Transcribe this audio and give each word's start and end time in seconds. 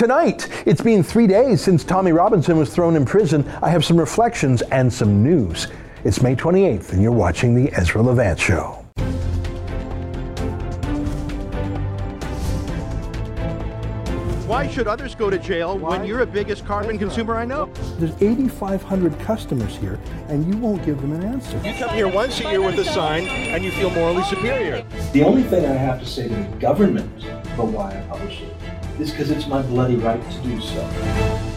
Tonight, 0.00 0.48
it's 0.64 0.80
been 0.80 1.02
three 1.02 1.26
days 1.26 1.60
since 1.60 1.84
Tommy 1.84 2.12
Robinson 2.12 2.56
was 2.56 2.74
thrown 2.74 2.96
in 2.96 3.04
prison. 3.04 3.46
I 3.60 3.68
have 3.68 3.84
some 3.84 3.98
reflections 3.98 4.62
and 4.62 4.90
some 4.90 5.22
news. 5.22 5.66
It's 6.04 6.22
May 6.22 6.34
28th, 6.34 6.94
and 6.94 7.02
you're 7.02 7.12
watching 7.12 7.54
The 7.54 7.70
Ezra 7.74 8.00
Levant 8.00 8.40
Show. 8.40 8.82
Why 14.46 14.66
should 14.68 14.88
others 14.88 15.14
go 15.14 15.28
to 15.28 15.38
jail 15.38 15.76
when 15.76 16.06
you're 16.06 16.24
the 16.24 16.32
biggest 16.32 16.64
carbon 16.64 16.96
consumer 16.96 17.36
I 17.36 17.44
know? 17.44 17.66
There's 17.98 18.14
8,500 18.22 19.18
customers 19.18 19.76
here, 19.76 20.00
and 20.28 20.46
you 20.46 20.58
won't 20.58 20.82
give 20.82 20.98
them 21.02 21.12
an 21.12 21.24
answer. 21.24 21.58
You 21.62 21.74
come 21.74 21.90
here 21.90 22.08
once 22.08 22.40
a 22.40 22.44
year 22.44 22.62
with 22.62 22.78
a 22.78 22.86
sign 22.86 23.28
and 23.28 23.62
you 23.62 23.70
feel 23.72 23.90
morally 23.90 24.24
superior. 24.24 24.82
The 25.12 25.24
only 25.24 25.42
thing 25.42 25.66
I 25.66 25.74
have 25.74 26.00
to 26.00 26.06
say 26.06 26.26
to 26.26 26.34
the 26.34 26.56
government 26.56 27.22
about 27.52 27.66
why 27.66 27.98
I 27.98 28.00
publish 28.08 28.40
it 28.40 28.56
is 29.00 29.10
because 29.10 29.30
it's 29.30 29.46
my 29.46 29.62
bloody 29.62 29.96
right 29.96 30.22
to 30.30 30.38
do 30.38 30.60
so. 30.60 31.49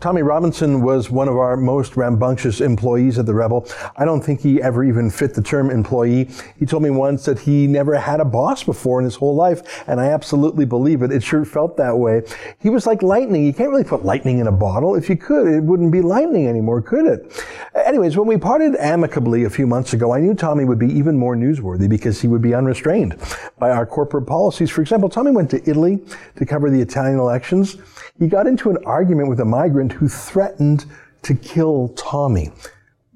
Tommy 0.00 0.22
Robinson 0.22 0.80
was 0.80 1.10
one 1.10 1.28
of 1.28 1.36
our 1.36 1.58
most 1.58 1.94
rambunctious 1.94 2.62
employees 2.62 3.18
at 3.18 3.26
the 3.26 3.34
Rebel. 3.34 3.68
I 3.98 4.06
don't 4.06 4.22
think 4.22 4.40
he 4.40 4.62
ever 4.62 4.82
even 4.82 5.10
fit 5.10 5.34
the 5.34 5.42
term 5.42 5.68
employee. 5.68 6.30
He 6.58 6.64
told 6.64 6.82
me 6.82 6.88
once 6.88 7.26
that 7.26 7.40
he 7.40 7.66
never 7.66 7.94
had 7.98 8.18
a 8.18 8.24
boss 8.24 8.64
before 8.64 8.98
in 8.98 9.04
his 9.04 9.16
whole 9.16 9.34
life, 9.34 9.84
and 9.86 10.00
I 10.00 10.06
absolutely 10.06 10.64
believe 10.64 11.02
it. 11.02 11.12
It 11.12 11.22
sure 11.22 11.44
felt 11.44 11.76
that 11.76 11.98
way. 11.98 12.22
He 12.60 12.70
was 12.70 12.86
like 12.86 13.02
lightning. 13.02 13.44
You 13.44 13.52
can't 13.52 13.68
really 13.68 13.84
put 13.84 14.02
lightning 14.02 14.38
in 14.38 14.46
a 14.46 14.52
bottle. 14.52 14.94
If 14.94 15.10
you 15.10 15.16
could, 15.16 15.46
it 15.46 15.62
wouldn't 15.62 15.92
be 15.92 16.00
lightning 16.00 16.48
anymore, 16.48 16.80
could 16.80 17.06
it? 17.06 17.44
Anyways, 17.74 18.16
when 18.16 18.26
we 18.26 18.38
parted 18.38 18.76
amicably 18.76 19.44
a 19.44 19.50
few 19.50 19.66
months 19.66 19.92
ago, 19.92 20.14
I 20.14 20.20
knew 20.20 20.34
Tommy 20.34 20.64
would 20.64 20.78
be 20.78 20.90
even 20.90 21.18
more 21.18 21.36
newsworthy 21.36 21.90
because 21.90 22.22
he 22.22 22.26
would 22.26 22.40
be 22.40 22.54
unrestrained 22.54 23.16
by 23.58 23.70
our 23.70 23.84
corporate 23.84 24.26
policies. 24.26 24.70
For 24.70 24.80
example, 24.80 25.10
Tommy 25.10 25.30
went 25.30 25.50
to 25.50 25.68
Italy 25.68 25.98
to 26.36 26.46
cover 26.46 26.70
the 26.70 26.80
Italian 26.80 27.18
elections. 27.18 27.76
He 28.20 28.28
got 28.28 28.46
into 28.46 28.68
an 28.68 28.76
argument 28.84 29.30
with 29.30 29.40
a 29.40 29.46
migrant 29.46 29.92
who 29.92 30.06
threatened 30.06 30.84
to 31.22 31.34
kill 31.34 31.88
Tommy. 31.96 32.52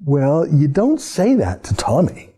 Well, 0.03 0.49
you 0.49 0.67
don't 0.67 0.99
say 0.99 1.35
that 1.35 1.63
to 1.65 1.77
Tommy. 1.77 2.31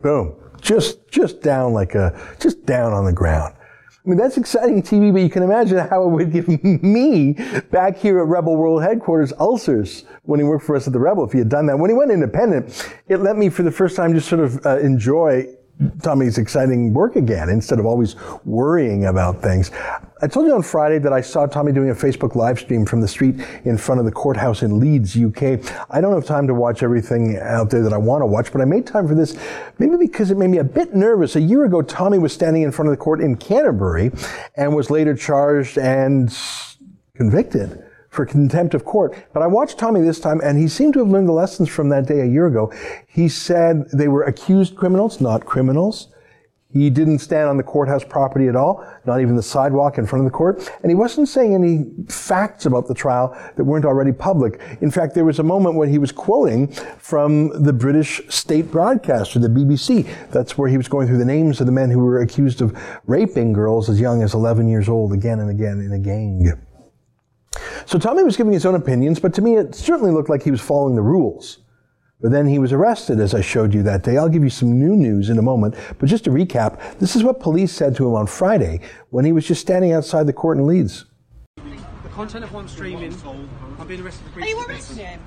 Boom. 0.00 0.36
Just 0.60 1.10
just 1.10 1.42
down 1.42 1.72
like 1.72 1.96
a 1.96 2.16
just 2.38 2.64
down 2.64 2.92
on 2.92 3.04
the 3.04 3.12
ground. 3.12 3.54
I 3.58 4.08
mean, 4.08 4.18
that's 4.18 4.36
exciting 4.36 4.80
TV, 4.80 5.12
but 5.12 5.22
you 5.22 5.30
can 5.30 5.42
imagine 5.42 5.78
how 5.78 6.04
it 6.04 6.10
would 6.10 6.32
give 6.32 6.46
me 6.82 7.32
back 7.72 7.96
here 7.96 8.20
at 8.20 8.26
Rebel 8.26 8.56
World 8.56 8.84
Headquarters 8.84 9.32
ulcers 9.40 10.04
when 10.22 10.38
he 10.38 10.44
worked 10.44 10.64
for 10.64 10.76
us 10.76 10.86
at 10.86 10.92
the 10.92 11.00
Rebel 11.00 11.24
if 11.24 11.32
he 11.32 11.38
had 11.38 11.48
done 11.48 11.66
that. 11.66 11.76
When 11.76 11.90
he 11.90 11.94
went 11.94 12.12
independent, 12.12 12.88
it 13.08 13.16
let 13.16 13.36
me 13.36 13.48
for 13.48 13.64
the 13.64 13.72
first 13.72 13.96
time 13.96 14.14
just 14.14 14.28
sort 14.28 14.42
of 14.44 14.64
uh, 14.64 14.78
enjoy 14.78 15.46
Tommy's 16.02 16.38
exciting 16.38 16.92
work 16.92 17.16
again 17.16 17.48
instead 17.48 17.78
of 17.78 17.86
always 17.86 18.16
worrying 18.44 19.06
about 19.06 19.42
things. 19.42 19.70
I 20.20 20.26
told 20.26 20.46
you 20.46 20.54
on 20.54 20.62
Friday 20.62 20.98
that 20.98 21.12
I 21.12 21.20
saw 21.20 21.46
Tommy 21.46 21.72
doing 21.72 21.90
a 21.90 21.94
Facebook 21.94 22.34
live 22.34 22.58
stream 22.58 22.86
from 22.86 23.00
the 23.00 23.08
street 23.08 23.36
in 23.64 23.76
front 23.76 23.98
of 23.98 24.04
the 24.04 24.12
courthouse 24.12 24.62
in 24.62 24.78
Leeds, 24.78 25.16
UK. 25.16 25.60
I 25.90 26.00
don't 26.00 26.14
have 26.14 26.24
time 26.24 26.46
to 26.46 26.54
watch 26.54 26.82
everything 26.82 27.38
out 27.38 27.70
there 27.70 27.82
that 27.82 27.92
I 27.92 27.98
want 27.98 28.22
to 28.22 28.26
watch, 28.26 28.52
but 28.52 28.60
I 28.60 28.64
made 28.64 28.86
time 28.86 29.08
for 29.08 29.14
this 29.14 29.36
maybe 29.78 29.96
because 29.96 30.30
it 30.30 30.36
made 30.36 30.50
me 30.50 30.58
a 30.58 30.64
bit 30.64 30.94
nervous. 30.94 31.36
A 31.36 31.40
year 31.40 31.64
ago, 31.64 31.82
Tommy 31.82 32.18
was 32.18 32.32
standing 32.32 32.62
in 32.62 32.72
front 32.72 32.88
of 32.88 32.92
the 32.96 33.02
court 33.02 33.20
in 33.20 33.36
Canterbury 33.36 34.12
and 34.56 34.74
was 34.76 34.90
later 34.90 35.16
charged 35.16 35.78
and 35.78 36.36
convicted 37.14 37.84
for 38.12 38.26
contempt 38.26 38.74
of 38.74 38.84
court. 38.84 39.16
But 39.32 39.42
I 39.42 39.46
watched 39.46 39.78
Tommy 39.78 40.02
this 40.02 40.20
time 40.20 40.40
and 40.44 40.58
he 40.58 40.68
seemed 40.68 40.92
to 40.92 40.98
have 41.00 41.08
learned 41.08 41.28
the 41.28 41.32
lessons 41.32 41.70
from 41.70 41.88
that 41.88 42.06
day 42.06 42.20
a 42.20 42.26
year 42.26 42.46
ago. 42.46 42.70
He 43.08 43.26
said 43.26 43.88
they 43.90 44.06
were 44.06 44.22
accused 44.24 44.76
criminals, 44.76 45.20
not 45.20 45.46
criminals. 45.46 46.08
He 46.74 46.90
didn't 46.90 47.20
stand 47.20 47.48
on 47.48 47.56
the 47.56 47.62
courthouse 47.62 48.04
property 48.04 48.48
at 48.48 48.56
all, 48.56 48.86
not 49.06 49.20
even 49.20 49.34
the 49.34 49.42
sidewalk 49.42 49.96
in 49.96 50.06
front 50.06 50.26
of 50.26 50.30
the 50.30 50.36
court. 50.36 50.70
And 50.82 50.90
he 50.90 50.94
wasn't 50.94 51.28
saying 51.28 51.54
any 51.54 51.86
facts 52.08 52.66
about 52.66 52.86
the 52.86 52.94
trial 52.94 53.36
that 53.56 53.64
weren't 53.64 53.84
already 53.86 54.12
public. 54.12 54.60
In 54.82 54.90
fact, 54.90 55.14
there 55.14 55.24
was 55.24 55.38
a 55.38 55.42
moment 55.42 55.76
when 55.76 55.88
he 55.88 55.98
was 55.98 56.12
quoting 56.12 56.68
from 56.98 57.62
the 57.62 57.72
British 57.72 58.20
state 58.28 58.70
broadcaster, 58.70 59.38
the 59.38 59.48
BBC. 59.48 60.06
That's 60.30 60.56
where 60.56 60.68
he 60.68 60.76
was 60.76 60.88
going 60.88 61.08
through 61.08 61.18
the 61.18 61.24
names 61.24 61.60
of 61.60 61.66
the 61.66 61.72
men 61.72 61.90
who 61.90 61.98
were 61.98 62.20
accused 62.20 62.60
of 62.60 62.78
raping 63.06 63.54
girls 63.54 63.88
as 63.88 63.98
young 64.00 64.22
as 64.22 64.34
11 64.34 64.68
years 64.68 64.88
old 64.88 65.14
again 65.14 65.40
and 65.40 65.50
again 65.50 65.80
in 65.80 65.92
a 65.92 65.98
gang. 65.98 66.58
So 67.92 67.98
Tommy 67.98 68.22
was 68.22 68.38
giving 68.38 68.54
his 68.54 68.64
own 68.64 68.74
opinions, 68.74 69.20
but 69.20 69.34
to 69.34 69.42
me 69.42 69.56
it 69.56 69.74
certainly 69.74 70.12
looked 70.12 70.30
like 70.30 70.42
he 70.42 70.50
was 70.50 70.62
following 70.62 70.94
the 70.94 71.02
rules. 71.02 71.58
But 72.22 72.30
then 72.32 72.46
he 72.46 72.58
was 72.58 72.72
arrested, 72.72 73.20
as 73.20 73.34
I 73.34 73.42
showed 73.42 73.74
you 73.74 73.82
that 73.82 74.02
day. 74.02 74.16
I'll 74.16 74.30
give 74.30 74.42
you 74.42 74.48
some 74.48 74.78
new 74.80 74.96
news 74.96 75.28
in 75.28 75.38
a 75.38 75.42
moment. 75.42 75.74
But 75.98 76.06
just 76.08 76.24
to 76.24 76.30
recap, 76.30 76.98
this 77.00 77.14
is 77.16 77.22
what 77.22 77.38
police 77.38 77.70
said 77.70 77.94
to 77.96 78.06
him 78.08 78.14
on 78.14 78.26
Friday 78.26 78.80
when 79.10 79.26
he 79.26 79.32
was 79.32 79.46
just 79.46 79.60
standing 79.60 79.92
outside 79.92 80.26
the 80.26 80.32
court 80.32 80.56
in 80.56 80.66
Leeds. 80.66 81.04
The 81.56 82.08
content 82.14 82.44
of 82.44 82.52
what 82.54 82.60
I'm 82.60 82.68
streaming, 82.68 83.14
I'm 83.78 83.86
being 83.86 84.00
arrested 84.00 84.24
for 84.28 84.32
breach 84.32 84.46
Are 84.46 84.48
you 84.48 84.58
of 84.58 84.68
the 84.68 84.72
peace. 84.72 84.88
arresting 84.88 85.04
him? 85.06 85.20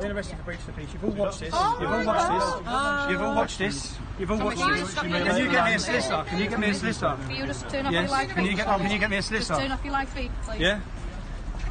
Being 0.00 0.12
arrested 0.12 0.38
for 0.38 0.44
breach 0.44 0.58
of 0.60 0.66
the 0.66 0.72
peace. 0.72 0.88
You've 0.94 1.04
all 1.04 1.10
watched 1.10 1.40
this. 1.40 1.50
Oh 1.52 1.78
You've 1.82 1.90
all 1.90 2.04
my 2.04 2.06
watched 2.06 2.30
this. 2.32 2.64
God. 2.64 3.10
You've 3.10 3.20
all 3.20 3.34
watched 3.34 3.58
this. 3.58 3.96
You've 4.18 4.30
all 4.30 4.38
watched 4.38 4.58
this. 4.58 4.94
Can 4.94 5.10
you 5.36 5.50
get 5.50 5.64
me 5.66 5.74
a 5.74 5.78
solicitor? 5.78 6.24
Can 6.28 6.38
you 6.38 6.48
get 6.48 6.60
me 6.60 6.70
a 6.70 6.74
solicitor? 6.74 7.16
Can 7.26 7.36
you 7.36 7.46
just 7.46 7.68
turn 7.68 7.84
off 7.86 7.92
Yes. 7.92 8.02
your 8.08 8.10
live 8.18 8.28
Can 8.30 8.44
you 8.44 8.50
feed, 8.52 8.56
get? 8.56 8.66
please? 8.66 8.80
Can 8.82 8.90
you 8.90 8.98
get 8.98 9.10
me 9.10 9.16
a 9.18 9.22
Just 9.22 9.48
turn 9.48 9.70
off 9.72 9.84
your 9.84 9.92
live 9.92 10.08
feed, 10.08 10.30
please. 10.44 10.60
Yeah. 10.60 10.80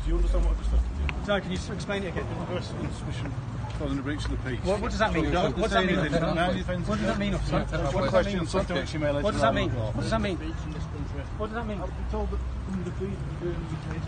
Do 0.06 0.12
you 0.12 0.18
understand 0.18 0.46
what 0.46 0.52
I've 0.54 0.60
just 0.60 0.70
said? 0.70 1.28
No. 1.28 1.42
Can 1.42 1.52
you 1.52 1.58
explain 1.74 2.04
it 2.04 2.10
again? 2.10 2.28
Arrest 2.52 2.74
on 2.78 2.92
suspicion 2.94 3.34
causing 3.80 3.98
a 3.98 4.02
breach 4.04 4.24
of 4.26 4.32
the 4.32 4.38
peace. 4.38 4.64
What, 4.64 4.80
what 4.80 4.92
does 4.92 5.00
that 5.00 5.14
mean? 5.14 5.34
What, 5.34 5.58
what 5.58 5.70
does 5.70 5.72
that 5.72 5.86
mean? 5.86 6.12
Now 6.12 6.52
you're 6.52 6.62
offended. 6.62 6.88
What 6.88 7.00
does 7.00 7.08
that 7.08 7.18
mean, 7.18 7.34
officer? 7.34 7.58
What 7.58 7.70
does 7.70 7.82
that 7.82 7.94
mean, 7.94 8.10
question, 8.10 8.40
officer? 8.40 8.60
subject 8.60 8.94
you 8.94 9.00
may 9.00 9.12
later 9.12 9.24
What 9.24 9.32
does 9.32 9.42
that 9.42 9.54
mean? 9.54 9.70
What 9.72 10.02
does 10.02 10.12
that 10.12 10.22
mean? 10.22 10.38
What 10.38 11.48
does 11.48 11.56
that 11.56 11.68
mean? 11.68 11.82
I've 11.82 11.90
been 11.90 12.12
told 12.12 12.30
that 12.30 12.40
from 12.70 12.84
the 12.84 12.92
police 12.92 13.18
the 13.42 13.50
case, 13.50 14.06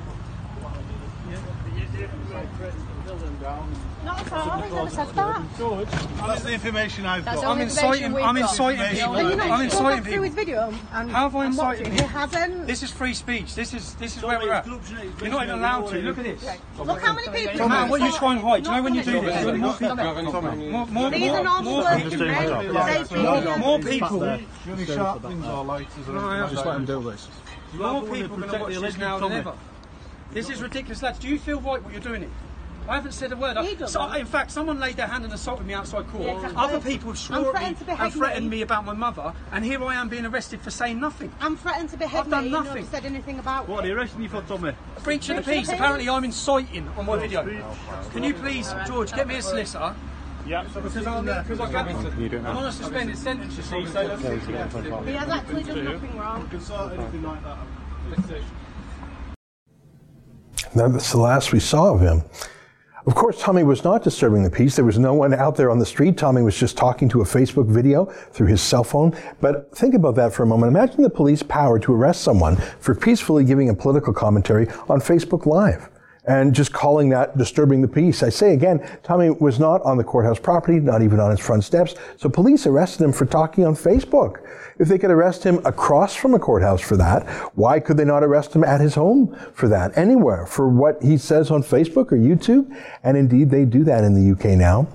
Not 4.03 4.19
at 4.25 4.33
all. 4.33 4.59
Never 4.59 4.89
said 4.89 5.07
that. 5.15 5.43
George, 5.57 5.87
that's 5.89 6.43
the 6.43 6.53
information 6.53 7.05
I've 7.05 7.25
That's 7.25 7.37
got. 7.37 7.45
all 7.45 7.51
I'm 7.53 7.57
the 7.59 7.63
information 7.65 7.87
inciting. 8.05 8.13
we've 8.13 8.23
I'm 8.23 8.35
got. 8.35 8.49
inciting 8.51 8.79
Information 8.79 8.97
people. 8.97 9.15
I've 9.17 9.23
you 9.31 9.37
got. 9.37 9.47
not 9.47 9.59
I'm 9.59 9.65
just 9.69 9.77
go 9.77 9.83
back 9.83 9.97
inciting 9.97 10.13
through 10.13 10.23
his 10.23 10.35
people. 10.35 10.45
video 10.45 10.73
and, 10.93 11.11
How 11.11 11.21
have 11.23 11.35
I 11.35 11.45
and 11.45 11.57
watch 11.57 11.77
incited 11.79 11.87
it? 11.87 11.93
He 11.93 11.97
people? 12.05 12.19
hasn't. 12.19 12.67
This 12.67 12.83
is 12.83 12.91
free 12.91 13.13
speech. 13.13 13.55
This 13.55 13.73
is 13.73 13.93
this 13.95 14.17
is 14.17 14.23
where 14.23 14.39
we're 14.39 14.53
at. 14.53 14.65
You're 14.67 15.29
not 15.29 15.43
even 15.43 15.59
allowed 15.59 15.89
to. 15.89 15.97
Look 15.99 16.17
at 16.19 16.23
this. 16.23 16.45
Look 16.77 17.01
how 17.01 17.13
many 17.13 17.27
people. 17.29 17.57
No 17.59 17.67
matter 17.69 17.89
what 17.91 18.01
you 18.01 18.11
try 18.13 18.31
and 18.33 18.41
hide. 18.41 18.63
Do 18.63 18.69
you 18.69 18.75
know 18.77 18.83
when 18.83 18.95
you 18.95 19.03
do 19.03 19.13
Not 19.13 19.25
this? 19.25 19.43
funny. 19.43 19.57
More 19.59 19.73
people. 19.73 20.41
More, 20.71 20.85
more, 20.87 21.09
These 21.11 21.31
are 21.31 21.33
more, 21.35 21.43
normal 21.43 21.63
more, 21.71 21.83
working 21.83 22.09
people, 22.09 22.25
men. 22.27 22.47
They 22.47 22.71
more, 23.21 23.41
think- 23.41 23.57
more 23.59 23.79
people. 23.79 24.19
Do 24.19 24.25
you 24.25 24.29
have 24.31 24.79
any 24.79 24.85
sharp 24.85 25.21
things 25.23 25.45
or 25.45 25.63
lighters 25.65 26.07
or 26.07 26.11
anything 26.11 26.15
like 26.41 26.51
Just 26.51 26.63
that? 26.63 26.69
let 26.69 26.75
him 26.77 26.85
do 26.85 27.11
this. 27.11 27.27
More 27.73 28.01
people 28.03 28.43
are 28.43 28.47
going 28.47 28.51
to 28.51 28.59
watch 28.59 28.75
this 28.81 28.97
now 28.97 29.19
than 29.19 29.31
ever. 29.33 29.53
This 30.31 30.49
is 30.49 30.61
ridiculous, 30.61 31.01
lads. 31.01 31.19
Do 31.19 31.27
you 31.27 31.39
feel 31.39 31.59
right 31.61 31.81
what 31.83 31.91
you're 31.91 32.01
doing 32.01 32.23
it? 32.23 32.29
I 32.87 32.95
haven't 32.95 33.11
said 33.11 33.33
a 33.33 33.35
word. 33.35 33.57
He 33.57 33.75
doesn't. 33.75 33.89
So, 33.89 34.09
in 34.13 34.25
fact, 34.25 34.49
someone 34.49 34.79
laid 34.79 34.95
their 34.95 35.07
hand 35.07 35.25
and 35.25 35.33
assaulted 35.33 35.65
me 35.67 35.73
outside 35.73 36.07
court. 36.07 36.23
Yeah, 36.23 36.35
exactly. 36.35 36.57
Other 36.57 36.79
people 36.79 37.09
I'm 37.09 37.15
swore 37.17 37.37
at 37.37 37.43
me 37.69 37.75
threatened 37.75 37.99
and 37.99 38.13
threatened 38.13 38.49
me. 38.49 38.57
me 38.57 38.61
about 38.61 38.85
my 38.85 38.93
mother, 38.93 39.33
and 39.51 39.65
here 39.65 39.83
I 39.83 39.95
am 39.95 40.07
being 40.07 40.25
arrested 40.25 40.61
for 40.61 40.71
saying 40.71 40.97
nothing. 40.99 41.29
I'm 41.41 41.57
threatened 41.57 41.89
to 41.89 41.97
behead 41.97 42.21
I've 42.21 42.29
done 42.29 42.45
me. 42.45 42.51
nothing. 42.51 42.67
You 42.77 42.81
never 42.83 42.87
said 42.95 43.05
anything 43.05 43.39
about 43.39 43.67
What 43.67 43.83
are 43.83 43.87
it. 43.87 43.89
you 43.89 43.97
arresting 43.97 44.21
you 44.21 44.29
for, 44.29 44.41
Tommy? 44.43 44.71
Breach 45.03 45.27
of 45.29 45.35
the 45.37 45.51
peace. 45.51 45.67
Apparently, 45.69 46.07
I'm 46.07 46.23
inciting 46.23 46.87
on 46.97 47.05
my 47.05 47.17
video. 47.17 47.43
Can 48.13 48.23
you 48.23 48.33
please, 48.33 48.73
George, 48.85 49.11
get 49.13 49.27
me 49.27 49.35
a 49.35 49.41
solicitor? 49.41 49.93
Yeah. 50.45 50.63
Because 50.63 51.05
I'm, 51.05 51.25
because 51.25 51.59
I 51.59 51.69
can't. 51.69 51.89
I'm 52.47 52.57
on 52.57 52.65
a 52.67 52.71
suspended 52.71 53.17
sentence, 53.17 53.57
you 53.57 53.63
see. 53.63 53.85
So 53.87 54.07
that's, 54.07 54.21
He 54.45 55.11
has 55.11 55.27
actually 55.29 55.63
done 55.63 55.83
nothing 55.83 56.17
wrong. 56.17 56.47
can 56.47 56.61
sort 56.61 56.93
anything 56.93 57.23
like 57.23 57.43
that. 57.43 57.57
That's 60.77 61.11
the 61.11 61.19
last 61.19 61.51
we 61.51 61.59
saw 61.59 61.93
of 61.93 62.01
him. 62.01 62.23
Of 63.05 63.15
course, 63.15 63.39
Tommy 63.39 63.63
was 63.63 63.83
not 63.85 64.03
disturbing 64.03 64.43
the 64.43 64.51
peace. 64.51 64.75
There 64.75 64.83
was 64.83 64.99
no 64.99 65.13
one 65.13 65.33
out 65.33 65.55
there 65.55 65.71
on 65.71 65.79
the 65.79 65.85
street. 65.85 66.17
Tommy 66.17 66.41
was 66.41 66.57
just 66.57 66.75
talking 66.75 67.07
to 67.09 67.21
a 67.21 67.23
Facebook 67.23 67.67
video 67.67 68.05
through 68.05 68.47
his 68.47 68.61
cell 68.61 68.83
phone. 68.83 69.17
But 69.39 69.73
think 69.75 69.93
about 69.93 70.15
that 70.15 70.33
for 70.33 70.43
a 70.43 70.45
moment. 70.45 70.69
Imagine 70.75 71.03
the 71.03 71.09
police 71.09 71.41
power 71.41 71.79
to 71.79 71.93
arrest 71.93 72.21
someone 72.21 72.57
for 72.79 72.93
peacefully 72.93 73.45
giving 73.45 73.69
a 73.69 73.73
political 73.73 74.13
commentary 74.13 74.67
on 74.89 74.99
Facebook 74.99 75.45
Live 75.45 75.89
and 76.27 76.53
just 76.53 76.73
calling 76.73 77.09
that 77.09 77.37
disturbing 77.37 77.81
the 77.81 77.87
peace. 77.87 78.21
I 78.21 78.29
say 78.29 78.53
again, 78.53 78.85
Tommy 79.01 79.29
was 79.29 79.59
not 79.59 79.81
on 79.83 79.97
the 79.97 80.03
courthouse 80.03 80.39
property, 80.39 80.79
not 80.79 81.01
even 81.01 81.19
on 81.19 81.31
his 81.31 81.39
front 81.39 81.63
steps. 81.63 81.95
So 82.17 82.29
police 82.29 82.67
arrested 82.67 83.03
him 83.03 83.13
for 83.13 83.25
talking 83.25 83.65
on 83.65 83.75
Facebook. 83.75 84.45
If 84.79 84.89
they 84.89 84.99
could 84.99 85.09
arrest 85.09 85.43
him 85.43 85.65
across 85.65 86.15
from 86.15 86.33
a 86.33 86.39
courthouse 86.39 86.81
for 86.81 86.97
that, 86.97 87.27
why 87.55 87.79
could 87.79 87.97
they 87.97 88.05
not 88.05 88.23
arrest 88.23 88.55
him 88.55 88.63
at 88.63 88.81
his 88.81 88.95
home 88.95 89.35
for 89.53 89.67
that? 89.69 89.97
Anywhere 89.97 90.45
for 90.45 90.69
what 90.69 91.01
he 91.01 91.17
says 91.17 91.49
on 91.49 91.63
Facebook 91.63 92.11
or 92.11 92.17
YouTube? 92.17 92.69
And 93.03 93.17
indeed, 93.17 93.49
they 93.49 93.65
do 93.65 93.83
that 93.85 94.03
in 94.03 94.13
the 94.13 94.31
UK 94.31 94.57
now. 94.57 94.87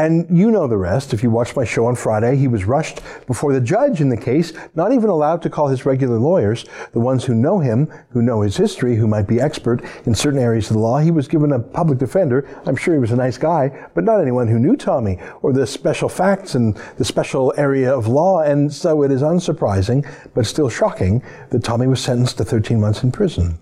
And 0.00 0.26
you 0.30 0.50
know 0.50 0.66
the 0.66 0.78
rest. 0.78 1.12
If 1.12 1.22
you 1.22 1.30
watched 1.30 1.56
my 1.56 1.64
show 1.64 1.84
on 1.84 1.94
Friday, 1.94 2.34
he 2.34 2.48
was 2.48 2.64
rushed 2.64 3.02
before 3.26 3.52
the 3.52 3.60
judge 3.60 4.00
in 4.00 4.08
the 4.08 4.16
case, 4.16 4.54
not 4.74 4.94
even 4.94 5.10
allowed 5.10 5.42
to 5.42 5.50
call 5.50 5.68
his 5.68 5.84
regular 5.84 6.18
lawyers, 6.18 6.64
the 6.92 7.00
ones 7.00 7.22
who 7.22 7.34
know 7.34 7.58
him, 7.58 7.92
who 8.08 8.22
know 8.22 8.40
his 8.40 8.56
history, 8.56 8.96
who 8.96 9.06
might 9.06 9.28
be 9.28 9.42
expert 9.42 9.84
in 10.06 10.14
certain 10.14 10.40
areas 10.40 10.70
of 10.70 10.76
the 10.76 10.82
law. 10.82 11.00
He 11.00 11.10
was 11.10 11.28
given 11.28 11.52
a 11.52 11.58
public 11.58 11.98
defender. 11.98 12.48
I'm 12.64 12.76
sure 12.76 12.94
he 12.94 13.00
was 13.00 13.12
a 13.12 13.16
nice 13.16 13.36
guy, 13.36 13.88
but 13.94 14.04
not 14.04 14.22
anyone 14.22 14.48
who 14.48 14.58
knew 14.58 14.74
Tommy 14.74 15.18
or 15.42 15.52
the 15.52 15.66
special 15.66 16.08
facts 16.08 16.54
and 16.54 16.74
the 16.96 17.04
special 17.04 17.52
area 17.58 17.94
of 17.94 18.08
law. 18.08 18.40
And 18.40 18.72
so 18.72 19.02
it 19.02 19.12
is 19.12 19.20
unsurprising, 19.20 20.10
but 20.32 20.46
still 20.46 20.70
shocking, 20.70 21.22
that 21.50 21.62
Tommy 21.62 21.86
was 21.86 22.02
sentenced 22.02 22.38
to 22.38 22.44
13 22.44 22.80
months 22.80 23.02
in 23.02 23.12
prison. 23.12 23.58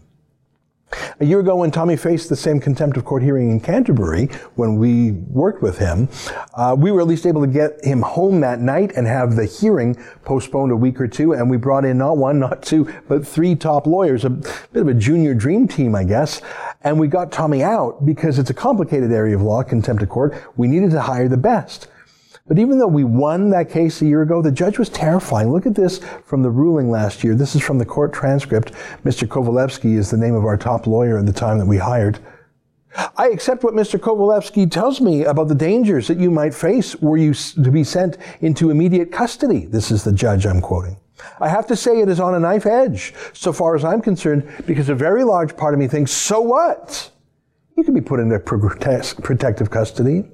A 1.20 1.24
year 1.24 1.40
ago, 1.40 1.56
when 1.56 1.70
Tommy 1.70 1.96
faced 1.96 2.28
the 2.28 2.36
same 2.36 2.60
contempt 2.60 2.96
of 2.96 3.04
court 3.04 3.22
hearing 3.22 3.50
in 3.50 3.60
Canterbury, 3.60 4.26
when 4.54 4.76
we 4.76 5.12
worked 5.12 5.62
with 5.62 5.78
him, 5.78 6.08
uh, 6.54 6.74
we 6.78 6.90
were 6.90 7.00
at 7.00 7.06
least 7.06 7.26
able 7.26 7.40
to 7.40 7.46
get 7.46 7.84
him 7.84 8.02
home 8.02 8.40
that 8.40 8.60
night 8.60 8.92
and 8.96 9.06
have 9.06 9.36
the 9.36 9.44
hearing 9.44 9.96
postponed 10.24 10.72
a 10.72 10.76
week 10.76 11.00
or 11.00 11.08
two. 11.08 11.32
And 11.32 11.50
we 11.50 11.56
brought 11.56 11.84
in 11.84 11.98
not 11.98 12.16
one, 12.16 12.38
not 12.38 12.62
two, 12.62 12.92
but 13.08 13.26
three 13.26 13.54
top 13.54 13.86
lawyers, 13.86 14.24
a 14.24 14.30
bit 14.30 14.76
of 14.76 14.88
a 14.88 14.94
junior 14.94 15.34
dream 15.34 15.68
team, 15.68 15.94
I 15.94 16.04
guess. 16.04 16.40
And 16.82 16.98
we 16.98 17.08
got 17.08 17.32
Tommy 17.32 17.62
out 17.62 18.06
because 18.06 18.38
it's 18.38 18.50
a 18.50 18.54
complicated 18.54 19.12
area 19.12 19.34
of 19.34 19.42
law, 19.42 19.62
contempt 19.62 20.02
of 20.02 20.08
court. 20.08 20.40
We 20.56 20.68
needed 20.68 20.92
to 20.92 21.00
hire 21.00 21.28
the 21.28 21.36
best. 21.36 21.88
But 22.48 22.58
even 22.58 22.78
though 22.78 22.88
we 22.88 23.04
won 23.04 23.50
that 23.50 23.70
case 23.70 24.00
a 24.00 24.06
year 24.06 24.22
ago, 24.22 24.40
the 24.40 24.50
judge 24.50 24.78
was 24.78 24.88
terrifying. 24.88 25.52
Look 25.52 25.66
at 25.66 25.74
this 25.74 26.00
from 26.24 26.42
the 26.42 26.50
ruling 26.50 26.90
last 26.90 27.22
year. 27.22 27.34
This 27.34 27.54
is 27.54 27.62
from 27.62 27.78
the 27.78 27.84
court 27.84 28.12
transcript. 28.12 28.72
Mr. 29.04 29.28
Kovalevsky 29.28 29.96
is 29.96 30.10
the 30.10 30.16
name 30.16 30.34
of 30.34 30.46
our 30.46 30.56
top 30.56 30.86
lawyer 30.86 31.18
at 31.18 31.26
the 31.26 31.32
time 31.32 31.58
that 31.58 31.66
we 31.66 31.76
hired. 31.76 32.18
I 33.16 33.28
accept 33.28 33.62
what 33.64 33.74
Mr. 33.74 34.00
Kovalevsky 34.00 34.70
tells 34.70 35.00
me 35.00 35.24
about 35.24 35.48
the 35.48 35.54
dangers 35.54 36.08
that 36.08 36.18
you 36.18 36.30
might 36.30 36.54
face 36.54 36.96
were 36.96 37.18
you 37.18 37.34
to 37.34 37.70
be 37.70 37.84
sent 37.84 38.16
into 38.40 38.70
immediate 38.70 39.12
custody. 39.12 39.66
This 39.66 39.90
is 39.90 40.02
the 40.02 40.12
judge 40.12 40.46
I'm 40.46 40.62
quoting. 40.62 40.96
I 41.40 41.48
have 41.48 41.66
to 41.66 41.76
say 41.76 42.00
it 42.00 42.08
is 42.08 42.18
on 42.18 42.34
a 42.34 42.40
knife 42.40 42.64
edge, 42.64 43.12
so 43.34 43.52
far 43.52 43.76
as 43.76 43.84
I'm 43.84 44.00
concerned, 44.00 44.50
because 44.66 44.88
a 44.88 44.94
very 44.94 45.22
large 45.22 45.54
part 45.56 45.74
of 45.74 45.80
me 45.80 45.86
thinks, 45.86 46.12
so 46.12 46.40
what? 46.40 47.10
You 47.76 47.84
can 47.84 47.92
be 47.92 48.00
put 48.00 48.20
into 48.20 48.38
protective 48.40 49.70
custody. 49.70 50.30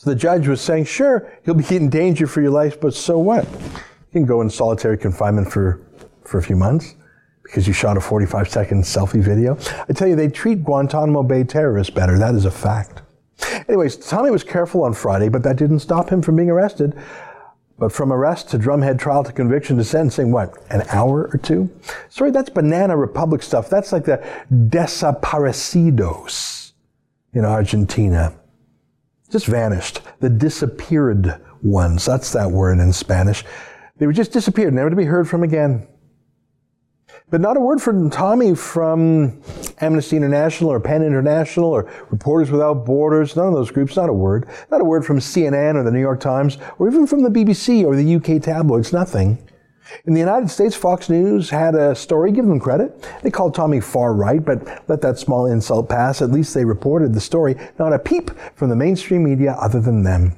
So 0.00 0.08
the 0.08 0.16
judge 0.16 0.48
was 0.48 0.62
saying, 0.62 0.86
sure, 0.86 1.30
he'll 1.44 1.52
be 1.52 1.76
in 1.76 1.90
danger 1.90 2.26
for 2.26 2.40
your 2.40 2.52
life, 2.52 2.80
but 2.80 2.94
so 2.94 3.18
what? 3.18 3.44
You 3.44 4.12
can 4.12 4.24
go 4.24 4.40
in 4.40 4.48
solitary 4.48 4.96
confinement 4.96 5.52
for, 5.52 5.82
for 6.24 6.38
a 6.38 6.42
few 6.42 6.56
months 6.56 6.94
because 7.42 7.66
you 7.66 7.74
shot 7.74 7.98
a 7.98 8.00
45 8.00 8.48
second 8.48 8.82
selfie 8.82 9.22
video. 9.22 9.58
I 9.90 9.92
tell 9.92 10.08
you, 10.08 10.16
they 10.16 10.28
treat 10.28 10.64
Guantanamo 10.64 11.22
Bay 11.22 11.44
terrorists 11.44 11.92
better. 11.92 12.18
That 12.18 12.34
is 12.34 12.46
a 12.46 12.50
fact. 12.50 13.02
Anyways, 13.68 13.98
Tommy 13.98 14.30
was 14.30 14.42
careful 14.42 14.84
on 14.84 14.94
Friday, 14.94 15.28
but 15.28 15.42
that 15.42 15.56
didn't 15.56 15.80
stop 15.80 16.08
him 16.08 16.22
from 16.22 16.34
being 16.34 16.48
arrested. 16.48 16.98
But 17.78 17.92
from 17.92 18.10
arrest 18.10 18.48
to 18.52 18.58
drumhead 18.58 18.98
trial 18.98 19.22
to 19.24 19.32
conviction 19.32 19.76
to 19.76 19.84
sentencing, 19.84 20.32
what, 20.32 20.54
an 20.70 20.80
hour 20.88 21.28
or 21.30 21.36
two? 21.36 21.68
Sorry, 22.08 22.30
that's 22.30 22.48
Banana 22.48 22.96
Republic 22.96 23.42
stuff. 23.42 23.68
That's 23.68 23.92
like 23.92 24.06
the 24.06 24.26
desaparecidos 24.50 26.72
in 27.34 27.44
Argentina 27.44 28.39
just 29.30 29.46
vanished. 29.46 30.00
The 30.20 30.28
disappeared 30.28 31.40
ones, 31.62 32.04
that's 32.04 32.32
that 32.32 32.50
word 32.50 32.78
in 32.78 32.92
Spanish. 32.92 33.44
They 33.98 34.06
were 34.06 34.12
just 34.12 34.32
disappeared, 34.32 34.74
never 34.74 34.90
to 34.90 34.96
be 34.96 35.04
heard 35.04 35.28
from 35.28 35.42
again. 35.42 35.86
But 37.30 37.40
not 37.40 37.56
a 37.56 37.60
word 37.60 37.80
from 37.80 38.10
Tommy 38.10 38.56
from 38.56 39.40
Amnesty 39.80 40.16
International 40.16 40.70
or 40.70 40.80
PEN 40.80 41.02
International 41.02 41.68
or 41.68 41.88
Reporters 42.10 42.50
Without 42.50 42.84
Borders, 42.84 43.36
none 43.36 43.46
of 43.46 43.54
those 43.54 43.70
groups, 43.70 43.94
not 43.94 44.08
a 44.08 44.12
word. 44.12 44.48
Not 44.70 44.80
a 44.80 44.84
word 44.84 45.04
from 45.04 45.18
CNN 45.18 45.76
or 45.76 45.84
the 45.84 45.92
New 45.92 46.00
York 46.00 46.18
Times 46.18 46.58
or 46.78 46.88
even 46.88 47.06
from 47.06 47.22
the 47.22 47.30
BBC 47.30 47.84
or 47.84 47.94
the 47.94 48.16
UK 48.16 48.42
tabloids, 48.42 48.92
nothing. 48.92 49.38
In 50.04 50.14
the 50.14 50.20
United 50.20 50.50
States, 50.50 50.74
Fox 50.74 51.08
News 51.08 51.50
had 51.50 51.74
a 51.74 51.94
story, 51.94 52.32
give 52.32 52.46
them 52.46 52.60
credit. 52.60 53.06
They 53.22 53.30
called 53.30 53.54
Tommy 53.54 53.80
far 53.80 54.14
right, 54.14 54.44
but 54.44 54.84
let 54.88 55.00
that 55.02 55.18
small 55.18 55.46
insult 55.46 55.88
pass. 55.88 56.22
At 56.22 56.30
least 56.30 56.54
they 56.54 56.64
reported 56.64 57.14
the 57.14 57.20
story. 57.20 57.56
Not 57.78 57.92
a 57.92 57.98
peep 57.98 58.30
from 58.54 58.70
the 58.70 58.76
mainstream 58.76 59.24
media 59.24 59.52
other 59.60 59.80
than 59.80 60.02
them. 60.02 60.36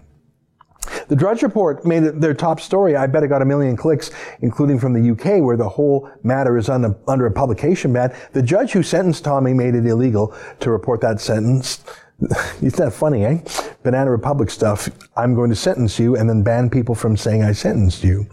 The 1.09 1.17
Drudge 1.17 1.43
Report 1.43 1.85
made 1.85 2.03
it 2.03 2.21
their 2.21 2.35
top 2.35 2.61
story. 2.61 2.97
I 2.97 3.07
bet 3.07 3.23
it 3.23 3.29
got 3.29 3.43
a 3.43 3.45
million 3.45 3.77
clicks, 3.77 4.11
including 4.41 4.79
from 4.79 4.93
the 4.93 5.11
UK, 5.13 5.43
where 5.43 5.57
the 5.57 5.69
whole 5.69 6.11
matter 6.23 6.57
is 6.57 6.69
under, 6.69 6.97
under 7.07 7.27
a 7.27 7.31
publication 7.31 7.93
ban. 7.93 8.15
The 8.33 8.43
judge 8.43 8.73
who 8.73 8.83
sentenced 8.83 9.25
Tommy 9.25 9.55
made 9.55 9.75
it 9.75 9.87
illegal 9.87 10.35
to 10.61 10.71
report 10.71 11.01
that 11.03 11.21
sentence. 11.21 11.85
It's 12.63 12.77
that 12.77 12.93
funny, 12.93 13.25
eh? 13.25 13.39
Banana 13.83 14.09
Republic 14.09 14.49
stuff. 14.49 14.89
I'm 15.17 15.35
going 15.35 15.51
to 15.51 15.57
sentence 15.57 15.99
you 15.99 16.17
and 16.17 16.29
then 16.29 16.45
ban 16.45 16.71
people 16.71 16.95
from 16.95 17.17
saying 17.17 17.43
I 17.43 17.51
sentenced 17.51 18.05
you. 18.05 18.29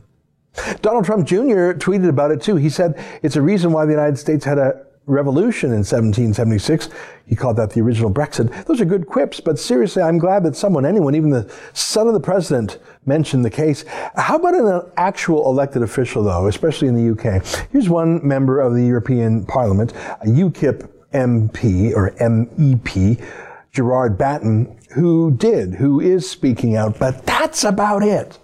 Donald 0.81 1.05
Trump 1.05 1.27
Jr. 1.27 1.73
tweeted 1.73 2.09
about 2.09 2.31
it 2.31 2.41
too. 2.41 2.55
He 2.55 2.69
said 2.69 3.03
it's 3.23 3.35
a 3.35 3.41
reason 3.41 3.71
why 3.71 3.85
the 3.85 3.91
United 3.91 4.17
States 4.17 4.45
had 4.45 4.57
a 4.57 4.85
revolution 5.09 5.69
in 5.69 5.79
1776. 5.79 6.89
He 7.25 7.35
called 7.35 7.57
that 7.57 7.71
the 7.71 7.81
original 7.81 8.11
Brexit. 8.11 8.65
Those 8.65 8.79
are 8.79 8.85
good 8.85 9.07
quips, 9.07 9.39
but 9.39 9.59
seriously, 9.59 10.01
I'm 10.01 10.17
glad 10.17 10.43
that 10.43 10.55
someone, 10.55 10.85
anyone, 10.85 11.15
even 11.15 11.29
the 11.29 11.51
son 11.73 12.07
of 12.07 12.13
the 12.13 12.19
president, 12.19 12.79
mentioned 13.05 13.43
the 13.43 13.49
case. 13.49 13.85
How 14.15 14.37
about 14.37 14.55
an 14.55 14.91
actual 14.97 15.49
elected 15.49 15.81
official, 15.81 16.23
though, 16.23 16.47
especially 16.47 16.87
in 16.87 16.95
the 16.95 17.11
UK? 17.11 17.45
Here's 17.71 17.89
one 17.89 18.25
member 18.27 18.59
of 18.59 18.73
the 18.73 18.83
European 18.83 19.45
Parliament, 19.45 19.93
a 20.21 20.25
UKIP 20.25 20.89
MP 21.13 21.93
or 21.93 22.11
MEP, 22.19 23.23
Gerard 23.71 24.17
Batten, 24.17 24.77
who 24.91 25.31
did, 25.31 25.75
who 25.75 25.99
is 25.99 26.29
speaking 26.29 26.75
out, 26.75 26.97
but 26.97 27.25
that's 27.25 27.63
about 27.63 28.03
it. 28.03 28.38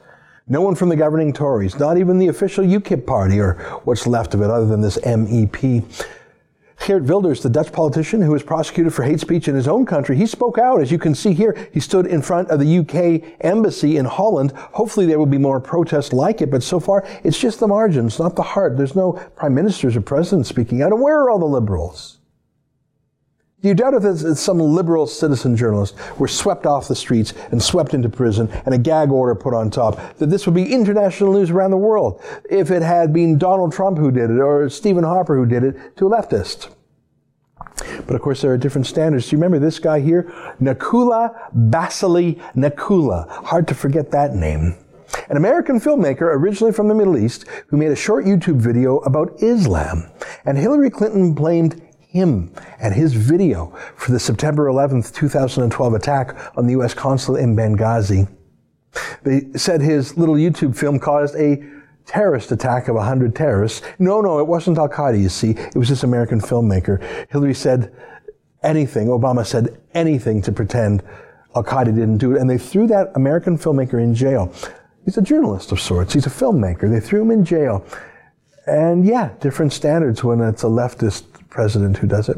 No 0.48 0.62
one 0.62 0.76
from 0.76 0.90
the 0.90 0.96
governing 0.96 1.34
Tories, 1.34 1.80
not 1.80 1.98
even 1.98 2.20
the 2.20 2.28
official 2.28 2.64
UKIP 2.64 3.08
party 3.08 3.40
or 3.40 3.54
what's 3.84 4.06
left 4.06 4.36
of 4.36 4.44
it 4.44 4.52
other 4.52 4.68
than 4.68 4.80
this 4.80 5.00
MEP. 5.00 5.84
Geert 6.86 7.02
Wilders, 7.02 7.42
the 7.42 7.50
Dutch 7.50 7.72
politician 7.72 8.22
who 8.22 8.30
was 8.30 8.44
prosecuted 8.44 8.94
for 8.94 9.02
hate 9.02 9.20
speech 9.20 9.48
in 9.48 9.56
his 9.56 9.68
own 9.68 9.88
country, 9.88 10.16
he 10.16 10.28
spoke 10.28 10.60
out. 10.60 10.82
As 10.82 10.92
you 10.92 11.00
can 11.00 11.16
see 11.16 11.34
here, 11.34 11.68
he 11.74 11.80
stood 11.80 12.06
in 12.06 12.22
front 12.22 12.50
of 12.50 12.60
the 12.60 12.78
UK 12.78 13.42
embassy 13.42 13.98
in 13.98 14.06
Holland. 14.06 14.52
Hopefully 14.52 15.08
there 15.08 15.18
will 15.18 15.26
be 15.26 15.40
more 15.40 15.60
protests 15.60 16.14
like 16.14 16.44
it, 16.44 16.52
but 16.52 16.62
so 16.62 16.80
far 16.80 17.04
it's 17.24 17.40
just 17.40 17.60
the 17.60 17.68
margins, 17.68 18.20
not 18.20 18.36
the 18.36 18.44
heart. 18.44 18.78
There's 18.78 18.96
no 18.96 19.14
prime 19.36 19.56
ministers 19.56 19.96
or 19.96 20.02
presidents 20.02 20.48
speaking 20.48 20.84
out. 20.84 20.92
And 20.92 21.02
where 21.02 21.22
are 21.22 21.32
all 21.32 21.40
the 21.40 21.46
liberals? 21.46 22.20
Do 23.66 23.70
you 23.70 23.74
doubt 23.74 23.96
if 23.96 24.38
some 24.38 24.60
liberal 24.60 25.08
citizen 25.08 25.58
journalist 25.58 25.96
were 26.20 26.28
swept 26.28 26.68
off 26.68 26.88
the 26.88 26.96
streets 26.96 27.34
and 27.50 27.60
swept 27.60 27.96
into 27.96 28.10
prison 28.10 28.48
and 28.64 28.76
a 28.76 28.78
gag 28.78 29.10
order 29.10 29.34
put 29.34 29.56
on 29.56 29.72
top, 29.72 30.20
that 30.20 30.28
this 30.28 30.46
would 30.46 30.54
be 30.54 30.72
international 30.72 31.34
news 31.34 31.50
around 31.50 31.72
the 31.72 31.78
world 31.78 32.22
if 32.48 32.70
it 32.70 32.84
had 32.84 33.12
been 33.12 33.40
Donald 33.40 33.74
Trump 33.74 33.98
who 33.98 34.12
did 34.12 34.30
it 34.30 34.40
or 34.40 34.70
Stephen 34.70 35.04
Harper 35.04 35.36
who 35.36 35.48
did 35.48 35.64
it 35.64 35.98
to 35.98 36.06
a 36.06 36.10
leftist? 36.12 36.76
But 38.06 38.16
of 38.16 38.22
course, 38.22 38.44
there 38.44 38.54
are 38.54 38.58
different 38.60 38.86
standards. 38.86 39.32
Do 39.32 39.36
you 39.36 39.40
remember 39.40 39.58
this 39.58 39.80
guy 39.80 40.00
here? 40.00 40.32
Nakoula 40.62 41.36
Basseley 41.72 42.40
Nakoula. 42.54 43.28
Hard 43.46 43.68
to 43.70 43.74
forget 43.74 44.12
that 44.12 44.36
name. 44.36 44.76
An 45.30 45.38
American 45.38 45.80
filmmaker 45.80 46.22
originally 46.22 46.72
from 46.72 46.88
the 46.88 46.94
Middle 46.94 47.18
East 47.18 47.46
who 47.68 47.78
made 47.78 47.92
a 47.92 47.96
short 47.96 48.26
YouTube 48.26 48.58
video 48.58 48.98
about 49.00 49.42
Islam. 49.42 50.12
And 50.46 50.56
Hillary 50.56 50.92
Clinton 50.92 51.34
blamed 51.34 51.82
him 52.16 52.52
and 52.80 52.94
his 52.94 53.14
video 53.14 53.78
for 53.98 54.12
the 54.12 54.20
September 54.20 54.68
11th, 54.68 55.14
2012 55.14 55.94
attack 55.94 56.58
on 56.58 56.66
the 56.66 56.72
U.S. 56.72 56.94
consulate 56.94 57.44
in 57.44 57.56
Benghazi. 57.56 58.28
They 59.24 59.48
said 59.56 59.82
his 59.82 60.18
little 60.18 60.36
YouTube 60.36 60.78
film 60.78 61.00
caused 61.00 61.36
a 61.36 61.62
terrorist 62.06 62.52
attack 62.52 62.88
of 62.88 62.96
100 62.96 63.36
terrorists. 63.36 63.82
No, 64.00 64.22
no, 64.22 64.40
it 64.40 64.48
wasn't 64.48 64.78
Al 64.78 64.88
Qaeda, 64.88 65.22
you 65.22 65.30
see. 65.30 65.52
It 65.52 65.76
was 65.76 65.90
this 65.90 66.04
American 66.04 66.40
filmmaker. 66.40 67.04
Hillary 67.30 67.54
said 67.54 67.94
anything, 68.64 69.08
Obama 69.08 69.46
said 69.46 69.82
anything 69.94 70.42
to 70.44 70.52
pretend 70.52 71.04
Al 71.56 71.64
Qaeda 71.64 71.86
didn't 71.86 72.18
do 72.18 72.36
it. 72.36 72.42
And 72.42 72.50
they 72.50 72.58
threw 72.58 72.88
that 72.88 73.12
American 73.16 73.58
filmmaker 73.58 74.02
in 74.02 74.16
jail. 74.16 74.54
He's 75.04 75.18
a 75.18 75.22
journalist 75.22 75.72
of 75.72 75.82
sorts, 75.82 76.14
he's 76.14 76.26
a 76.26 76.30
filmmaker. 76.32 76.90
They 76.90 77.00
threw 77.00 77.22
him 77.22 77.32
in 77.32 77.44
jail. 77.44 77.86
And 78.68 79.06
yeah, 79.06 79.32
different 79.42 79.74
standards 79.74 80.24
when 80.24 80.42
it's 80.42 80.64
a 80.64 80.68
leftist 80.68 81.26
president 81.56 81.96
who 81.96 82.06
does 82.06 82.28
it. 82.28 82.38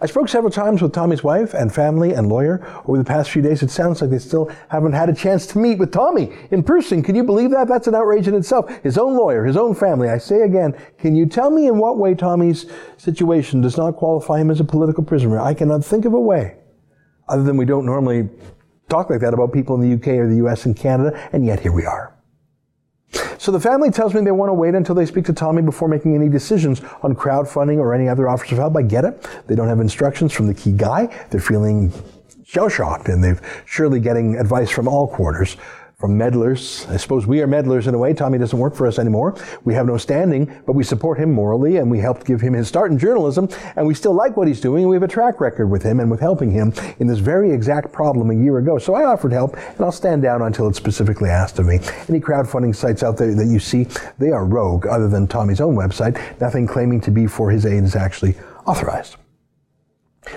I 0.00 0.06
spoke 0.06 0.28
several 0.28 0.52
times 0.52 0.82
with 0.82 0.92
Tommy's 0.92 1.24
wife 1.24 1.54
and 1.54 1.74
family 1.74 2.12
and 2.12 2.28
lawyer 2.28 2.64
over 2.86 2.98
the 2.98 3.04
past 3.04 3.30
few 3.30 3.40
days. 3.40 3.62
It 3.62 3.70
sounds 3.70 4.02
like 4.02 4.10
they 4.10 4.18
still 4.18 4.50
haven't 4.68 4.92
had 4.92 5.08
a 5.08 5.14
chance 5.14 5.46
to 5.48 5.58
meet 5.58 5.78
with 5.78 5.90
Tommy 5.90 6.30
in 6.50 6.62
person. 6.62 7.02
Can 7.02 7.14
you 7.14 7.24
believe 7.24 7.50
that? 7.50 7.66
That's 7.66 7.86
an 7.86 7.94
outrage 7.94 8.28
in 8.28 8.34
itself. 8.34 8.70
His 8.82 8.98
own 8.98 9.16
lawyer, 9.16 9.42
his 9.44 9.56
own 9.56 9.74
family. 9.74 10.10
I 10.10 10.18
say 10.18 10.42
again, 10.42 10.76
can 10.98 11.16
you 11.16 11.24
tell 11.24 11.50
me 11.50 11.66
in 11.66 11.78
what 11.78 11.96
way 11.96 12.14
Tommy's 12.14 12.66
situation 12.98 13.62
does 13.62 13.78
not 13.78 13.96
qualify 13.96 14.38
him 14.38 14.50
as 14.50 14.60
a 14.60 14.64
political 14.64 15.02
prisoner? 15.02 15.40
I 15.40 15.54
cannot 15.54 15.82
think 15.82 16.04
of 16.04 16.12
a 16.12 16.20
way, 16.20 16.56
other 17.26 17.42
than 17.42 17.56
we 17.56 17.64
don't 17.64 17.86
normally 17.86 18.28
talk 18.90 19.08
like 19.08 19.20
that 19.20 19.32
about 19.32 19.52
people 19.52 19.80
in 19.80 19.80
the 19.80 19.96
UK 19.96 20.18
or 20.18 20.28
the 20.28 20.46
US 20.46 20.66
and 20.66 20.76
Canada, 20.76 21.18
and 21.32 21.46
yet 21.46 21.60
here 21.60 21.72
we 21.72 21.86
are. 21.86 22.17
So 23.38 23.52
the 23.52 23.60
family 23.60 23.90
tells 23.90 24.14
me 24.14 24.20
they 24.20 24.32
want 24.32 24.50
to 24.50 24.54
wait 24.54 24.74
until 24.74 24.96
they 24.96 25.06
speak 25.06 25.24
to 25.26 25.32
Tommy 25.32 25.62
before 25.62 25.86
making 25.86 26.16
any 26.16 26.28
decisions 26.28 26.82
on 27.02 27.14
crowdfunding 27.14 27.78
or 27.78 27.94
any 27.94 28.08
other 28.08 28.28
offers 28.28 28.50
of 28.50 28.58
help. 28.58 28.76
I 28.76 28.82
get 28.82 29.04
it. 29.04 29.26
They 29.46 29.54
don't 29.54 29.68
have 29.68 29.78
instructions 29.78 30.32
from 30.32 30.48
the 30.48 30.54
key 30.54 30.72
guy. 30.72 31.06
They're 31.30 31.40
feeling 31.40 31.92
shell 32.44 32.68
shocked, 32.68 33.08
and 33.08 33.22
they're 33.22 33.40
surely 33.64 34.00
getting 34.00 34.36
advice 34.36 34.70
from 34.70 34.88
all 34.88 35.06
quarters. 35.06 35.56
From 35.98 36.16
meddlers. 36.16 36.88
I 36.88 36.96
suppose 36.96 37.26
we 37.26 37.42
are 37.42 37.48
meddlers 37.48 37.88
in 37.88 37.94
a 37.94 37.98
way. 37.98 38.14
Tommy 38.14 38.38
doesn't 38.38 38.56
work 38.56 38.76
for 38.76 38.86
us 38.86 39.00
anymore. 39.00 39.34
We 39.64 39.74
have 39.74 39.84
no 39.84 39.96
standing, 39.96 40.44
but 40.64 40.74
we 40.74 40.84
support 40.84 41.18
him 41.18 41.32
morally 41.32 41.78
and 41.78 41.90
we 41.90 41.98
helped 41.98 42.24
give 42.24 42.40
him 42.40 42.52
his 42.52 42.68
start 42.68 42.92
in 42.92 43.00
journalism 43.00 43.48
and 43.74 43.84
we 43.84 43.94
still 43.94 44.14
like 44.14 44.36
what 44.36 44.46
he's 44.46 44.60
doing. 44.60 44.84
and 44.84 44.90
We 44.90 44.94
have 44.94 45.02
a 45.02 45.08
track 45.08 45.40
record 45.40 45.66
with 45.66 45.82
him 45.82 45.98
and 45.98 46.08
with 46.08 46.20
helping 46.20 46.52
him 46.52 46.72
in 47.00 47.08
this 47.08 47.18
very 47.18 47.50
exact 47.50 47.90
problem 47.90 48.30
a 48.30 48.34
year 48.40 48.58
ago. 48.58 48.78
So 48.78 48.94
I 48.94 49.06
offered 49.06 49.32
help 49.32 49.56
and 49.56 49.80
I'll 49.80 49.90
stand 49.90 50.22
down 50.22 50.40
until 50.40 50.68
it's 50.68 50.76
specifically 50.76 51.30
asked 51.30 51.58
of 51.58 51.66
me. 51.66 51.80
Any 52.08 52.20
crowdfunding 52.20 52.76
sites 52.76 53.02
out 53.02 53.16
there 53.16 53.34
that 53.34 53.46
you 53.46 53.58
see, 53.58 53.88
they 54.18 54.30
are 54.30 54.44
rogue 54.44 54.86
other 54.86 55.08
than 55.08 55.26
Tommy's 55.26 55.60
own 55.60 55.74
website. 55.74 56.40
Nothing 56.40 56.68
claiming 56.68 57.00
to 57.00 57.10
be 57.10 57.26
for 57.26 57.50
his 57.50 57.66
aid 57.66 57.82
is 57.82 57.96
actually 57.96 58.36
authorized. 58.66 59.16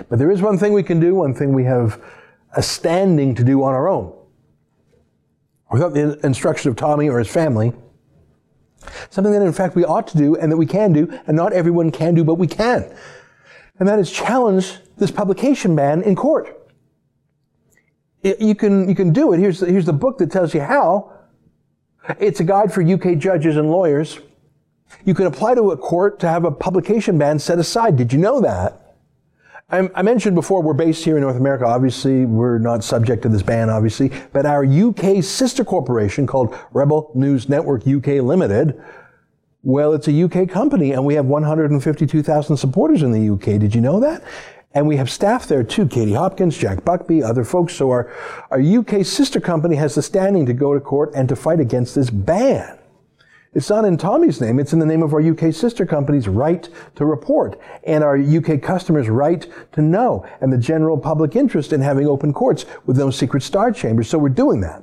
But 0.10 0.18
there 0.18 0.32
is 0.32 0.42
one 0.42 0.58
thing 0.58 0.74
we 0.74 0.82
can 0.82 1.00
do, 1.00 1.14
one 1.14 1.36
thing 1.36 1.54
we 1.54 1.66
have 1.66 2.02
a 2.56 2.64
standing 2.64 3.36
to 3.36 3.44
do 3.44 3.62
on 3.62 3.76
our 3.76 3.88
own 3.88 4.12
without 5.72 5.94
the 5.94 6.20
instruction 6.26 6.70
of 6.70 6.76
Tommy 6.76 7.10
or 7.10 7.20
his 7.20 7.28
family, 7.28 7.74
something 9.10 9.32
that 9.32 9.42
in 9.42 9.54
fact 9.54 9.76
we 9.76 9.86
ought 9.86 10.08
to 10.08 10.18
do 10.18 10.36
and 10.36 10.52
that 10.52 10.58
we 10.58 10.66
can 10.66 10.94
do, 10.94 11.20
and 11.28 11.36
not 11.36 11.54
everyone 11.54 11.92
can 11.92 12.14
do, 12.14 12.24
but 12.24 12.36
we 12.36 12.48
can. 12.48 12.94
And 13.80 13.88
that 13.88 14.00
is 14.00 14.12
challenge 14.12 14.78
this 14.98 15.12
publication 15.12 15.76
ban 15.76 16.04
in 16.04 16.16
court. 16.16 16.70
you 18.24 18.54
can, 18.54 18.88
you 18.88 18.96
can 18.96 19.12
do 19.14 19.34
it. 19.34 19.40
Here's, 19.40 19.62
here's 19.62 19.86
the 19.86 19.94
book 19.94 20.18
that 20.20 20.32
tells 20.32 20.54
you 20.54 20.62
how. 20.62 21.14
It's 22.20 22.40
a 22.40 22.44
guide 22.44 22.74
for 22.74 22.84
UK 22.84 23.18
judges 23.18 23.58
and 23.58 23.72
lawyers. 23.72 24.20
You 25.06 25.14
can 25.14 25.26
apply 25.26 25.56
to 25.56 25.72
a 25.72 25.78
court 25.78 26.20
to 26.20 26.28
have 26.28 26.44
a 26.44 26.52
publication 26.52 27.18
ban 27.18 27.40
set 27.40 27.60
aside. 27.60 27.96
Did 27.96 28.12
you 28.12 28.20
know 28.20 28.42
that? 28.42 28.81
I 29.72 30.02
mentioned 30.02 30.36
before 30.36 30.62
we're 30.62 30.74
based 30.74 31.04
here 31.06 31.16
in 31.16 31.22
North 31.22 31.38
America. 31.38 31.66
Obviously, 31.66 32.26
we're 32.26 32.58
not 32.58 32.84
subject 32.84 33.24
to 33.24 33.30
this 33.30 33.42
ban, 33.42 33.70
obviously, 33.70 34.12
but 34.34 34.46
our 34.46 34.66
UK 34.66 35.24
sister 35.24 35.64
corporation 35.64 36.28
called 36.28 36.54
Rebel 36.72 37.12
News 37.16 37.48
Network 37.48 37.88
UK 37.88 38.22
Limited, 38.22 38.82
well, 39.64 39.94
it's 39.94 40.08
a 40.08 40.24
UK 40.24 40.50
company 40.50 40.92
and 40.92 41.06
we 41.06 41.14
have 41.14 41.26
152,000 41.26 42.58
supporters 42.58 43.04
in 43.04 43.12
the 43.12 43.34
UK. 43.34 43.60
Did 43.60 43.76
you 43.76 43.82
know 43.82 44.00
that? 44.00 44.24
And 44.74 44.88
we 44.88 44.98
have 44.98 45.10
staff 45.10 45.48
there 45.48 45.64
too, 45.64 45.88
Katie 45.88 46.14
Hopkins, 46.14 46.58
Jack 46.58 46.80
Buckby, 46.80 47.24
other 47.24 47.44
folks. 47.44 47.74
So 47.74 47.90
our, 47.92 48.12
our 48.50 48.62
UK 48.62 49.06
sister 49.06 49.40
company 49.40 49.76
has 49.76 49.96
the 49.96 50.02
standing 50.02 50.46
to 50.48 50.54
go 50.54 50.74
to 50.74 50.80
court 50.80 51.12
and 51.14 51.30
to 51.30 51.36
fight 51.36 51.60
against 51.60 51.94
this 51.94 52.10
ban. 52.10 52.78
It's 53.54 53.70
not 53.70 53.84
in 53.84 53.98
Tommy's 53.98 54.40
name, 54.40 54.60
it's 54.60 54.72
in 54.72 54.80
the 54.80 54.86
name 54.86 55.04
of 55.04 55.14
our 55.14 55.20
UK 55.22 55.54
sister 55.54 55.86
company's 55.86 56.30
right 56.30 56.70
to 56.96 57.04
report 57.04 57.60
and 57.84 58.02
our 58.02 58.18
UK 58.18 58.62
customers' 58.62 59.10
right 59.10 59.46
to 59.74 59.82
know 59.82 60.26
and 60.40 60.54
the 60.54 60.58
general 60.58 60.98
public 60.98 61.36
interest 61.36 61.74
in 61.74 61.82
having 61.82 62.08
open 62.08 62.32
courts 62.32 62.66
with 62.86 62.98
no 62.98 63.10
secret 63.10 63.44
star 63.44 63.74
chambers. 63.74 64.08
So 64.08 64.18
we're 64.18 64.30
doing 64.30 64.62
that. 64.62 64.82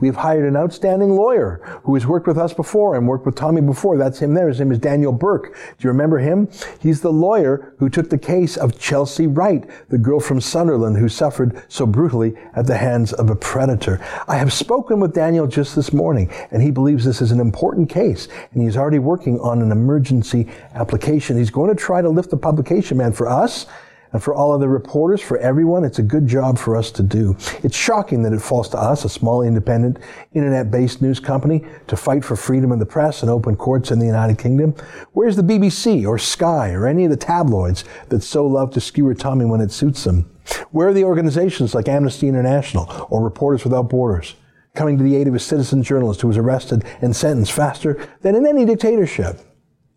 We've 0.00 0.16
hired 0.16 0.46
an 0.46 0.56
outstanding 0.56 1.14
lawyer 1.14 1.60
who 1.84 1.94
has 1.94 2.06
worked 2.06 2.26
with 2.26 2.38
us 2.38 2.54
before 2.54 2.96
and 2.96 3.06
worked 3.06 3.26
with 3.26 3.34
Tommy 3.34 3.60
before. 3.60 3.98
That's 3.98 4.18
him 4.18 4.32
there. 4.32 4.48
His 4.48 4.58
name 4.58 4.72
is 4.72 4.78
Daniel 4.78 5.12
Burke. 5.12 5.54
Do 5.54 5.86
you 5.86 5.90
remember 5.90 6.18
him? 6.18 6.48
He's 6.80 7.02
the 7.02 7.12
lawyer 7.12 7.74
who 7.78 7.90
took 7.90 8.08
the 8.08 8.18
case 8.18 8.56
of 8.56 8.78
Chelsea 8.78 9.26
Wright, 9.26 9.68
the 9.90 9.98
girl 9.98 10.18
from 10.18 10.40
Sunderland 10.40 10.96
who 10.96 11.08
suffered 11.08 11.62
so 11.68 11.84
brutally 11.84 12.34
at 12.54 12.66
the 12.66 12.78
hands 12.78 13.12
of 13.12 13.28
a 13.28 13.36
predator. 13.36 14.00
I 14.26 14.36
have 14.36 14.52
spoken 14.52 15.00
with 15.00 15.14
Daniel 15.14 15.46
just 15.46 15.76
this 15.76 15.92
morning 15.92 16.30
and 16.50 16.62
he 16.62 16.70
believes 16.70 17.04
this 17.04 17.20
is 17.20 17.30
an 17.30 17.40
important 17.40 17.90
case 17.90 18.28
and 18.52 18.62
he's 18.62 18.78
already 18.78 18.98
working 18.98 19.38
on 19.40 19.60
an 19.60 19.70
emergency 19.70 20.48
application. 20.74 21.36
He's 21.36 21.50
going 21.50 21.68
to 21.68 21.80
try 21.80 22.00
to 22.00 22.08
lift 22.08 22.30
the 22.30 22.36
publication 22.38 22.98
ban 22.98 23.12
for 23.12 23.28
us 23.28 23.66
and 24.12 24.22
for 24.22 24.34
all 24.34 24.52
of 24.52 24.60
the 24.60 24.68
reporters, 24.68 25.20
for 25.20 25.38
everyone, 25.38 25.84
it's 25.84 25.98
a 25.98 26.02
good 26.02 26.26
job 26.26 26.58
for 26.58 26.76
us 26.76 26.90
to 26.92 27.02
do. 27.02 27.36
It's 27.62 27.76
shocking 27.76 28.22
that 28.22 28.32
it 28.32 28.42
falls 28.42 28.68
to 28.70 28.78
us, 28.78 29.04
a 29.04 29.08
small 29.08 29.42
independent 29.42 29.98
internet-based 30.32 31.00
news 31.00 31.20
company, 31.20 31.64
to 31.86 31.96
fight 31.96 32.24
for 32.24 32.36
freedom 32.36 32.72
of 32.72 32.78
the 32.78 32.86
press 32.86 33.22
and 33.22 33.30
open 33.30 33.56
courts 33.56 33.90
in 33.90 33.98
the 33.98 34.06
United 34.06 34.38
Kingdom. 34.38 34.74
Where's 35.12 35.36
the 35.36 35.42
BBC 35.42 36.06
or 36.06 36.18
Sky 36.18 36.72
or 36.72 36.86
any 36.86 37.04
of 37.04 37.10
the 37.10 37.16
tabloids 37.16 37.84
that 38.08 38.22
so 38.22 38.46
love 38.46 38.72
to 38.72 38.80
skewer 38.80 39.14
Tommy 39.14 39.44
when 39.44 39.60
it 39.60 39.70
suits 39.70 40.04
them? 40.04 40.30
Where 40.70 40.88
are 40.88 40.94
the 40.94 41.04
organizations 41.04 41.74
like 41.74 41.88
Amnesty 41.88 42.26
International 42.26 43.06
or 43.10 43.22
Reporters 43.22 43.64
Without 43.64 43.88
Borders? 43.88 44.34
Coming 44.74 44.98
to 44.98 45.04
the 45.04 45.16
aid 45.16 45.28
of 45.28 45.34
a 45.34 45.40
citizen 45.40 45.82
journalist 45.82 46.20
who 46.20 46.28
was 46.28 46.36
arrested 46.36 46.84
and 47.00 47.14
sentenced 47.14 47.52
faster 47.52 48.08
than 48.22 48.34
in 48.34 48.46
any 48.46 48.64
dictatorship. 48.64 49.40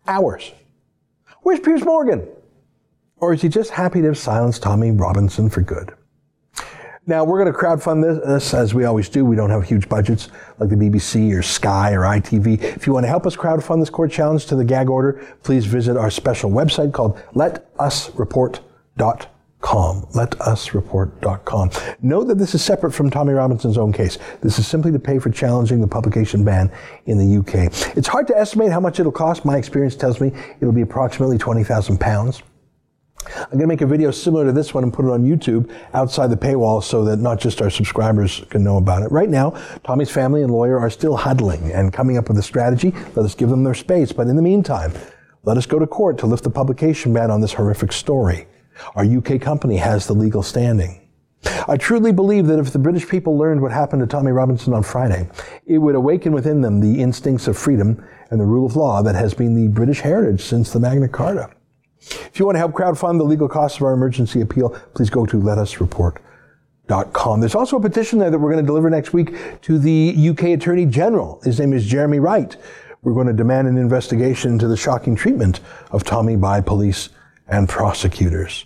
Hours. 0.06 0.52
Where's 1.42 1.60
Piers 1.60 1.84
Morgan? 1.84 2.28
Or 3.18 3.32
is 3.32 3.42
he 3.42 3.48
just 3.48 3.70
happy 3.70 4.00
to 4.02 4.08
have 4.08 4.18
silenced 4.18 4.62
Tommy 4.62 4.90
Robinson 4.90 5.48
for 5.48 5.60
good? 5.62 5.94
Now, 7.06 7.22
we're 7.22 7.38
going 7.42 7.52
to 7.52 7.58
crowdfund 7.58 8.02
this, 8.02 8.54
as 8.54 8.72
we 8.72 8.86
always 8.86 9.10
do. 9.10 9.26
We 9.26 9.36
don't 9.36 9.50
have 9.50 9.64
huge 9.64 9.90
budgets 9.90 10.30
like 10.58 10.70
the 10.70 10.76
BBC 10.76 11.34
or 11.34 11.42
Sky 11.42 11.92
or 11.92 12.00
ITV. 12.00 12.62
If 12.62 12.86
you 12.86 12.94
want 12.94 13.04
to 13.04 13.08
help 13.08 13.26
us 13.26 13.36
crowdfund 13.36 13.80
this 13.80 13.90
court 13.90 14.10
challenge 14.10 14.46
to 14.46 14.56
the 14.56 14.64
gag 14.64 14.88
order, 14.88 15.22
please 15.42 15.66
visit 15.66 15.98
our 15.98 16.10
special 16.10 16.50
website 16.50 16.94
called 16.94 17.18
letusreport.com. 17.34 19.30
Letusreport.com. 19.60 21.70
Note 22.00 22.24
that 22.24 22.38
this 22.38 22.54
is 22.54 22.64
separate 22.64 22.92
from 22.92 23.10
Tommy 23.10 23.34
Robinson's 23.34 23.76
own 23.76 23.92
case. 23.92 24.16
This 24.40 24.58
is 24.58 24.66
simply 24.66 24.90
to 24.92 24.98
pay 24.98 25.18
for 25.18 25.28
challenging 25.28 25.82
the 25.82 25.88
publication 25.88 26.42
ban 26.42 26.72
in 27.04 27.18
the 27.18 27.36
UK. 27.38 27.70
It's 27.96 28.08
hard 28.08 28.26
to 28.28 28.36
estimate 28.36 28.72
how 28.72 28.80
much 28.80 28.98
it'll 28.98 29.12
cost. 29.12 29.44
My 29.44 29.58
experience 29.58 29.94
tells 29.94 30.22
me 30.22 30.32
it'll 30.60 30.72
be 30.72 30.80
approximately 30.80 31.36
20,000 31.36 32.00
pounds. 32.00 32.42
I'm 33.26 33.50
going 33.50 33.60
to 33.60 33.66
make 33.66 33.80
a 33.80 33.86
video 33.86 34.10
similar 34.10 34.44
to 34.44 34.52
this 34.52 34.74
one 34.74 34.84
and 34.84 34.92
put 34.92 35.04
it 35.04 35.10
on 35.10 35.24
YouTube 35.24 35.70
outside 35.92 36.28
the 36.28 36.36
paywall 36.36 36.82
so 36.82 37.04
that 37.04 37.18
not 37.18 37.40
just 37.40 37.62
our 37.62 37.70
subscribers 37.70 38.44
can 38.50 38.62
know 38.62 38.76
about 38.76 39.02
it. 39.02 39.10
Right 39.10 39.28
now, 39.28 39.50
Tommy's 39.84 40.10
family 40.10 40.42
and 40.42 40.52
lawyer 40.52 40.78
are 40.78 40.90
still 40.90 41.16
huddling 41.16 41.72
and 41.72 41.92
coming 41.92 42.16
up 42.16 42.28
with 42.28 42.38
a 42.38 42.42
strategy. 42.42 42.92
Let 43.14 43.24
us 43.24 43.34
give 43.34 43.48
them 43.48 43.64
their 43.64 43.74
space. 43.74 44.12
But 44.12 44.28
in 44.28 44.36
the 44.36 44.42
meantime, 44.42 44.92
let 45.44 45.56
us 45.56 45.66
go 45.66 45.78
to 45.78 45.86
court 45.86 46.18
to 46.18 46.26
lift 46.26 46.44
the 46.44 46.50
publication 46.50 47.12
ban 47.12 47.30
on 47.30 47.40
this 47.40 47.52
horrific 47.52 47.92
story. 47.92 48.46
Our 48.94 49.04
UK 49.04 49.40
company 49.40 49.76
has 49.76 50.06
the 50.06 50.14
legal 50.14 50.42
standing. 50.42 51.00
I 51.68 51.76
truly 51.76 52.12
believe 52.12 52.46
that 52.46 52.58
if 52.58 52.72
the 52.72 52.78
British 52.78 53.08
people 53.08 53.36
learned 53.36 53.60
what 53.60 53.72
happened 53.72 54.00
to 54.00 54.06
Tommy 54.06 54.32
Robinson 54.32 54.72
on 54.72 54.82
Friday, 54.82 55.28
it 55.66 55.78
would 55.78 55.94
awaken 55.94 56.32
within 56.32 56.60
them 56.60 56.80
the 56.80 57.00
instincts 57.00 57.48
of 57.48 57.58
freedom 57.58 58.02
and 58.30 58.40
the 58.40 58.44
rule 58.44 58.66
of 58.66 58.76
law 58.76 59.02
that 59.02 59.14
has 59.14 59.34
been 59.34 59.54
the 59.54 59.68
British 59.68 60.00
heritage 60.00 60.42
since 60.42 60.72
the 60.72 60.80
Magna 60.80 61.08
Carta. 61.08 61.50
If 62.10 62.38
you 62.38 62.46
want 62.46 62.56
to 62.56 62.60
help 62.60 62.72
crowdfund 62.72 63.18
the 63.18 63.24
legal 63.24 63.48
costs 63.48 63.78
of 63.78 63.84
our 63.84 63.92
emergency 63.92 64.40
appeal, 64.40 64.70
please 64.94 65.10
go 65.10 65.26
to 65.26 65.38
letusreport.com. 65.38 67.40
There's 67.40 67.54
also 67.54 67.76
a 67.76 67.80
petition 67.80 68.18
there 68.18 68.30
that 68.30 68.38
we're 68.38 68.52
going 68.52 68.64
to 68.64 68.66
deliver 68.66 68.90
next 68.90 69.12
week 69.12 69.60
to 69.62 69.78
the 69.78 70.28
UK 70.30 70.44
Attorney 70.44 70.86
General. 70.86 71.40
His 71.42 71.60
name 71.60 71.72
is 71.72 71.86
Jeremy 71.86 72.18
Wright. 72.18 72.56
We're 73.02 73.14
going 73.14 73.26
to 73.26 73.32
demand 73.32 73.68
an 73.68 73.76
investigation 73.76 74.52
into 74.52 74.66
the 74.66 74.76
shocking 74.76 75.14
treatment 75.14 75.60
of 75.92 76.04
Tommy 76.04 76.36
by 76.36 76.60
police 76.60 77.10
and 77.48 77.68
prosecutors. 77.68 78.64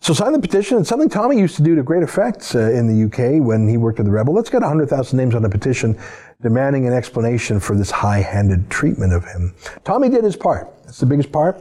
So 0.00 0.12
sign 0.12 0.34
the 0.34 0.38
petition. 0.38 0.78
It's 0.78 0.90
something 0.90 1.08
Tommy 1.08 1.38
used 1.38 1.56
to 1.56 1.62
do 1.62 1.74
to 1.74 1.82
great 1.82 2.02
effect 2.02 2.54
uh, 2.54 2.70
in 2.70 2.86
the 2.86 3.06
UK 3.06 3.42
when 3.42 3.66
he 3.66 3.78
worked 3.78 3.98
at 4.00 4.04
the 4.04 4.10
Rebel. 4.10 4.34
Let's 4.34 4.50
get 4.50 4.60
100,000 4.60 5.16
names 5.16 5.34
on 5.34 5.46
a 5.46 5.48
petition 5.48 5.98
demanding 6.42 6.86
an 6.86 6.92
explanation 6.92 7.58
for 7.58 7.74
this 7.74 7.90
high-handed 7.90 8.68
treatment 8.68 9.14
of 9.14 9.24
him. 9.24 9.54
Tommy 9.82 10.10
did 10.10 10.22
his 10.22 10.36
part. 10.36 10.68
That's 10.84 11.00
the 11.00 11.06
biggest 11.06 11.32
part. 11.32 11.58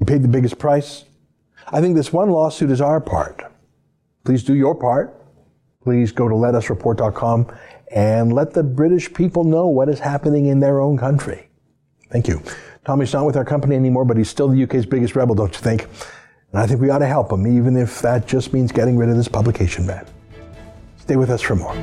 You 0.00 0.06
paid 0.06 0.22
the 0.22 0.28
biggest 0.28 0.58
price. 0.58 1.04
I 1.68 1.80
think 1.80 1.94
this 1.94 2.12
one 2.12 2.30
lawsuit 2.30 2.70
is 2.70 2.80
our 2.80 3.00
part. 3.00 3.44
Please 4.24 4.42
do 4.42 4.54
your 4.54 4.74
part. 4.74 5.14
Please 5.82 6.10
go 6.10 6.28
to 6.28 6.34
letusreport.com 6.34 7.46
and 7.92 8.32
let 8.32 8.52
the 8.52 8.62
British 8.62 9.12
people 9.12 9.44
know 9.44 9.66
what 9.66 9.88
is 9.88 10.00
happening 10.00 10.46
in 10.46 10.60
their 10.60 10.80
own 10.80 10.98
country. 10.98 11.48
Thank 12.10 12.28
you. 12.28 12.42
Tommy's 12.84 13.12
not 13.12 13.26
with 13.26 13.36
our 13.36 13.44
company 13.44 13.76
anymore, 13.76 14.04
but 14.04 14.16
he's 14.16 14.28
still 14.28 14.48
the 14.48 14.62
UK's 14.62 14.86
biggest 14.86 15.14
rebel, 15.14 15.34
don't 15.34 15.54
you 15.54 15.60
think? 15.60 15.86
And 16.52 16.60
I 16.60 16.66
think 16.66 16.80
we 16.80 16.90
ought 16.90 16.98
to 16.98 17.06
help 17.06 17.30
him, 17.30 17.46
even 17.46 17.76
if 17.76 18.00
that 18.02 18.26
just 18.26 18.52
means 18.52 18.72
getting 18.72 18.96
rid 18.96 19.08
of 19.08 19.16
this 19.16 19.28
publication 19.28 19.86
ban. 19.86 20.06
Stay 20.98 21.16
with 21.16 21.30
us 21.30 21.40
for 21.40 21.56
more. 21.56 21.76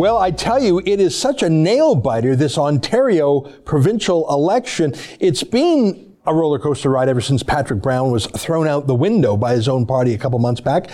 Well, 0.00 0.16
I 0.16 0.30
tell 0.30 0.62
you, 0.62 0.78
it 0.78 0.98
is 0.98 1.14
such 1.14 1.42
a 1.42 1.50
nail 1.50 1.94
biter, 1.94 2.34
this 2.34 2.56
Ontario 2.56 3.42
provincial 3.66 4.26
election. 4.30 4.94
It's 5.18 5.42
been 5.42 6.16
a 6.24 6.34
roller 6.34 6.58
coaster 6.58 6.88
ride 6.88 7.10
ever 7.10 7.20
since 7.20 7.42
Patrick 7.42 7.82
Brown 7.82 8.10
was 8.10 8.24
thrown 8.24 8.66
out 8.66 8.86
the 8.86 8.94
window 8.94 9.36
by 9.36 9.52
his 9.52 9.68
own 9.68 9.84
party 9.84 10.14
a 10.14 10.18
couple 10.18 10.38
months 10.38 10.62
back. 10.62 10.88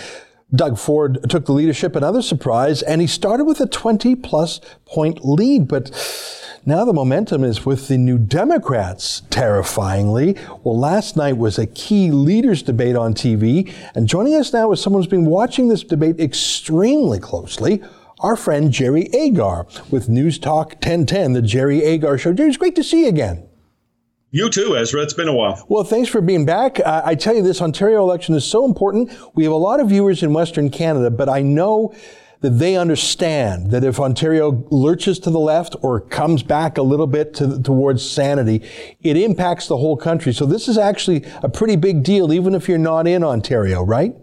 Doug 0.53 0.77
Ford 0.77 1.25
took 1.29 1.45
the 1.45 1.53
leadership, 1.53 1.95
another 1.95 2.21
surprise, 2.21 2.81
and 2.81 2.99
he 2.99 3.07
started 3.07 3.45
with 3.45 3.61
a 3.61 3.65
20 3.65 4.13
plus 4.17 4.59
point 4.85 5.23
lead. 5.23 5.69
But 5.69 5.89
now 6.65 6.83
the 6.83 6.91
momentum 6.91 7.45
is 7.45 7.65
with 7.65 7.87
the 7.87 7.97
New 7.97 8.17
Democrats, 8.17 9.21
terrifyingly. 9.29 10.35
Well, 10.65 10.77
last 10.77 11.15
night 11.15 11.37
was 11.37 11.57
a 11.57 11.65
key 11.65 12.11
leaders 12.11 12.61
debate 12.61 12.97
on 12.97 13.13
TV, 13.13 13.73
and 13.95 14.05
joining 14.05 14.35
us 14.35 14.51
now 14.51 14.69
is 14.73 14.81
someone 14.81 15.01
who's 15.01 15.09
been 15.09 15.23
watching 15.23 15.69
this 15.69 15.83
debate 15.85 16.19
extremely 16.19 17.21
closely. 17.21 17.81
Our 18.19 18.35
friend 18.35 18.71
Jerry 18.71 19.03
Agar 19.13 19.67
with 19.91 20.09
News 20.09 20.39
Talk 20.39 20.69
1010, 20.69 21.33
the 21.33 21.41
Jerry 21.43 21.83
Agar 21.83 22.17
Show. 22.17 22.33
Jerry, 22.33 22.49
it's 22.49 22.57
great 22.57 22.75
to 22.75 22.83
see 22.83 23.03
you 23.03 23.09
again. 23.09 23.47
You 24.31 24.49
too, 24.49 24.75
Ezra. 24.75 25.03
It's 25.03 25.13
been 25.13 25.27
a 25.27 25.35
while. 25.35 25.63
Well, 25.69 25.83
thanks 25.83 26.09
for 26.09 26.19
being 26.19 26.43
back. 26.43 26.79
Uh, 26.79 27.03
I 27.05 27.13
tell 27.13 27.35
you, 27.35 27.43
this 27.43 27.61
Ontario 27.61 28.01
election 28.01 28.33
is 28.33 28.43
so 28.43 28.65
important. 28.65 29.11
We 29.35 29.43
have 29.43 29.53
a 29.53 29.57
lot 29.57 29.79
of 29.79 29.89
viewers 29.89 30.23
in 30.23 30.33
Western 30.33 30.71
Canada, 30.71 31.11
but 31.11 31.29
I 31.29 31.43
know 31.43 31.93
that 32.41 32.57
they 32.57 32.75
understand 32.75 33.69
that 33.69 33.83
if 33.83 33.99
Ontario 33.99 34.65
lurches 34.71 35.19
to 35.19 35.29
the 35.29 35.39
left 35.39 35.75
or 35.83 36.01
comes 36.01 36.41
back 36.41 36.79
a 36.79 36.83
little 36.83 37.07
bit 37.07 37.35
to, 37.35 37.61
towards 37.61 38.07
sanity, 38.07 38.63
it 39.01 39.15
impacts 39.15 39.67
the 39.67 39.77
whole 39.77 39.95
country. 39.95 40.33
So 40.33 40.47
this 40.47 40.67
is 40.67 40.79
actually 40.79 41.23
a 41.43 41.49
pretty 41.49 41.75
big 41.75 42.01
deal, 42.01 42.33
even 42.33 42.55
if 42.55 42.67
you're 42.67 42.79
not 42.79 43.05
in 43.05 43.23
Ontario, 43.23 43.83
right? 43.83 44.15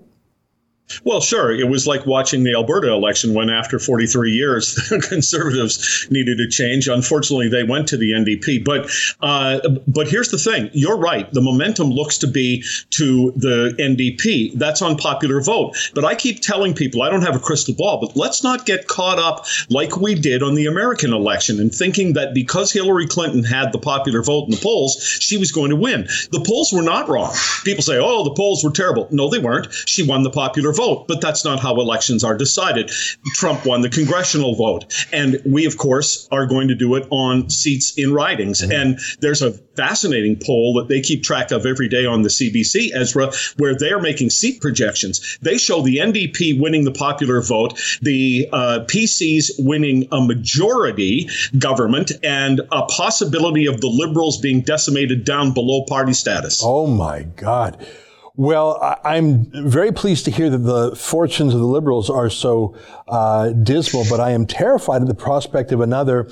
Well, 1.03 1.21
sure. 1.21 1.51
It 1.51 1.69
was 1.69 1.87
like 1.87 2.07
watching 2.07 2.45
the 2.45 2.55
Alberta 2.55 2.93
election 2.93 3.33
when, 3.33 3.49
after 3.49 3.79
43 3.79 4.33
years, 4.33 4.75
the 4.91 5.01
Conservatives 5.01 6.07
needed 6.11 6.39
a 6.41 6.49
change. 6.49 6.89
Unfortunately, 6.89 7.49
they 7.49 7.65
went 7.65 7.89
to 7.89 7.97
the 7.97 8.13
NDP. 8.13 8.65
But 8.65 8.91
uh, 9.21 9.61
but 9.89 10.09
here's 10.09 10.29
the 10.29 10.39
thing: 10.39 10.71
you're 10.73 10.99
right. 10.99 11.33
The 11.33 11.41
momentum 11.41 11.91
looks 11.91 12.19
to 12.19 12.27
be 12.27 12.63
to 12.91 13.33
the 13.37 13.75
NDP. 13.79 14.59
That's 14.59 14.83
on 14.83 14.97
popular 14.97 15.41
vote. 15.41 15.77
But 15.95 16.05
I 16.05 16.15
keep 16.15 16.41
telling 16.41 16.75
people 16.75 17.03
I 17.03 17.11
don't 17.11 17.23
have 17.23 17.37
a 17.37 17.41
crystal 17.41 17.75
ball. 17.75 17.99
But 18.01 18.15
let's 18.15 18.43
not 18.43 18.67
get 18.67 18.87
caught 18.87 19.19
up 19.19 19.47
like 19.71 19.97
we 19.97 20.15
did 20.15 20.43
on 20.43 20.55
the 20.55 20.67
American 20.67 21.13
election 21.13 21.61
and 21.61 21.75
thinking 21.75 22.13
that 22.13 22.35
because 22.35 22.71
Hillary 22.73 23.07
Clinton 23.07 23.43
had 23.43 23.73
the 23.73 23.79
popular 23.79 24.23
vote 24.23 24.45
in 24.45 24.51
the 24.51 24.61
polls, 24.61 25.01
she 25.21 25.39
was 25.39 25.51
going 25.51 25.71
to 25.71 25.77
win. 25.77 26.07
The 26.31 26.45
polls 26.47 26.73
were 26.73 26.83
not 26.83 27.09
wrong. 27.09 27.35
People 27.65 27.83
say, 27.83 27.99
"Oh, 27.99 28.23
the 28.23 28.35
polls 28.35 28.63
were 28.63 28.71
terrible." 28.71 29.09
No, 29.11 29.31
they 29.31 29.39
weren't. 29.39 29.73
She 29.87 30.07
won 30.07 30.23
the 30.23 30.31
popular 30.31 30.74
vote, 30.75 31.07
but 31.09 31.21
that's 31.21 31.45
not 31.45 31.61
how 31.61 31.75
elections 31.81 32.25
are 32.25 32.37
decided. 32.37 32.91
Trump 33.35 33.65
won 33.65 33.83
the 33.83 33.91
congressional 33.91 34.55
vote, 34.55 35.07
and 35.13 35.41
we, 35.45 35.67
of 35.67 35.77
course, 35.77 36.29
are 36.31 36.47
going 36.47 36.69
to 36.69 36.75
do 36.75 36.95
it 36.95 37.07
on 37.11 37.51
seats 37.51 37.95
in 37.97 38.13
ridings. 38.13 38.61
Mm-hmm. 38.61 38.73
And 38.73 38.99
there's 39.21 39.43
a 39.43 39.53
fascinating 39.77 40.39
poll 40.45 40.75
that 40.75 40.89
they 40.89 41.01
keep 41.01 41.23
track 41.23 41.51
of 41.51 41.67
every 41.67 41.89
day 41.89 42.07
on 42.07 42.23
the 42.23 42.29
CBC, 42.29 42.91
Ezra, 42.95 43.33
where 43.59 43.77
they're 43.77 44.01
making 44.01 44.31
seat 44.31 44.61
projections. 44.61 45.39
They 45.43 45.59
show 45.59 45.83
the 45.83 45.99
NDP 45.99 46.61
winning 46.61 46.85
the 46.85 46.93
popular 46.93 47.41
vote, 47.43 47.81
the 48.03 48.49
uh, 48.53 48.81
PCs 48.87 49.53
winning 49.59 50.09
a 50.13 50.21
majority 50.21 51.29
government, 51.59 52.13
and 52.23 52.61
a 52.73 52.83
possibility 52.87 53.67
of 53.67 53.81
the 53.81 53.89
Liberals 53.89 54.39
being 54.39 54.61
decimated 54.61 55.25
down 55.25 55.53
below 55.53 55.85
party 55.85 56.13
status. 56.13 56.61
Oh 56.65 56.87
my 56.87 57.23
God. 57.23 57.85
Well, 58.37 58.99
I'm 59.05 59.45
very 59.69 59.93
pleased 59.93 60.25
to 60.25 60.33
hear 60.33 60.51
that 60.51 60.59
the 60.59 60.97
fortunes 60.97 61.55
of 61.55 61.61
the 61.61 61.67
Liberals 61.67 62.11
are 62.11 62.29
so 62.29 62.77
uh, 63.07 63.51
dismal, 63.51 64.05
but 64.11 64.19
I 64.19 64.33
am 64.33 64.45
terrified 64.45 65.03
at 65.03 65.09
the 65.09 65.15
prospect 65.15 65.71
of 65.71 65.81
another 65.81 66.29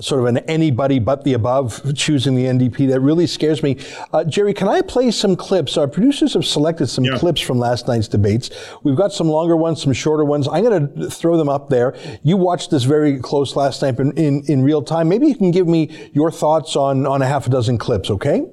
sort 0.00 0.20
of 0.20 0.26
an 0.26 0.38
anybody 0.38 0.98
but 0.98 1.24
the 1.24 1.34
above 1.34 1.94
choosing 1.94 2.34
the 2.34 2.44
NDP. 2.44 2.88
That 2.88 3.00
really 3.00 3.28
scares 3.28 3.62
me. 3.62 3.78
Uh, 4.12 4.24
Jerry, 4.24 4.54
can 4.54 4.68
I 4.68 4.82
play 4.82 5.12
some 5.12 5.36
clips? 5.36 5.76
Our 5.76 5.86
producers 5.86 6.34
have 6.34 6.44
selected 6.44 6.88
some 6.88 7.04
yeah. 7.04 7.16
clips 7.16 7.40
from 7.40 7.60
last 7.60 7.86
night's 7.86 8.08
debates. 8.08 8.50
We've 8.82 8.96
got 8.96 9.12
some 9.12 9.28
longer 9.28 9.56
ones, 9.56 9.80
some 9.80 9.92
shorter 9.92 10.24
ones. 10.24 10.48
I'm 10.48 10.64
going 10.64 10.94
to 10.96 11.10
throw 11.10 11.36
them 11.36 11.48
up 11.48 11.68
there. 11.68 11.96
You 12.24 12.36
watched 12.36 12.72
this 12.72 12.82
very 12.82 13.20
close 13.20 13.54
last 13.54 13.82
night 13.82 13.98
in, 14.00 14.12
in, 14.18 14.42
in 14.46 14.62
real 14.62 14.82
time. 14.82 15.08
Maybe 15.08 15.28
you 15.28 15.36
can 15.36 15.52
give 15.52 15.68
me 15.68 16.10
your 16.12 16.32
thoughts 16.32 16.74
on, 16.74 17.06
on 17.06 17.22
a 17.22 17.26
half 17.26 17.46
a 17.46 17.50
dozen 17.50 17.78
clips, 17.78 18.10
okay? 18.10 18.44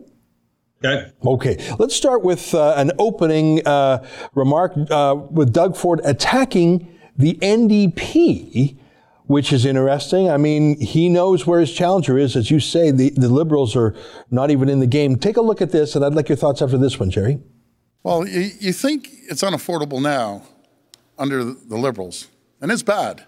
Okay. 0.85 1.11
Okay. 1.25 1.75
Let's 1.79 1.95
start 1.95 2.23
with 2.23 2.53
uh, 2.53 2.73
an 2.75 2.91
opening 2.99 3.65
uh, 3.65 4.05
remark 4.35 4.73
uh, 4.89 5.15
with 5.29 5.53
Doug 5.53 5.77
Ford 5.77 6.01
attacking 6.03 6.89
the 7.17 7.35
NDP, 7.35 8.77
which 9.27 9.53
is 9.53 9.65
interesting. 9.65 10.29
I 10.29 10.37
mean, 10.37 10.79
he 10.81 11.07
knows 11.07 11.47
where 11.47 11.61
his 11.61 11.71
challenger 11.71 12.17
is. 12.17 12.35
As 12.35 12.51
you 12.51 12.59
say, 12.59 12.91
the, 12.91 13.11
the 13.11 13.29
Liberals 13.29 13.75
are 13.75 13.95
not 14.29 14.51
even 14.51 14.67
in 14.67 14.79
the 14.79 14.87
game. 14.87 15.15
Take 15.15 15.37
a 15.37 15.41
look 15.41 15.61
at 15.61 15.71
this, 15.71 15.95
and 15.95 16.03
I'd 16.03 16.15
like 16.15 16.27
your 16.27 16.35
thoughts 16.35 16.61
after 16.61 16.77
this 16.77 16.99
one, 16.99 17.09
Jerry. 17.09 17.39
Well, 18.03 18.27
you, 18.27 18.49
you 18.59 18.73
think 18.73 19.09
it's 19.29 19.41
unaffordable 19.41 20.01
now 20.01 20.43
under 21.17 21.45
the 21.45 21.77
Liberals, 21.77 22.27
and 22.59 22.71
it's 22.71 22.83
bad, 22.83 23.25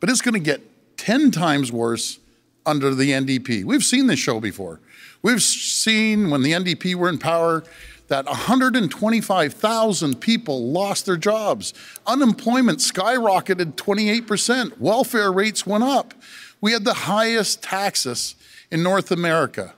but 0.00 0.10
it's 0.10 0.20
going 0.20 0.34
to 0.34 0.40
get 0.40 0.60
10 0.98 1.30
times 1.30 1.72
worse 1.72 2.18
under 2.66 2.94
the 2.94 3.10
NDP. 3.10 3.64
We've 3.64 3.82
seen 3.82 4.08
this 4.08 4.18
show 4.18 4.40
before. 4.40 4.80
We've 5.22 5.42
seen 5.42 6.30
when 6.30 6.42
the 6.42 6.52
NDP 6.52 6.94
were 6.96 7.08
in 7.08 7.18
power 7.18 7.62
that 8.08 8.26
125,000 8.26 10.20
people 10.20 10.70
lost 10.70 11.06
their 11.06 11.16
jobs. 11.16 11.72
Unemployment 12.06 12.80
skyrocketed 12.80 13.74
28%. 13.76 14.78
Welfare 14.78 15.32
rates 15.32 15.66
went 15.66 15.84
up. 15.84 16.12
We 16.60 16.72
had 16.72 16.84
the 16.84 16.92
highest 16.92 17.62
taxes 17.62 18.34
in 18.70 18.82
North 18.82 19.10
America. 19.10 19.74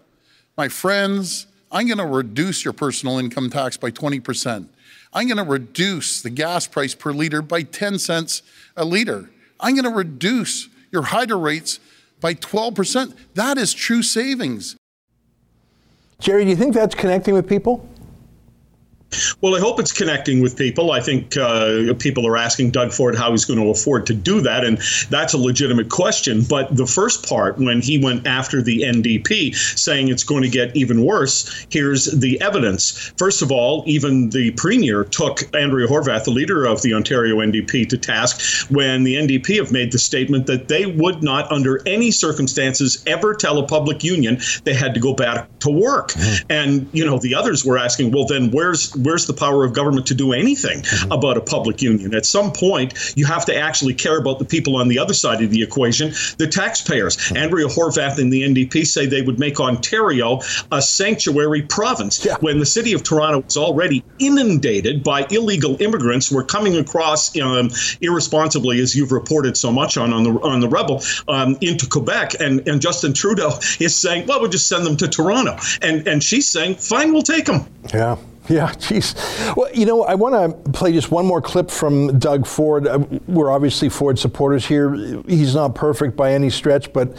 My 0.57 0.69
friends, 0.69 1.47
I'm 1.71 1.87
going 1.87 1.99
to 1.99 2.07
reduce 2.07 2.65
your 2.65 2.73
personal 2.73 3.19
income 3.19 3.51
tax 3.51 3.77
by 3.77 3.91
20%. 3.91 4.67
I'm 5.13 5.29
going 5.29 5.37
to 5.37 5.45
reduce 5.45 6.23
the 6.23 6.31
gas 6.31 6.67
price 6.67 6.95
per 6.95 7.13
liter 7.13 7.41
by 7.43 7.63
10 7.63 7.99
cents 7.99 8.43
a 8.77 8.85
liter. 8.85 9.31
I'm 9.61 9.75
going 9.75 9.85
to 9.85 9.97
reduce 9.97 10.69
your 10.91 11.03
hydro 11.03 11.39
rates 11.39 11.79
by 12.21 12.35
12%. 12.35 13.15
That 13.35 13.59
is 13.59 13.73
true 13.73 14.03
savings. 14.03 14.77
Jerry, 16.19 16.45
do 16.45 16.51
you 16.51 16.57
think 16.57 16.75
that's 16.75 16.95
connecting 16.95 17.35
with 17.35 17.49
people? 17.49 17.89
Well, 19.41 19.55
I 19.55 19.61
hope 19.61 19.81
it's 19.81 19.93
connecting 19.93 20.41
with 20.41 20.57
people. 20.57 20.93
I 20.93 21.01
think 21.01 21.37
uh, 21.37 21.95
people 21.99 22.27
are 22.27 22.37
asking 22.37 22.71
Doug 22.71 22.93
Ford 22.93 23.17
how 23.17 23.31
he's 23.31 23.45
going 23.45 23.61
to 23.61 23.71
afford 23.71 24.07
to 24.07 24.15
do 24.15 24.41
that, 24.43 24.65
and 24.65 24.79
that's 25.11 25.33
a 25.33 25.39
legitimate 25.39 25.89
question. 25.89 26.43
But 26.49 26.77
the 26.77 26.87
first 26.87 27.29
part, 27.29 27.59
when 27.59 27.81
he 27.81 27.99
went 27.99 28.27
after 28.27 28.63
the 28.63 28.83
NDP, 28.83 29.55
saying 29.55 30.09
it's 30.09 30.25
going 30.25 30.43
to 30.43 30.49
get 30.49 30.75
even 30.77 31.05
worse, 31.05 31.67
here's 31.71 32.07
the 32.07 32.41
evidence. 32.41 33.13
First 33.17 33.43
of 33.43 33.51
all, 33.51 33.85
even 33.87 34.31
the 34.31 34.51
premier 34.53 35.05
took 35.05 35.55
Andrea 35.55 35.87
Horwath, 35.87 36.25
the 36.25 36.31
leader 36.31 36.65
of 36.65 36.83
the 36.83 36.95
Ontario 36.95 37.37
NDP, 37.37 37.89
to 37.89 37.99
task 37.99 38.71
when 38.71 39.05
the 39.05 39.15
NDP 39.15 39.57
have 39.59 39.73
made 39.73 39.93
the 39.93 39.99
statement 39.99 40.47
that 40.47 40.69
they 40.69 40.87
would 40.87 41.23
not, 41.23 41.51
under 41.51 41.81
any 41.87 42.11
circumstances, 42.11 43.03
ever 43.07 43.35
tell 43.35 43.59
a 43.59 43.67
public 43.67 44.03
union 44.05 44.39
they 44.65 44.75
had 44.75 44.95
to 44.95 45.01
go 45.01 45.15
back 45.15 45.49
to 45.61 45.71
work. 45.71 46.13
Mm-hmm. 46.13 46.47
And 46.51 46.89
you 46.93 47.05
know, 47.05 47.19
the 47.19 47.35
others 47.35 47.65
were 47.65 47.79
asking, 47.79 48.13
well, 48.13 48.27
then 48.27 48.51
where's 48.51 48.95
where's 49.05 49.27
the 49.27 49.33
power 49.33 49.65
of 49.65 49.73
government 49.73 50.07
to 50.07 50.15
do 50.15 50.33
anything 50.33 50.83
mm-hmm. 50.83 51.13
about 51.13 51.37
a 51.37 51.41
public 51.41 51.83
union? 51.83 52.15
At 52.15 52.27
some 52.27 52.53
point, 52.53 52.95
you 53.17 53.27
have 53.27 53.45
to 53.47 53.57
actually 53.57 53.95
care 53.95 54.19
about 54.19 54.39
the 54.39 54.45
people 54.45 54.77
on 54.77 54.89
the 54.89 54.99
other 54.99 55.15
side 55.15 55.43
of 55.43 55.51
the 55.51 55.63
equation, 55.63 56.13
the 56.39 56.47
taxpayers. 56.47 57.17
Mm-hmm. 57.17 57.37
Andrea 57.37 57.67
Horwath 57.67 58.19
and 58.19 58.33
the 58.33 58.43
NDP 58.43 58.87
say 58.87 59.07
they 59.07 59.23
would 59.23 59.39
make 59.39 59.61
Ontario 59.61 60.41
a 60.73 60.83
sanctuary 60.83 61.63
province 61.63 62.25
yeah. 62.25 62.37
when 62.41 62.59
the 62.59 62.67
city 62.67 62.93
of 62.93 63.03
Toronto 63.03 63.47
is 63.47 63.57
already 63.57 64.05
inundated 64.19 65.03
by 65.03 65.27
illegal 65.31 65.81
immigrants 65.81 66.29
who 66.29 66.39
are 66.39 66.45
coming 66.45 66.77
across 66.77 67.39
um, 67.41 67.71
irresponsibly, 68.01 68.81
as 68.81 68.95
you've 68.95 69.13
reported 69.13 69.57
so 69.57 69.71
much 69.71 69.97
on 69.97 70.13
on 70.13 70.23
the 70.25 70.31
on 70.41 70.61
the 70.61 70.69
Rebel, 70.69 71.03
um, 71.29 71.57
into 71.61 71.87
Quebec. 71.87 72.41
And 72.41 72.67
and 72.69 72.81
Justin 72.81 73.13
Trudeau 73.13 73.59
is 73.81 73.97
saying, 73.97 74.27
well, 74.27 74.41
we'll 74.41 74.51
just 74.51 74.69
send 74.69 74.87
them 74.87 74.97
to 74.99 75.09
Toronto, 75.09 75.59
and 75.83 76.07
and 76.07 76.23
she's 76.23 76.49
saying, 76.49 76.77
fine, 76.77 77.13
we'll 77.13 77.23
take 77.23 77.47
them. 77.47 77.67
Yeah. 77.93 78.17
Yeah, 78.49 78.75
geez. 78.75 79.15
Well, 79.57 79.71
you 79.73 79.87
know, 79.87 80.05
I 80.05 80.15
want 80.15 80.35
to 80.35 80.71
play 80.73 80.93
just 80.93 81.11
one 81.11 81.25
more 81.25 81.41
clip 81.41 81.71
from 81.71 82.19
Doug 82.19 82.47
Ford. 82.47 82.87
Uh, 82.87 82.99
we're 83.27 83.51
obviously 83.51 83.89
Ford 83.89 84.19
supporters 84.19 84.67
here. 84.67 84.95
He's 85.27 85.55
not 85.55 85.75
perfect 85.75 86.15
by 86.15 86.33
any 86.35 86.51
stretch, 86.51 86.93
but 86.93 87.17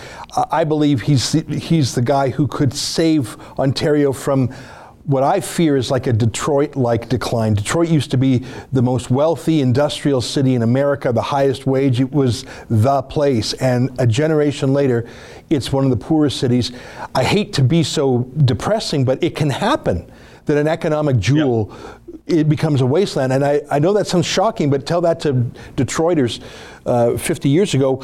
I 0.52 0.64
believe 0.64 1.02
he's 1.02 1.32
he's 1.32 1.96
the 1.96 2.04
guy 2.04 2.30
who 2.30 2.48
could 2.48 2.74
save 2.74 3.38
Ontario 3.58 4.12
from 4.14 4.54
what 5.06 5.24
I 5.24 5.40
fear 5.40 5.78
is 5.78 5.92
like 5.92 6.08
a 6.08 6.14
Detroit 6.14 6.76
like 6.76 7.10
decline. 7.10 7.54
Detroit 7.54 7.90
used 7.90 8.12
to 8.12 8.18
be 8.18 8.44
the 8.72 8.82
most 8.82 9.10
wealthy 9.10 9.62
industrial 9.62 10.22
city 10.22 10.56
in 10.56 10.64
America, 10.64 11.12
the 11.12 11.22
highest 11.22 11.68
wage. 11.68 12.02
It 12.02 12.12
was 12.12 12.46
the 12.70 13.04
place. 13.04 13.54
And 13.54 13.90
a 14.00 14.08
generation 14.08 14.74
later, 14.74 15.08
it's 15.50 15.72
one 15.72 15.86
of 15.86 15.92
the 15.92 15.98
poorest 15.98 16.40
cities. 16.40 16.72
I 17.14 17.24
hate 17.24 17.54
to 17.54 17.62
be 17.62 17.84
so 17.84 18.30
depressing, 18.46 19.06
but 19.06 19.24
it 19.24 19.36
can 19.36 19.52
happen 19.52 20.12
that 20.46 20.58
an 20.58 20.68
economic 20.68 21.18
jewel 21.18 21.72
yep. 22.28 22.40
it 22.40 22.50
becomes 22.50 22.82
a 22.82 22.86
wasteland. 22.86 23.34
And 23.34 23.44
I, 23.44 23.62
I 23.70 23.80
know 23.80 23.94
that 23.94 24.08
sounds 24.08 24.26
shocking, 24.26 24.70
but 24.70 24.86
tell 24.86 25.02
that 25.02 25.20
to 25.22 25.34
Detroiters 25.76 26.42
uh, 26.86 27.18
50 27.18 27.50
years 27.50 27.74
ago. 27.74 28.04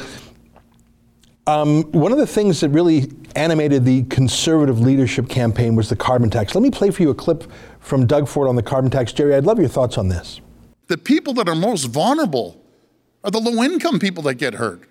Um, 1.46 1.82
one 1.90 2.12
of 2.12 2.18
the 2.18 2.26
things 2.26 2.60
that 2.60 2.68
really 2.68 3.10
animated 3.34 3.84
the 3.84 4.04
conservative 4.04 4.80
leadership 4.80 5.28
campaign 5.28 5.74
was 5.74 5.88
the 5.88 5.96
carbon 5.96 6.30
tax. 6.30 6.54
Let 6.54 6.62
me 6.62 6.70
play 6.70 6.90
for 6.90 7.02
you 7.02 7.10
a 7.10 7.14
clip 7.14 7.50
from 7.80 8.06
Doug 8.06 8.28
Ford 8.28 8.48
on 8.48 8.54
the 8.54 8.62
carbon 8.62 8.90
tax. 8.90 9.12
Jerry, 9.12 9.34
I'd 9.34 9.44
love 9.44 9.58
your 9.58 9.68
thoughts 9.68 9.98
on 9.98 10.08
this 10.08 10.40
The 10.86 10.98
people 10.98 11.34
that 11.34 11.48
are 11.48 11.56
most 11.56 11.86
vulnerable 11.86 12.62
are 13.24 13.30
the 13.30 13.40
low 13.40 13.62
income 13.62 13.98
people 13.98 14.22
that 14.24 14.34
get 14.34 14.54
hurt. 14.54 14.82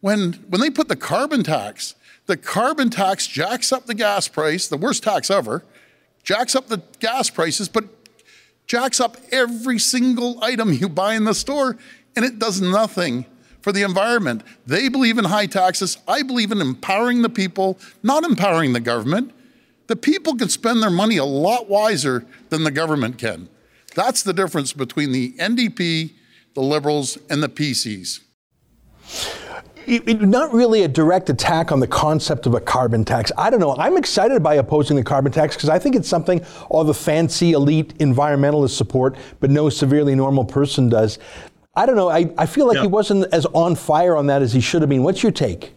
When, 0.00 0.34
when 0.48 0.60
they 0.60 0.70
put 0.70 0.88
the 0.88 0.96
carbon 0.96 1.42
tax, 1.42 1.94
the 2.26 2.36
carbon 2.36 2.90
tax 2.90 3.26
jacks 3.26 3.72
up 3.72 3.86
the 3.86 3.94
gas 3.94 4.28
price, 4.28 4.68
the 4.68 4.76
worst 4.76 5.02
tax 5.02 5.30
ever, 5.30 5.64
jacks 6.26 6.54
up 6.54 6.66
the 6.66 6.82
gas 7.00 7.30
prices, 7.30 7.70
but 7.70 7.84
jacks 8.66 9.00
up 9.00 9.16
every 9.32 9.78
single 9.78 10.42
item 10.42 10.72
you 10.72 10.90
buy 10.90 11.14
in 11.14 11.24
the 11.24 11.34
store, 11.34 11.78
and 12.14 12.24
it 12.24 12.38
does 12.38 12.60
nothing 12.60 13.24
for 13.62 13.72
the 13.72 13.82
environment. 13.82 14.42
They 14.66 14.88
believe 14.88 15.16
in 15.16 15.24
high 15.24 15.46
taxes. 15.46 15.96
I 16.06 16.22
believe 16.22 16.52
in 16.52 16.60
empowering 16.60 17.22
the 17.22 17.30
people, 17.30 17.78
not 18.02 18.24
empowering 18.24 18.74
the 18.74 18.80
government. 18.80 19.32
The 19.86 19.96
people 19.96 20.36
can 20.36 20.48
spend 20.48 20.82
their 20.82 20.90
money 20.90 21.16
a 21.16 21.24
lot 21.24 21.68
wiser 21.70 22.26
than 22.50 22.64
the 22.64 22.72
government 22.72 23.18
can. 23.18 23.48
That's 23.94 24.22
the 24.22 24.32
difference 24.32 24.72
between 24.72 25.12
the 25.12 25.32
NDP, 25.38 26.12
the 26.54 26.60
Liberals, 26.60 27.18
and 27.30 27.42
the 27.42 27.48
PCs. 27.48 28.20
It- 29.86 30.02
it- 30.08 30.20
not 30.22 30.52
really 30.52 30.82
a 30.82 30.88
direct 30.88 31.30
attack 31.30 31.70
on 31.70 31.80
the 31.80 31.86
concept 31.86 32.46
of 32.46 32.54
a 32.54 32.60
carbon 32.60 33.04
tax. 33.04 33.30
I 33.38 33.50
don't 33.50 33.60
know. 33.60 33.76
I'm 33.78 33.96
excited 33.96 34.42
by 34.42 34.54
opposing 34.54 34.96
the 34.96 35.04
carbon 35.04 35.30
tax 35.32 35.54
because 35.56 35.68
I 35.68 35.78
think 35.78 35.94
it's 35.94 36.08
something 36.08 36.40
all 36.68 36.82
the 36.84 36.94
fancy 36.94 37.52
elite 37.52 37.96
environmentalists 37.98 38.70
support, 38.76 39.16
but 39.40 39.50
no 39.50 39.68
severely 39.68 40.14
normal 40.14 40.44
person 40.44 40.88
does. 40.88 41.18
I 41.74 41.86
don't 41.86 41.96
know. 41.96 42.08
I, 42.08 42.30
I 42.38 42.46
feel 42.46 42.66
like 42.66 42.76
Yeah. 42.76 42.82
he 42.82 42.88
wasn't 42.88 43.26
as 43.32 43.46
on 43.46 43.74
fire 43.76 44.16
on 44.16 44.26
that 44.26 44.42
as 44.42 44.52
he 44.52 44.60
should 44.60 44.82
have 44.82 44.88
been. 44.88 45.02
What's 45.02 45.22
your 45.22 45.32
take? 45.32 45.74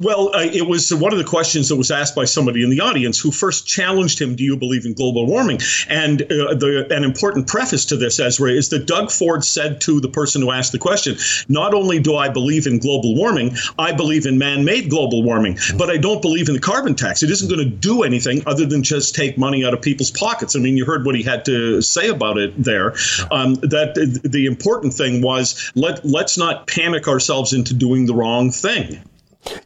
Well, 0.00 0.34
uh, 0.34 0.40
it 0.40 0.66
was 0.66 0.92
one 0.92 1.12
of 1.12 1.20
the 1.20 1.24
questions 1.24 1.68
that 1.68 1.76
was 1.76 1.92
asked 1.92 2.16
by 2.16 2.24
somebody 2.24 2.64
in 2.64 2.70
the 2.70 2.80
audience 2.80 3.20
who 3.20 3.30
first 3.30 3.64
challenged 3.64 4.20
him, 4.20 4.34
"Do 4.34 4.42
you 4.42 4.56
believe 4.56 4.86
in 4.86 4.92
global 4.92 5.24
warming?" 5.24 5.60
And 5.88 6.22
uh, 6.22 6.54
the, 6.54 6.88
an 6.90 7.04
important 7.04 7.46
preface 7.46 7.84
to 7.86 7.96
this, 7.96 8.18
Ezra, 8.18 8.50
is 8.50 8.70
that 8.70 8.86
Doug 8.86 9.12
Ford 9.12 9.44
said 9.44 9.80
to 9.82 10.00
the 10.00 10.08
person 10.08 10.42
who 10.42 10.50
asked 10.50 10.72
the 10.72 10.80
question, 10.80 11.16
"Not 11.48 11.74
only 11.74 12.00
do 12.00 12.16
I 12.16 12.28
believe 12.28 12.66
in 12.66 12.80
global 12.80 13.14
warming, 13.14 13.56
I 13.78 13.92
believe 13.92 14.26
in 14.26 14.36
man-made 14.36 14.90
global 14.90 15.22
warming, 15.22 15.60
but 15.78 15.90
I 15.90 15.96
don't 15.96 16.20
believe 16.20 16.48
in 16.48 16.54
the 16.54 16.60
carbon 16.60 16.96
tax. 16.96 17.22
It 17.22 17.30
isn't 17.30 17.46
going 17.46 17.60
to 17.60 17.76
do 17.76 18.02
anything 18.02 18.42
other 18.46 18.66
than 18.66 18.82
just 18.82 19.14
take 19.14 19.38
money 19.38 19.64
out 19.64 19.74
of 19.74 19.80
people's 19.80 20.10
pockets." 20.10 20.56
I 20.56 20.58
mean, 20.58 20.76
you 20.76 20.84
heard 20.84 21.06
what 21.06 21.14
he 21.14 21.22
had 21.22 21.44
to 21.44 21.80
say 21.82 22.08
about 22.08 22.36
it 22.36 22.52
there. 22.60 22.94
Um, 23.30 23.54
that 23.62 23.94
the, 23.94 24.20
the 24.24 24.46
important 24.46 24.94
thing 24.94 25.22
was 25.22 25.70
let 25.76 26.04
let's 26.04 26.36
not 26.36 26.66
panic 26.66 27.06
ourselves 27.06 27.52
into 27.52 27.74
doing 27.74 28.06
the 28.06 28.14
wrong 28.14 28.50
thing. 28.50 29.00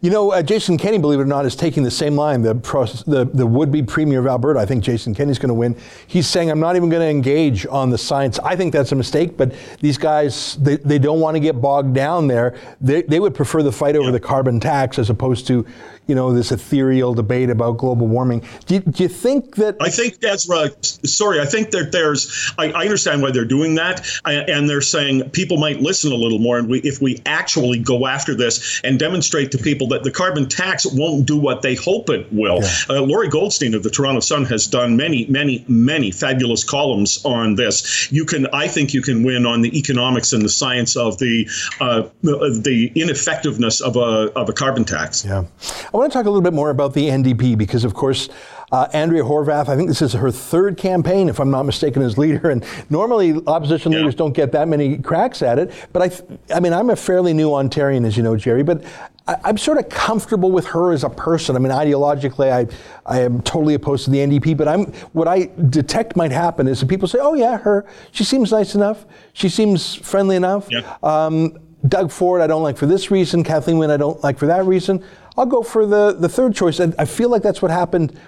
You 0.01 0.11
know, 0.11 0.33
uh, 0.33 0.43
Jason 0.43 0.77
Kenney, 0.77 0.99
believe 0.99 1.21
it 1.21 1.23
or 1.23 1.27
not, 1.27 1.47
is 1.47 1.55
taking 1.55 1.83
the 1.83 1.91
same 1.91 2.17
line. 2.17 2.43
The, 2.43 2.55
pros- 2.55 3.05
the, 3.05 3.25
the 3.25 3.47
would-be 3.47 3.83
premier 3.85 4.21
of 4.21 4.27
Alberta, 4.27 4.59
I 4.59 4.67
think 4.67 4.83
Jason 4.83 5.15
Kenney's 5.15 5.39
going 5.39 5.49
to 5.49 5.55
win. 5.55 5.77
He's 6.07 6.27
saying, 6.27 6.51
I'm 6.51 6.61
not 6.61 6.77
even 6.77 6.89
going 6.89 7.03
to 7.03 7.09
engage 7.09 7.67
on 7.67 7.91
the 7.91 7.99
science. 7.99 8.39
I 8.41 8.57
think 8.57 8.73
that's 8.73 8.93
a 8.93 8.97
mistake, 8.97 9.37
but 9.37 9.53
these 9.81 9.99
guys, 9.99 10.57
they, 10.57 10.77
they 10.77 10.99
don't 10.99 11.21
want 11.21 11.37
to 11.37 11.41
get 11.41 11.61
bogged 11.61 11.95
down 11.95 12.27
there. 12.27 12.59
They, 12.81 13.03
they 13.03 13.21
would 13.21 13.35
prefer 13.35 13.63
the 13.63 13.73
fight 13.73 13.95
over 13.97 14.11
the 14.11 14.21
carbon 14.21 14.59
tax 14.59 14.99
as 14.99 15.11
opposed 15.11 15.47
to, 15.49 15.65
you 16.09 16.15
know, 16.15 16.33
this 16.33 16.51
ethereal 16.51 17.15
debate 17.15 17.51
about 17.51 17.77
global 17.77 18.09
warming. 18.09 18.43
Do 18.67 18.77
you, 18.77 18.81
do 18.81 19.03
you 19.03 19.09
think 19.09 19.57
that... 19.57 19.77
I 19.79 19.91
think 19.91 20.25
Ezra, 20.25 20.71
sorry, 20.83 21.39
I 21.39 21.45
think 21.45 21.71
that 21.71 21.93
there's, 21.93 22.53
I, 22.59 22.73
I 22.73 22.83
understand 22.85 23.21
why 23.21 23.31
they're 23.31 23.45
doing 23.45 23.75
that. 23.77 24.05
I, 24.25 24.33
and 24.33 24.69
they're 24.69 24.81
saying 24.81 25.29
people 25.31 25.59
might 25.59 25.81
listen 25.81 26.11
a 26.11 26.15
little 26.17 26.39
more. 26.39 26.59
And 26.59 26.69
we, 26.69 26.81
if 26.81 27.03
we 27.03 27.23
actually 27.27 27.79
go 27.79 28.07
after 28.07 28.35
this 28.35 28.81
and 28.85 28.99
demonstrate 28.99 29.53
to 29.53 29.59
people 29.59 29.87
that 29.89 30.03
the 30.03 30.11
carbon 30.11 30.49
tax 30.49 30.87
won't 30.87 31.27
do 31.27 31.37
what 31.37 31.61
they 31.61 31.75
hope 31.75 32.09
it 32.09 32.27
will. 32.33 32.61
Uh, 32.89 33.03
Lorrie 33.03 33.29
Goldstein 33.29 33.75
of 33.75 33.83
the 33.83 33.91
Toronto 33.91 34.21
Sun 34.21 34.47
has 34.47 34.67
done 34.67 34.97
many, 34.97 35.27
many, 35.27 35.63
many 35.69 36.11
fabulous 36.11 36.65
columns 36.65 37.23
on 37.27 37.55
this. 37.57 38.11
You 38.11 38.25
can, 38.25 38.47
I 38.55 38.67
think 38.67 38.95
you 38.95 39.03
can 39.03 39.25
win 39.25 39.45
on 39.45 39.61
the 39.61 39.79
economics 39.79 40.33
and 40.33 40.43
the 40.43 40.49
science 40.49 40.97
of 40.97 41.19
the, 41.19 41.47
uh, 41.83 42.09
the 42.23 42.91
ineffectiveness 42.95 43.83
of 43.83 43.97
a, 43.97 44.33
of 44.35 44.49
a 44.49 44.55
carbon 44.55 44.87
tax. 44.87 45.23
Yeah. 45.23 45.45
I 45.99 46.03
want 46.03 46.13
to 46.13 46.19
talk 46.19 46.27
a 46.27 46.31
little 46.31 46.43
bit 46.43 46.53
more 46.53 46.71
about 46.71 46.95
the 46.95 47.09
NDP 47.09 47.59
because, 47.59 47.83
of 47.83 47.93
course, 47.93 48.29
uh, 48.71 48.87
Andrea 48.93 49.25
Horwath, 49.25 49.69
I 49.69 49.75
think 49.75 49.89
this 49.89 50.01
is 50.01 50.13
her 50.13 50.31
third 50.31 50.77
campaign, 50.77 51.29
if 51.29 51.41
I'm 51.41 51.51
not 51.51 51.65
mistaken, 51.65 52.03
as 52.03 52.17
leader. 52.17 52.51
And 52.51 52.65
normally 52.89 53.43
opposition 53.49 53.91
leaders 53.91 54.15
don't 54.15 54.33
get 54.33 54.53
that 54.53 54.69
many 54.69 54.99
cracks 54.99 55.43
at 55.43 55.59
it. 55.59 55.73
But 55.93 56.03
I, 56.03 56.09
th- 56.09 56.23
I 56.55 56.61
mean, 56.61 56.73
I'm 56.73 56.91
a 56.91 56.97
fairly 56.97 57.33
new 57.33 57.51
Ontarian, 57.51 58.07
as 58.07 58.17
you 58.17 58.23
know, 58.23 58.37
Jerry, 58.37 58.63
but 58.63 58.85
I, 59.27 59.37
I'm 59.43 59.59
sort 59.59 59.79
of 59.79 59.89
comfortable 59.89 60.53
with 60.53 60.67
her 60.67 60.93
as 60.93 61.03
a 61.03 61.11
person. 61.11 61.57
I 61.57 61.59
mean, 61.59 61.73
ideologically, 61.73 62.53
I, 62.53 62.73
I 63.05 63.23
am 63.23 63.43
totally 63.43 63.75
opposed 63.75 64.05
to 64.05 64.13
the 64.13 64.19
NDP, 64.19 64.57
but 64.57 64.69
I'm, 64.69 64.93
what 65.15 65.27
I 65.27 65.51
detect 65.69 66.15
might 66.15 66.31
happen 66.31 66.69
is 66.69 66.79
that 66.79 66.87
people 66.87 67.09
say, 67.09 67.19
oh, 67.21 67.35
yeah, 67.35 67.59
her, 67.59 67.87
she 68.13 68.23
seems 68.23 68.53
nice 68.53 68.77
enough. 68.77 69.05
She 69.33 69.49
seems 69.49 69.97
friendly 69.97 70.37
enough. 70.37 70.69
Yeah. 70.71 70.97
Um, 71.03 71.59
Doug 71.87 72.11
Ford, 72.11 72.41
I 72.41 72.47
don't 72.47 72.63
like 72.63 72.77
for 72.77 72.87
this 72.87 73.11
reason. 73.11 73.45
Kathleen 73.45 73.79
Wynne, 73.79 73.91
I 73.91 73.97
don't 73.97 74.23
like 74.23 74.39
for 74.39 74.47
that 74.47 74.65
reason. 74.65 75.05
I'll 75.39 75.47
go 75.47 75.63
for 75.63 75.87
the, 75.87 76.17
the 76.19 76.29
third 76.29 76.55
choice. 76.55 76.81
And 76.81 76.95
I 76.99 77.05
feel 77.05 77.29
like 77.29 77.43
that's 77.43 77.63
what 77.63 77.71
happened 77.71 78.19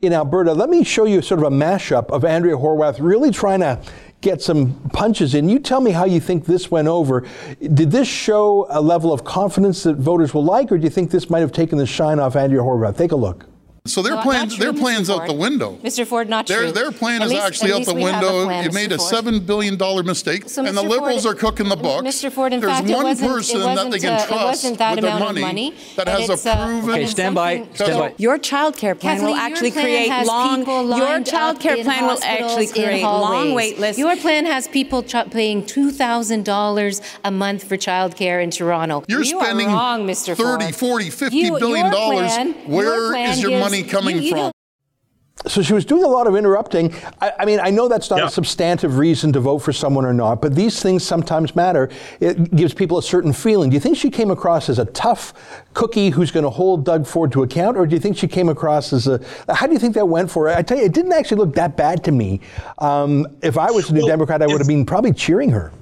in 0.00 0.14
Alberta. 0.14 0.52
Let 0.54 0.70
me 0.70 0.82
show 0.82 1.04
you 1.04 1.20
sort 1.20 1.40
of 1.40 1.52
a 1.52 1.54
mashup 1.54 2.10
of 2.10 2.24
Andrea 2.24 2.56
Horwath 2.56 2.96
really 3.00 3.30
trying 3.30 3.60
to 3.60 3.80
get 4.22 4.40
some 4.40 4.74
punches 4.90 5.34
in. 5.34 5.50
You 5.50 5.58
tell 5.58 5.82
me 5.82 5.90
how 5.90 6.06
you 6.06 6.20
think 6.20 6.46
this 6.46 6.70
went 6.70 6.88
over. 6.88 7.26
Did 7.60 7.90
this 7.90 8.08
show 8.08 8.66
a 8.70 8.80
level 8.80 9.12
of 9.12 9.24
confidence 9.24 9.82
that 9.82 9.96
voters 9.96 10.32
will 10.32 10.44
like, 10.44 10.72
or 10.72 10.78
do 10.78 10.84
you 10.84 10.90
think 10.90 11.10
this 11.10 11.28
might 11.28 11.40
have 11.40 11.52
taken 11.52 11.76
the 11.76 11.86
shine 11.86 12.18
off 12.18 12.34
Andrea 12.34 12.62
Horwath? 12.62 12.96
Take 12.96 13.12
a 13.12 13.16
look. 13.16 13.46
So 13.86 14.00
their 14.00 14.14
Not- 14.14 14.22
plans, 14.24 14.52
not 14.52 14.60
their 14.60 14.72
true, 14.72 14.80
plans 14.80 15.10
Mr. 15.10 15.20
out 15.20 15.26
the 15.26 15.34
window. 15.34 15.78
Mr. 15.84 16.06
Ford, 16.06 16.26
not 16.30 16.46
Their, 16.46 16.62
true. 16.62 16.72
their 16.72 16.90
plan 16.90 17.20
At 17.20 17.26
is 17.26 17.32
least- 17.34 17.44
actually 17.44 17.72
out 17.74 17.84
the 17.84 17.92
we 17.92 18.00
have 18.04 18.22
a 18.22 18.26
window. 18.26 18.44
plan, 18.46 18.64
You 18.64 18.70
Mr. 18.70 18.74
made 18.74 18.92
a 18.92 18.98
seven 18.98 19.40
billion 19.40 19.76
dollar 19.76 20.02
mistake, 20.02 20.44
So, 20.48 20.64
and 20.64 20.74
the 20.74 20.80
liberals 20.80 21.24
Ford- 21.24 21.36
are 21.36 21.38
cooking 21.38 21.68
the 21.68 21.76
books. 21.76 22.02
Mr. 22.02 22.32
Ford, 22.32 22.54
in 22.54 22.60
There's 22.60 22.72
fact, 22.72 22.88
it 22.88 22.94
one 22.94 23.04
wasn't- 23.04 23.30
it 23.30 23.34
person 23.34 23.60
that 23.60 23.66
they 23.66 23.84
wasn't, 23.84 24.02
can 24.02 24.12
uh, 24.14 24.16
it 24.16 24.26
trust 24.26 24.42
wasn't 24.42 24.78
that 24.78 24.90
with 24.94 25.00
their 25.04 25.10
amount 25.10 25.36
of 25.36 25.42
money, 25.42 25.42
money, 25.42 25.74
that 25.96 26.08
has 26.08 26.30
a 26.30 26.32
it's, 26.32 26.46
uh, 26.46 26.64
proven. 26.64 26.90
Okay, 26.94 27.06
stand 27.06 27.34
by, 27.34 27.62
stand 27.74 27.98
by. 27.98 28.14
Your 28.16 28.38
child 28.38 28.78
care 28.78 28.94
plan 28.94 29.16
will 29.22 29.34
Kathleen, 29.34 29.36
your 29.36 29.44
actually 29.44 29.70
plan 29.72 29.84
create 29.84 30.26
long. 30.28 30.58
people 30.60 30.74
Your 30.76 30.84
lined 31.06 31.26
child 31.26 31.60
care 31.60 31.76
plan 31.84 32.06
will 32.06 32.18
actually 32.24 32.66
create 32.68 33.02
long 33.02 33.20
hallways. 33.48 33.54
wait 33.54 33.78
lists. 33.80 33.98
Your 33.98 34.16
plan 34.16 34.46
has 34.46 34.66
people 34.66 35.04
paying 35.30 35.62
two 35.62 35.90
thousand 35.90 36.46
dollars 36.46 37.02
a 37.22 37.30
month 37.30 37.62
for 37.64 37.76
child 37.76 38.16
care 38.16 38.40
in 38.40 38.50
Toronto. 38.50 39.04
You're 39.08 39.24
spending 39.24 39.68
are 39.68 39.76
wrong, 39.76 40.06
Mr. 40.06 40.34
30, 40.34 40.72
Ford. 40.72 40.74
40, 40.74 41.10
50 41.10 41.50
dollars. 41.50 42.32
Where 42.64 42.86
is 42.86 42.94
your 42.94 43.04
is 43.04 43.10
plan 43.10 43.38
your 43.40 43.50
gives- 43.50 43.73
money 43.82 43.88
coming 43.88 44.16
you- 44.16 44.22
you 44.22 44.30
from? 44.30 44.50
So 45.46 45.60
she 45.62 45.74
was 45.74 45.84
doing 45.84 46.04
a 46.04 46.08
lot 46.08 46.26
of 46.26 46.36
interrupting. 46.36 46.94
I, 47.20 47.32
I 47.40 47.44
mean, 47.44 47.58
I 47.60 47.68
know 47.68 47.86
that's 47.88 48.08
not 48.08 48.20
Yeah. 48.20 48.26
a 48.26 48.30
substantive 48.30 48.98
reason 48.98 49.32
to 49.34 49.40
vote 49.40 49.58
for 49.58 49.72
someone 49.74 50.06
or 50.06 50.14
not, 50.14 50.40
but 50.40 50.54
these 50.54 50.80
things 50.80 51.04
sometimes 51.04 51.54
matter. 51.56 51.90
It 52.20 52.54
gives 52.54 52.72
people 52.72 52.96
a 52.98 53.02
certain 53.02 53.32
feeling. 53.32 53.68
Do 53.68 53.74
you 53.74 53.80
think 53.80 53.96
she 53.98 54.10
came 54.10 54.30
across 54.30 54.70
as 54.70 54.78
a 54.78 54.86
tough 54.86 55.34
cookie 55.74 56.10
who's 56.10 56.30
going 56.30 56.44
to 56.44 56.50
hold 56.50 56.84
Doug 56.84 57.04
Ford 57.06 57.30
to 57.32 57.42
account, 57.42 57.76
or 57.76 57.84
do 57.84 57.94
you 57.94 58.00
think 58.00 58.16
she 58.16 58.28
came 58.28 58.48
across 58.48 58.92
as 58.92 59.06
a? 59.08 59.20
How 59.52 59.66
do 59.66 59.72
you 59.74 59.78
think 59.80 59.94
that 59.96 60.08
went 60.08 60.30
for 60.30 60.48
her? 60.48 60.56
I 60.56 60.62
tell 60.62 60.78
you, 60.78 60.84
it 60.84 60.92
didn't 60.92 61.12
actually 61.12 61.38
look 61.38 61.54
that 61.56 61.76
bad 61.76 62.04
to 62.04 62.12
me. 62.12 62.40
Um, 62.78 63.26
if 63.42 63.58
I 63.58 63.70
was 63.70 63.90
a 63.90 63.92
New 63.92 64.00
Well, 64.00 64.08
Democrat, 64.08 64.40
I 64.40 64.46
would 64.46 64.58
have 64.58 64.68
been 64.68 64.86
probably 64.86 65.12
cheering 65.12 65.50
her. 65.50 65.72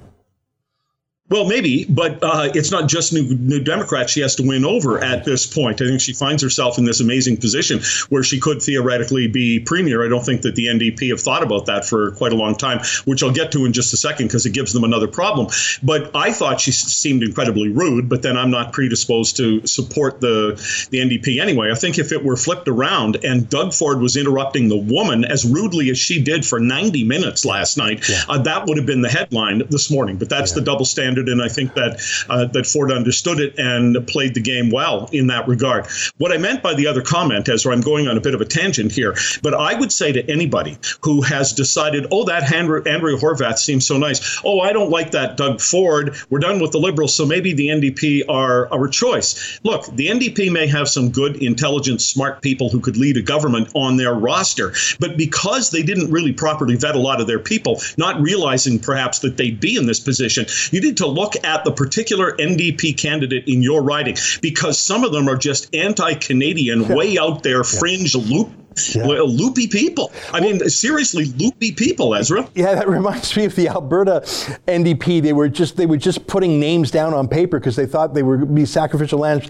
Well, 1.33 1.47
maybe, 1.47 1.85
but 1.85 2.19
uh, 2.21 2.51
it's 2.53 2.69
not 2.69 2.87
just 2.87 3.11
New, 3.11 3.23
New 3.23 3.59
Democrats 3.59 4.11
she 4.11 4.19
has 4.19 4.35
to 4.35 4.43
win 4.43 4.63
over 4.63 5.03
at 5.03 5.25
this 5.25 5.47
point. 5.47 5.81
I 5.81 5.85
think 5.85 5.99
she 5.99 6.13
finds 6.13 6.43
herself 6.43 6.77
in 6.77 6.85
this 6.85 6.99
amazing 6.99 7.37
position 7.37 7.81
where 8.09 8.21
she 8.21 8.39
could 8.39 8.61
theoretically 8.61 9.25
be 9.25 9.59
premier. 9.59 10.05
I 10.05 10.09
don't 10.09 10.23
think 10.23 10.43
that 10.43 10.53
the 10.53 10.67
NDP 10.67 11.09
have 11.09 11.19
thought 11.19 11.41
about 11.41 11.65
that 11.65 11.85
for 11.85 12.11
quite 12.11 12.33
a 12.33 12.35
long 12.35 12.53
time, 12.53 12.81
which 13.05 13.23
I'll 13.23 13.33
get 13.33 13.51
to 13.53 13.65
in 13.65 13.73
just 13.73 13.91
a 13.95 13.97
second 13.97 14.27
because 14.27 14.45
it 14.45 14.51
gives 14.51 14.73
them 14.73 14.83
another 14.83 15.07
problem. 15.07 15.47
But 15.81 16.15
I 16.15 16.31
thought 16.31 16.61
she 16.61 16.71
seemed 16.71 17.23
incredibly 17.23 17.69
rude, 17.69 18.09
but 18.09 18.21
then 18.21 18.37
I'm 18.37 18.51
not 18.51 18.71
predisposed 18.71 19.35
to 19.37 19.65
support 19.65 20.21
the, 20.21 20.53
the 20.91 20.99
NDP 20.99 21.41
anyway. 21.41 21.71
I 21.71 21.75
think 21.75 21.97
if 21.97 22.11
it 22.11 22.23
were 22.23 22.37
flipped 22.37 22.67
around 22.67 23.25
and 23.25 23.49
Doug 23.49 23.73
Ford 23.73 24.01
was 24.01 24.17
interrupting 24.17 24.69
the 24.69 24.77
woman 24.77 25.25
as 25.25 25.45
rudely 25.45 25.89
as 25.89 25.97
she 25.97 26.21
did 26.21 26.45
for 26.45 26.59
90 26.59 27.05
minutes 27.05 27.43
last 27.43 27.75
night, 27.75 28.07
uh, 28.29 28.37
that 28.37 28.67
would 28.67 28.77
have 28.77 28.85
been 28.85 29.01
the 29.01 29.09
headline 29.09 29.63
this 29.71 29.89
morning. 29.89 30.17
But 30.17 30.29
that's 30.29 30.51
the 30.51 30.61
double 30.61 30.85
standard, 30.85 31.22
and 31.29 31.41
I 31.41 31.49
think 31.49 31.73
that 31.73 32.01
uh, 32.29 32.45
that 32.45 32.65
Ford 32.65 32.91
understood 32.91 33.39
it 33.39 33.57
and 33.57 34.05
played 34.07 34.33
the 34.33 34.41
game 34.41 34.69
well 34.69 35.09
in 35.11 35.27
that 35.27 35.47
regard. 35.47 35.87
What 36.17 36.31
I 36.31 36.37
meant 36.37 36.63
by 36.63 36.73
the 36.73 36.87
other 36.87 37.01
comment, 37.01 37.47
Ezra, 37.49 37.73
I'm 37.73 37.81
going 37.81 38.07
on 38.07 38.17
a 38.17 38.21
bit 38.21 38.33
of 38.33 38.41
a 38.41 38.45
tangent 38.45 38.91
here, 38.91 39.15
but 39.41 39.53
I 39.53 39.73
would 39.73 39.91
say 39.91 40.11
to 40.11 40.31
anybody 40.31 40.77
who 41.01 41.21
has 41.21 41.53
decided, 41.53 42.07
oh, 42.11 42.25
that 42.25 42.51
Andrew, 42.51 42.83
Andrea 42.85 43.17
Horwath 43.17 43.57
seems 43.57 43.85
so 43.85 43.97
nice. 43.97 44.41
Oh, 44.43 44.59
I 44.59 44.73
don't 44.73 44.89
like 44.89 45.11
that 45.11 45.37
Doug 45.37 45.61
Ford. 45.61 46.15
We're 46.29 46.39
done 46.39 46.59
with 46.59 46.71
the 46.71 46.79
Liberals, 46.79 47.13
so 47.15 47.25
maybe 47.25 47.53
the 47.53 47.67
NDP 47.67 48.23
are 48.29 48.71
our 48.73 48.87
choice. 48.87 49.59
Look, 49.63 49.85
the 49.87 50.07
NDP 50.07 50.51
may 50.51 50.67
have 50.67 50.87
some 50.87 51.09
good, 51.09 51.41
intelligent, 51.41 52.01
smart 52.01 52.41
people 52.41 52.69
who 52.69 52.79
could 52.79 52.97
lead 52.97 53.17
a 53.17 53.21
government 53.21 53.69
on 53.73 53.97
their 53.97 54.13
roster, 54.13 54.73
but 54.99 55.17
because 55.17 55.71
they 55.71 55.83
didn't 55.83 56.11
really 56.11 56.33
properly 56.33 56.75
vet 56.75 56.95
a 56.95 56.99
lot 56.99 57.21
of 57.21 57.27
their 57.27 57.39
people, 57.39 57.81
not 57.97 58.21
realizing 58.21 58.79
perhaps 58.79 59.19
that 59.19 59.37
they'd 59.37 59.59
be 59.59 59.75
in 59.75 59.85
this 59.85 59.99
position, 59.99 60.45
you 60.71 60.81
need 60.81 60.97
to 60.97 61.07
look 61.13 61.33
at 61.43 61.63
the 61.63 61.71
particular 61.71 62.35
NDP 62.37 62.97
candidate 62.97 63.43
in 63.47 63.61
your 63.61 63.81
riding 63.83 64.17
because 64.41 64.79
some 64.79 65.03
of 65.03 65.11
them 65.11 65.27
are 65.29 65.37
just 65.37 65.73
anti-Canadian, 65.75 66.87
way 66.87 67.17
out 67.17 67.43
there, 67.43 67.63
fringe 67.63 68.15
loop 68.15 68.49
Well, 68.95 69.27
loopy 69.29 69.67
people. 69.67 70.11
I 70.33 70.39
mean, 70.41 70.59
seriously, 70.67 71.25
loopy 71.37 71.73
people, 71.73 72.15
Ezra. 72.15 72.49
Yeah, 72.55 72.73
that 72.73 72.89
reminds 72.99 73.37
me 73.37 73.45
of 73.45 73.55
the 73.55 73.67
Alberta 73.69 74.21
NDP. 74.67 75.21
They 75.21 75.31
were 75.33 75.47
just 75.47 75.77
they 75.77 75.85
were 75.85 75.97
just 75.97 76.25
putting 76.25 76.59
names 76.59 76.89
down 76.89 77.13
on 77.13 77.27
paper 77.27 77.59
because 77.59 77.75
they 77.75 77.85
thought 77.85 78.15
they 78.15 78.23
were 78.23 78.37
be 78.45 78.65
sacrificial 78.65 79.19
lambs. 79.19 79.47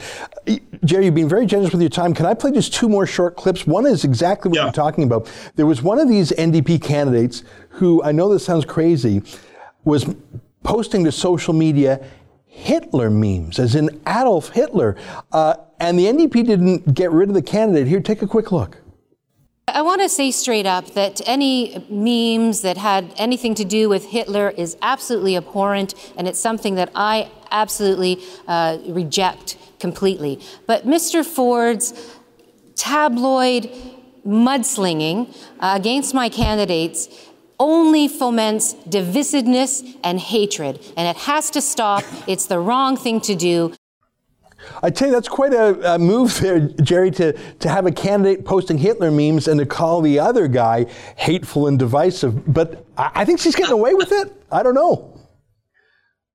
Jerry, 0.84 1.06
you've 1.06 1.16
been 1.16 1.30
very 1.30 1.46
generous 1.46 1.72
with 1.72 1.80
your 1.82 1.90
time. 1.90 2.14
Can 2.14 2.26
I 2.26 2.34
play 2.34 2.52
just 2.52 2.74
two 2.74 2.90
more 2.90 3.08
short 3.08 3.38
clips? 3.38 3.66
One 3.66 3.86
is 3.86 4.04
exactly 4.04 4.50
what 4.50 4.58
Yeah. 4.58 4.64
you're 4.66 4.74
talking 4.74 5.06
about. 5.06 5.32
There 5.56 5.66
was 5.66 5.82
one 5.82 6.00
of 6.00 6.10
these 6.10 6.34
NDP 6.34 6.82
candidates 6.84 7.44
who 7.70 8.04
I 8.04 8.12
know 8.12 8.28
this 8.28 8.44
sounds 8.46 8.66
crazy, 8.66 9.22
was 9.86 10.06
posting 10.64 11.04
to 11.04 11.12
social 11.12 11.54
media 11.54 12.04
Hitler 12.46 13.10
memes, 13.10 13.60
as 13.60 13.76
in 13.76 13.90
Adolf 14.08 14.50
Hitler, 14.50 14.96
uh, 15.32 15.56
and 15.80 15.98
the 15.98 16.06
NDP 16.06 16.46
didn't 16.46 16.94
get 16.94 17.12
rid 17.12 17.30
of 17.30 17.36
the 17.36 17.42
candidate. 17.42 17.88
Here, 17.88 18.00
take 18.00 18.22
a 18.22 18.28
quick 18.28 18.52
look. 18.52 18.78
I 19.68 19.82
want 19.82 20.02
to 20.02 20.10
say 20.10 20.30
straight 20.32 20.66
up 20.66 20.94
that 20.94 21.22
any 21.26 21.86
memes 21.90 22.62
that 22.62 22.78
had 22.78 23.14
anything 23.18 23.56
to 23.56 23.66
do 23.66 23.90
with 23.90 24.06
Hitler 24.06 24.50
is 24.50 24.78
absolutely 24.82 25.36
abhorrent, 25.36 25.96
and 26.16 26.28
it's 26.28 26.40
something 26.40 26.76
that 26.76 26.92
I 26.94 27.32
absolutely 27.50 28.22
uh, 28.48 28.78
reject 28.88 29.58
completely. 29.80 30.40
But 30.68 30.86
Mr. 30.86 31.26
Ford's 31.26 31.94
tabloid 32.76 33.72
mudslinging 34.26 35.36
uh, 35.60 35.74
against 35.76 36.14
my 36.14 36.30
candidates 36.30 37.08
only 37.60 38.08
foments 38.08 38.76
divisiveness 38.88 39.98
and 40.04 40.20
hatred, 40.20 40.80
and 40.98 41.08
it 41.08 41.18
has 41.24 41.50
to 41.52 41.62
stop. 41.62 42.04
It's 42.28 42.46
the 42.46 42.60
wrong 42.60 42.98
thing 42.98 43.22
to 43.22 43.36
do. 43.36 43.74
I 44.82 44.90
tell 44.90 45.10
you, 45.10 45.14
that's 45.14 45.28
quite 45.28 45.54
a, 45.54 45.96
a 45.96 46.00
move 46.00 46.40
there, 46.40 46.60
Jerry, 46.60 47.12
to, 47.12 47.34
to 47.34 47.70
have 47.70 47.86
a 47.86 47.92
candidate 47.92 48.46
posting 48.46 48.78
Hitler 48.78 49.12
memes 49.12 49.48
and 49.48 49.60
to 49.60 49.66
call 49.66 50.02
the 50.02 50.20
other 50.20 50.48
guy 50.48 50.86
hateful 51.18 51.68
and 51.68 51.78
divisive. 51.78 52.54
But 52.54 52.86
I, 52.98 53.12
I 53.16 53.26
think 53.26 53.40
she's 53.40 53.56
getting 53.56 53.74
away 53.74 53.94
with 53.94 54.12
it. 54.12 54.34
I 54.52 54.64
don't 54.64 54.76
know. 54.76 55.13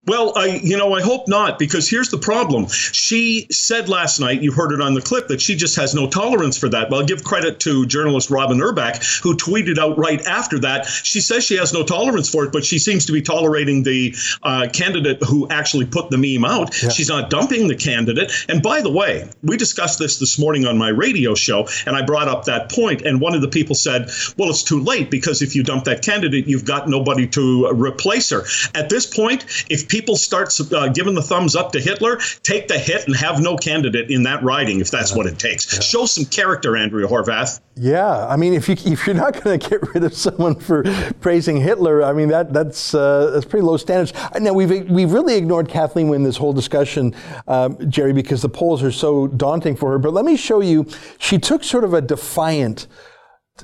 Well, 0.08 0.32
I, 0.34 0.60
you 0.62 0.76
know, 0.76 0.94
I 0.94 1.02
hope 1.02 1.28
not, 1.28 1.58
because 1.58 1.88
here's 1.88 2.08
the 2.08 2.18
problem. 2.18 2.66
She 2.68 3.46
said 3.50 3.88
last 3.88 4.18
night, 4.18 4.42
you 4.42 4.50
heard 4.50 4.72
it 4.72 4.80
on 4.80 4.94
the 4.94 5.02
clip, 5.02 5.28
that 5.28 5.40
she 5.40 5.54
just 5.54 5.76
has 5.76 5.94
no 5.94 6.08
tolerance 6.08 6.56
for 6.58 6.68
that. 6.70 6.90
Well, 6.90 7.00
I'll 7.00 7.06
give 7.06 7.22
credit 7.22 7.60
to 7.60 7.86
journalist 7.86 8.30
Robin 8.30 8.58
Urback, 8.58 9.22
who 9.22 9.36
tweeted 9.36 9.78
out 9.78 9.98
right 9.98 10.26
after 10.26 10.58
that. 10.60 10.86
She 10.86 11.20
says 11.20 11.44
she 11.44 11.56
has 11.58 11.72
no 11.74 11.84
tolerance 11.84 12.30
for 12.30 12.44
it, 12.44 12.52
but 12.52 12.64
she 12.64 12.78
seems 12.78 13.06
to 13.06 13.12
be 13.12 13.22
tolerating 13.22 13.82
the 13.82 14.14
uh, 14.42 14.66
candidate 14.72 15.22
who 15.22 15.46
actually 15.50 15.84
put 15.86 16.10
the 16.10 16.16
meme 16.16 16.50
out. 16.50 16.74
She's 16.74 17.10
not 17.10 17.30
dumping 17.30 17.68
the 17.68 17.76
candidate. 17.76 18.32
And 18.48 18.62
by 18.62 18.80
the 18.80 18.90
way, 18.90 19.28
we 19.42 19.56
discussed 19.56 19.98
this 19.98 20.18
this 20.18 20.38
morning 20.38 20.66
on 20.66 20.78
my 20.78 20.88
radio 20.88 21.34
show, 21.34 21.68
and 21.86 21.94
I 21.94 22.02
brought 22.02 22.28
up 22.28 22.46
that 22.46 22.70
point. 22.70 22.78
point, 22.78 23.02
and 23.02 23.20
one 23.20 23.34
of 23.34 23.40
the 23.40 23.48
people 23.48 23.74
said, 23.74 24.08
well, 24.36 24.50
it's 24.50 24.62
too 24.62 24.80
late, 24.80 25.10
because 25.10 25.42
if 25.42 25.56
you 25.56 25.64
dump 25.64 25.82
that 25.82 26.00
candidate, 26.00 26.46
you've 26.46 26.64
got 26.64 26.88
nobody 26.88 27.26
to 27.26 27.68
replace 27.70 28.30
her. 28.30 28.44
At 28.72 28.88
this 28.88 29.04
point, 29.04 29.44
if 29.68 29.88
people 29.88 29.97
start 30.06 30.52
uh, 30.72 30.88
giving 30.88 31.14
the 31.14 31.22
thumbs 31.22 31.56
up 31.56 31.72
to 31.72 31.80
Hitler, 31.80 32.18
take 32.42 32.68
the 32.68 32.78
hit 32.78 33.06
and 33.06 33.16
have 33.16 33.40
no 33.40 33.56
candidate 33.56 34.10
in 34.10 34.22
that 34.24 34.42
riding 34.42 34.80
if 34.80 34.90
that's 34.90 35.14
what 35.14 35.26
it 35.26 35.38
takes. 35.38 35.82
Show 35.84 36.06
some 36.06 36.24
character, 36.24 36.76
Andrea 36.76 37.06
Horwath. 37.06 37.60
Yeah, 37.76 38.26
I 38.26 38.36
mean, 38.36 38.54
if 38.54 38.68
you 38.68 38.74
if 38.92 39.06
you're 39.06 39.14
not 39.14 39.42
going 39.42 39.58
to 39.58 39.70
get 39.70 39.94
rid 39.94 40.02
of 40.02 40.12
someone 40.12 40.56
for 40.56 40.82
praising 41.20 41.60
Hitler, 41.60 42.02
I 42.02 42.12
mean 42.12 42.28
that 42.28 42.52
that's 42.52 42.92
uh, 42.94 43.30
that's 43.32 43.44
pretty 43.44 43.64
low 43.64 43.76
standards. 43.76 44.12
Now 44.40 44.52
we've 44.52 44.90
we've 44.90 45.12
really 45.12 45.36
ignored 45.36 45.68
Kathleen 45.68 46.08
Wynne 46.08 46.24
this 46.24 46.36
whole 46.36 46.52
discussion, 46.52 47.14
um, 47.46 47.78
Jerry, 47.88 48.12
because 48.12 48.42
the 48.42 48.48
polls 48.48 48.82
are 48.82 48.90
so 48.90 49.28
daunting 49.28 49.76
for 49.76 49.90
her. 49.92 49.98
But 49.98 50.12
let 50.12 50.24
me 50.24 50.36
show 50.36 50.60
you. 50.60 50.86
She 51.18 51.38
took 51.38 51.62
sort 51.62 51.84
of 51.84 51.94
a 51.94 52.00
defiant 52.00 52.88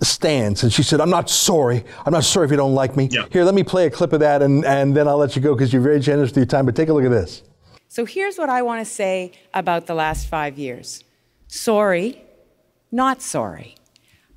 stance 0.03 0.63
and 0.63 0.73
she 0.73 0.83
said 0.83 1.01
i'm 1.01 1.11
not 1.11 1.29
sorry 1.31 1.85
i'm 2.05 2.13
not 2.13 2.25
sorry 2.25 2.45
if 2.47 2.51
you 2.51 2.57
don't 2.57 2.75
like 2.75 2.97
me 2.97 3.09
Yeah. 3.11 3.27
here 3.31 3.45
let 3.45 3.55
me 3.55 3.63
play 3.63 3.87
a 3.87 3.91
clip 3.91 4.13
of 4.13 4.21
that 4.21 4.43
and, 4.43 4.65
and 4.65 4.97
then 4.97 5.07
i'll 5.07 5.19
let 5.19 5.37
you 5.37 5.43
go 5.43 5.55
because 5.55 5.73
you're 5.73 5.83
very 5.83 6.01
generous 6.01 6.31
with 6.31 6.39
your 6.39 6.47
time 6.47 6.67
but 6.67 6.75
take 6.75 6.89
a 6.89 6.93
look 6.93 7.05
at 7.05 7.11
this 7.11 7.43
So 7.89 8.05
here's 8.05 8.37
what 8.39 8.49
I 8.49 8.63
want 8.63 8.81
to 8.85 8.91
say 8.93 9.33
about 9.53 9.87
the 9.87 9.95
last 9.95 10.27
five 10.27 10.59
years 10.59 11.05
sorry, 11.47 12.21
not 12.91 13.23
sorry. 13.23 13.77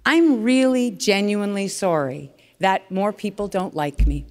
I'm 0.06 0.44
really 0.44 0.92
genuinely 0.92 1.68
sorry 1.68 2.32
that 2.60 2.90
more 2.92 3.12
people 3.12 3.48
don't 3.48 3.74
like 3.76 4.06
me. 4.08 4.26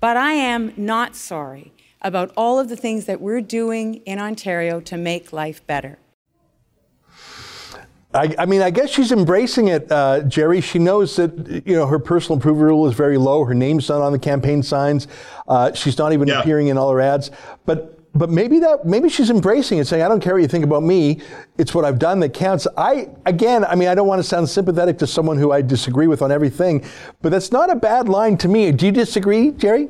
But 0.00 0.16
I 0.16 0.32
am 0.34 0.72
not 0.76 1.16
sorry 1.16 1.72
about 2.00 2.32
all 2.36 2.58
of 2.58 2.68
the 2.68 2.76
things 2.76 3.06
that 3.06 3.20
we're 3.20 3.40
doing 3.40 3.96
in 4.06 4.18
Ontario 4.18 4.80
to 4.80 4.96
make 4.96 5.32
life 5.32 5.66
better. 5.66 5.98
I, 8.14 8.34
I 8.38 8.46
mean, 8.46 8.60
I 8.62 8.70
guess 8.70 8.90
she's 8.90 9.10
embracing 9.12 9.68
it, 9.68 9.90
uh, 9.90 10.20
Jerry. 10.22 10.60
She 10.60 10.78
knows 10.78 11.16
that 11.16 11.62
you 11.66 11.74
know 11.74 11.86
her 11.86 11.98
personal 11.98 12.38
approval 12.38 12.62
rule 12.64 12.86
is 12.88 12.94
very 12.94 13.16
low. 13.18 13.44
Her 13.44 13.54
name's 13.54 13.88
not 13.88 14.02
on 14.02 14.12
the 14.12 14.18
campaign 14.18 14.62
signs. 14.62 15.08
Uh, 15.48 15.72
she's 15.72 15.96
not 15.98 16.12
even 16.12 16.28
Yeah. 16.28 16.40
appearing 16.40 16.68
in 16.68 16.76
all 16.78 16.90
her 16.90 17.00
ads. 17.00 17.30
But 17.64 17.98
but 18.14 18.28
maybe 18.28 18.58
that 18.58 18.84
maybe 18.84 19.08
she's 19.08 19.30
embracing 19.30 19.78
it, 19.78 19.86
saying, 19.86 20.02
"I 20.02 20.08
don't 20.08 20.20
care 20.20 20.34
what 20.34 20.42
you 20.42 20.48
think 20.48 20.64
about 20.64 20.82
me. 20.82 21.20
It's 21.56 21.74
what 21.74 21.86
I've 21.86 21.98
done 21.98 22.20
that 22.20 22.34
counts." 22.34 22.66
I 22.76 23.08
again, 23.24 23.64
I 23.64 23.74
mean, 23.74 23.88
I 23.88 23.94
don't 23.94 24.06
want 24.06 24.18
to 24.18 24.28
sound 24.28 24.48
sympathetic 24.50 24.98
to 24.98 25.06
someone 25.06 25.38
who 25.38 25.50
I 25.50 25.62
disagree 25.62 26.06
with 26.06 26.20
on 26.20 26.30
everything, 26.30 26.84
but 27.22 27.30
that's 27.32 27.50
not 27.52 27.70
a 27.70 27.74
bad 27.76 28.10
line 28.10 28.36
to 28.38 28.48
me. 28.48 28.70
Do 28.72 28.84
you 28.84 28.92
disagree, 28.92 29.52
Jerry? 29.52 29.88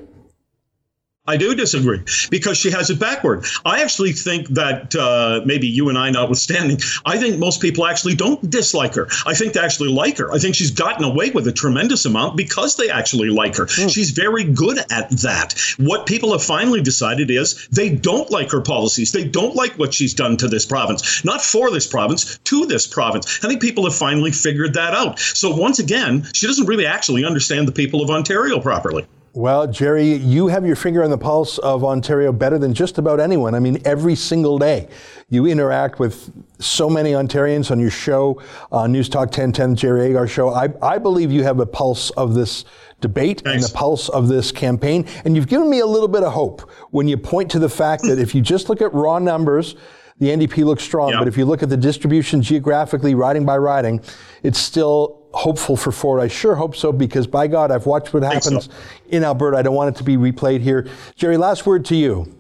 I 1.24 1.37
do 1.37 1.54
disagree 1.54 2.00
because 2.30 2.58
she 2.58 2.72
has 2.72 2.90
it 2.90 2.98
backward. 2.98 3.44
I 3.64 3.82
actually 3.82 4.11
think 4.11 4.48
that 4.48 4.96
uh, 4.96 5.42
maybe 5.46 5.68
you 5.68 5.88
and 5.88 5.96
I, 5.96 6.11
notwithstanding, 6.11 6.78
I 7.06 7.16
think 7.16 7.38
most 7.38 7.61
people 7.61 7.87
actually 7.87 8.16
don't 8.16 8.50
dislike 8.50 8.96
her. 8.96 9.06
I 9.24 9.35
think 9.35 9.52
they 9.52 9.61
actually 9.61 9.90
like 9.90 10.18
her. 10.18 10.32
I 10.32 10.38
think 10.38 10.56
she's 10.56 10.72
gotten 10.72 11.04
away 11.04 11.30
with 11.30 11.46
a 11.46 11.52
tremendous 11.52 12.04
amount 12.06 12.37
because 12.37 12.74
they 12.74 12.90
actually 12.90 13.30
like 13.30 13.54
her. 13.54 13.68
She's 13.68 14.11
very 14.11 14.42
good 14.42 14.78
at 14.90 15.11
that. 15.22 15.54
What 15.76 16.06
people 16.06 16.32
have 16.32 16.42
finally 16.42 16.82
decided 16.82 17.30
is 17.30 17.68
they 17.68 17.90
don't 17.90 18.28
like 18.32 18.50
her 18.50 18.61
policies. 18.61 19.12
They 19.12 19.22
don't 19.22 19.54
like 19.54 19.78
what 19.78 19.94
she's 19.94 20.14
done 20.14 20.37
to 20.38 20.48
this 20.48 20.66
province, 20.66 21.24
not 21.24 21.40
for 21.40 21.70
this 21.70 21.87
province, 21.87 22.38
to 22.38 22.66
this 22.66 22.88
province. 22.88 23.44
I 23.44 23.48
think 23.48 23.62
people 23.62 23.85
have 23.85 23.94
finally 23.94 24.32
figured 24.32 24.74
that 24.74 24.92
out. 24.92 25.20
So 25.20 25.54
once 25.54 25.78
again, 25.78 26.26
she 26.35 26.48
doesn't 26.48 26.66
really 26.66 26.87
actually 26.87 27.24
understand 27.24 27.68
the 27.68 27.72
people 27.72 28.02
of 28.02 28.11
Ontario 28.11 28.58
properly. 28.58 29.06
Well, 29.35 29.66
Jerry, 29.66 30.12
you 30.12 30.49
have 30.49 30.66
your 30.66 30.77
finger 30.77 31.03
on 31.03 31.09
the 31.09 31.16
pulse 31.16 31.57
of 31.59 31.85
Ontario 31.85 32.33
better 32.33 32.59
than 32.59 32.75
just 32.75 32.99
about 32.99 33.18
anyone. 33.18 33.55
I 33.55 33.61
mean, 33.61 33.81
every 33.87 34.14
single 34.14 34.59
day 34.59 34.88
you 35.31 35.47
interact 35.47 35.99
with 35.99 36.31
so 36.59 36.90
many 36.90 37.12
Ontarians 37.12 37.71
on 37.71 37.81
your 37.81 37.90
show, 37.90 38.42
uh, 38.71 38.87
News 38.87 39.09
Talk 39.09 39.29
1010, 39.29 39.75
Jerry 39.77 40.03
Agar 40.09 40.27
show. 40.27 40.51
I, 40.51 40.68
I 40.83 40.99
believe 40.99 41.33
you 41.33 41.45
have 41.45 41.61
a 41.61 41.66
pulse 41.66 42.11
of 42.11 42.35
this 42.35 42.66
debate 43.01 43.40
and 43.47 43.62
the 43.62 43.73
pulse 43.73 44.11
of 44.11 44.29
this 44.29 44.53
campaign. 44.53 45.07
And 45.25 45.35
you've 45.35 45.49
given 45.49 45.71
me 45.71 45.79
a 45.79 45.87
little 45.87 46.09
bit 46.09 46.23
of 46.23 46.35
hope 46.35 46.71
when 46.90 47.09
you 47.09 47.16
point 47.16 47.51
to 47.53 47.59
the 47.59 47.71
fact 47.71 48.03
that 48.03 48.18
if 48.18 48.35
you 48.35 48.42
just 48.42 48.68
look 48.68 48.83
at 48.83 48.92
raw 48.92 49.18
numbers, 49.18 49.77
the 50.18 50.29
NDP 50.29 50.62
looks 50.66 50.85
strong. 50.85 51.12
But 51.18 51.27
if 51.27 51.38
you 51.38 51.47
look 51.47 51.62
at 51.62 51.71
the 51.71 51.77
distribution 51.77 52.42
geographically, 52.42 53.14
riding 53.14 53.47
by 53.47 53.57
riding, 53.57 54.03
it's 54.42 54.59
still 54.59 55.21
hopeful 55.35 55.77
for 55.77 55.92
Ford. 55.92 56.21
I 56.21 56.29
sure 56.29 56.55
hope 56.55 56.77
so 56.77 56.92
because 56.92 57.27
by 57.27 57.47
God, 57.47 57.71
I've 57.71 57.87
watched 57.87 58.12
what 58.12 58.23
Think 58.23 58.42
so. 58.42 58.51
happens 58.51 58.68
in 59.09 59.25
Alberta. 59.25 59.57
I 59.57 59.62
don't 59.62 59.75
want 59.75 59.95
it 59.95 59.99
to 59.99 60.05
be 60.05 60.16
replayed 60.16 60.61
here. 60.61 60.87
Jerry, 61.16 61.37
last 61.37 61.66
word 61.66 61.85
to 61.87 61.97
you. 61.97 62.35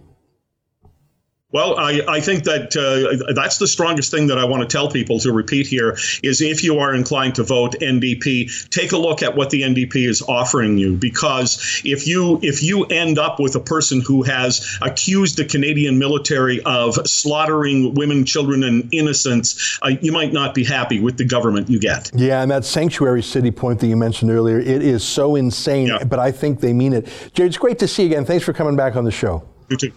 Well, 1.52 1.78
I, 1.78 2.00
I 2.08 2.20
think 2.20 2.44
that 2.44 2.74
uh, 2.76 3.32
that's 3.34 3.58
the 3.58 3.66
strongest 3.68 4.10
thing 4.10 4.26
that 4.28 4.38
I 4.38 4.44
want 4.44 4.62
to 4.62 4.66
tell 4.68 4.90
people 4.90 5.18
to 5.20 5.32
repeat 5.32 5.66
here 5.66 5.96
is 6.22 6.40
if 6.40 6.64
you 6.64 6.78
are 6.78 6.94
inclined 6.94 7.34
to 7.34 7.42
vote 7.42 7.76
NDP, 7.80 8.70
take 8.70 8.92
a 8.92 8.96
look 8.96 9.22
at 9.22 9.36
what 9.36 9.50
the 9.50 9.60
NDP 9.62 10.08
is 10.08 10.22
offering 10.22 10.78
you 10.78 10.96
because 10.96 11.82
if 11.84 12.06
you 12.06 12.40
if 12.42 12.62
you 12.62 12.84
end 12.86 13.18
up 13.18 13.38
with 13.38 13.54
a 13.54 13.60
person 13.60 14.00
who 14.00 14.22
has 14.22 14.78
accused 14.80 15.36
the 15.36 15.44
Canadian 15.44 15.98
military 15.98 16.62
of 16.62 16.94
slaughtering 17.06 17.94
women, 17.94 18.24
children, 18.24 18.64
and 18.64 18.88
innocents, 18.92 19.78
uh, 19.82 19.90
you 20.00 20.10
might 20.10 20.32
not 20.32 20.54
be 20.54 20.64
happy 20.64 21.00
with 21.00 21.18
the 21.18 21.24
government 21.24 21.68
you 21.68 21.78
get. 21.78 22.10
Yeah, 22.14 22.40
and 22.42 22.50
that 22.50 22.64
sanctuary 22.64 23.22
city 23.22 23.50
point 23.50 23.80
that 23.80 23.88
you 23.88 23.96
mentioned 23.96 24.30
earlier, 24.30 24.58
it 24.58 24.82
is 24.82 25.04
so 25.04 25.36
insane, 25.36 25.88
Yeah. 25.88 26.02
but 26.04 26.18
I 26.18 26.32
think 26.32 26.60
they 26.60 26.72
mean 26.72 26.94
it. 26.94 27.06
Jerry, 27.34 27.48
it's 27.48 27.58
great 27.58 27.78
to 27.80 27.86
see 27.88 28.04
you 28.04 28.08
again. 28.08 28.24
Thanks 28.24 28.44
for 28.44 28.54
coming 28.54 28.74
back 28.76 28.96
on 28.96 29.04
the 29.04 29.10
show. 29.10 29.42
You 29.68 29.76
too. 29.76 29.92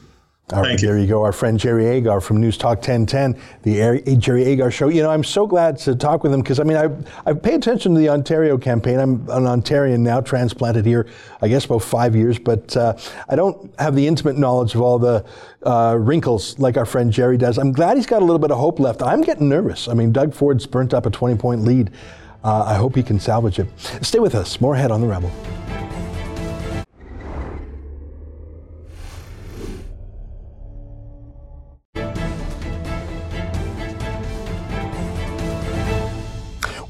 All 0.54 0.62
right, 0.62 0.68
Thank 0.68 0.84
you. 0.84 0.90
there 0.90 1.00
you 1.00 1.08
go. 1.08 1.24
Our 1.24 1.32
friend 1.32 1.60
Jerry 1.60 1.88
Agar 1.88 2.22
from 2.22 2.38
News 2.40 2.56
Talk 2.56 2.78
1010, 2.78 3.36
the 3.64 4.16
Jerry 4.18 4.44
Agar 4.44 4.70
Show. 4.70 4.90
You 4.90 5.02
know, 5.02 5.10
I'm 5.10 5.24
so 5.24 5.48
glad 5.48 5.80
to 5.80 5.96
talk 5.96 6.22
with 6.22 6.32
him 6.32 6.42
because, 6.42 6.60
I 6.60 6.64
mean, 6.64 6.78
I, 6.78 6.88
I 7.28 7.34
pay 7.34 7.56
attention 7.56 7.96
to 7.96 8.00
the 8.00 8.10
Ontario 8.10 8.56
campaign. 8.56 9.00
I'm 9.00 9.28
an 9.32 9.46
Ontarian 9.46 10.02
now, 10.02 10.22
transplanted 10.22 10.86
here, 10.86 11.08
I 11.42 11.48
guess, 11.48 11.66
about 11.66 11.82
five 11.82 12.16
years, 12.16 12.38
but 12.38 12.78
uh, 12.78 12.96
I 13.28 13.36
don't 13.36 13.74
have 13.80 13.96
the 13.96 14.06
intimate 14.06 14.38
knowledge 14.38 14.76
of 14.76 14.82
all 14.82 15.00
the 15.00 15.26
uh, 15.64 15.98
wrinkles 16.00 16.60
like 16.60 16.78
our 16.78 16.86
friend 16.86 17.12
Jerry 17.12 17.38
does. 17.40 17.58
I'm 17.58 17.72
glad 17.72 17.98
he's 17.98 18.06
got 18.06 18.22
a 18.22 18.26
little 18.26 18.38
bit 18.38 18.52
of 18.52 18.60
hope 18.60 18.80
left. 18.80 19.02
I'm 19.02 19.22
getting 19.22 19.50
nervous. 19.50 19.88
I 19.88 19.96
mean, 19.96 20.12
Doug 20.12 20.32
Ford's 20.32 20.68
burnt 20.68 20.94
up 20.94 21.08
a 21.08 21.10
20 21.10 21.38
point 21.38 21.62
lead. 21.62 21.90
Uh, 22.44 22.64
I 22.66 22.76
hope 22.76 22.96
he 22.96 23.02
can 23.02 23.20
salvage 23.20 23.58
it. 23.58 23.68
Stay 24.04 24.20
with 24.20 24.36
us. 24.36 24.62
More 24.62 24.76
ahead 24.76 24.92
on 24.92 25.02
The 25.02 25.08
Rebel. 25.08 25.32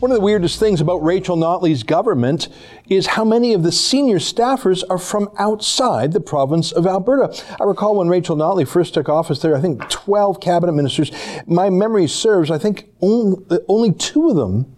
One 0.06 0.12
of 0.12 0.18
the 0.18 0.24
weirdest 0.24 0.60
things 0.60 0.82
about 0.82 1.04
Rachel 1.04 1.36
Notley's 1.36 1.82
government 1.82 2.48
is 2.88 3.08
how 3.08 3.26
many 3.26 3.54
of 3.54 3.63
the 3.63 3.72
senior 3.72 4.20
staffers 4.20 4.84
are 4.88 5.00
from 5.00 5.32
outside 5.39 6.13
the 6.13 6.20
province 6.20 6.72
of 6.72 6.86
Alberta. 6.86 7.44
I 7.60 7.63
recall 7.63 7.96
when 7.96 8.08
Rachel 8.08 8.36
Notley 8.36 8.68
first 8.68 8.94
took 8.94 9.10
office 9.10 9.39
there, 9.39 9.56
I 9.56 9.62
think 9.62 9.89
12 9.89 10.39
cabinet 10.39 10.74
ministers. 10.74 11.12
My 11.48 11.72
memory 11.72 12.06
serves, 12.06 12.52
I 12.52 12.60
think 12.60 12.88
only, 13.02 13.94
two 13.94 14.30
of 14.30 14.36
them 14.36 14.76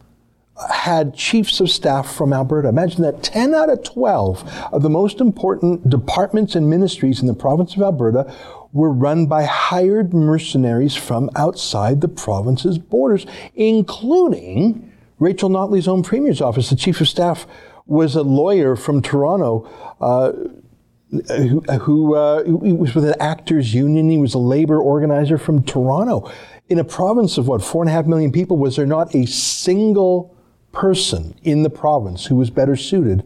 had 0.72 1.14
chiefs 1.14 1.60
of 1.60 1.70
staff 1.70 2.16
from 2.16 2.32
Alberta. 2.32 2.70
Imagine 2.70 3.02
that 3.02 3.22
10 3.22 3.54
out 3.54 3.70
of 3.70 3.84
12 3.84 4.70
of 4.72 4.82
the 4.82 4.90
most 4.90 5.20
important 5.20 5.90
departments 5.90 6.56
and 6.56 6.70
ministries 6.70 7.20
in 7.20 7.28
the 7.28 7.34
province 7.34 7.76
of 7.76 7.82
Alberta 7.82 8.34
were 8.72 8.94
run 8.94 9.26
by 9.26 9.44
hired 9.44 10.14
mercenaries 10.14 10.96
from 10.96 11.30
outside 11.36 12.00
the 12.00 12.08
province's 12.08 12.78
borders, 12.78 13.26
including 13.56 14.87
Rachel 15.20 15.50
Notley's 15.50 15.88
own 15.88 16.04
premier's 16.04 16.42
office. 16.42 16.70
The 16.70 16.76
chief 16.76 17.02
of 17.02 17.08
staff 17.08 17.48
was 17.86 18.16
a 18.16 18.24
lawyer 18.24 18.76
from 18.76 19.02
Toronto. 19.02 19.68
Uh, 20.00 20.34
who, 21.10 21.62
who, 21.62 22.16
uh, 22.16 22.44
was 22.46 22.94
with 22.94 23.06
an 23.06 23.16
actors 23.20 23.74
union. 23.74 24.10
He 24.10 24.18
was 24.18 24.34
a 24.34 24.40
labor 24.40 24.78
organizer 24.78 25.38
from 25.38 25.64
Toronto. 25.64 26.30
In 26.68 26.80
a 26.80 26.84
province 26.84 27.38
of 27.38 27.48
what, 27.48 27.64
four 27.64 27.82
and 27.82 27.90
a 27.90 27.94
half 27.94 28.06
million 28.06 28.32
people, 28.32 28.58
was 28.58 28.76
there 28.76 28.86
not 28.86 29.16
a 29.16 29.26
single 29.26 30.36
person 30.74 31.34
in 31.44 31.64
the 31.64 31.70
province 31.70 32.26
who 32.26 32.36
was 32.36 32.50
better 32.50 32.76
suited 32.76 33.24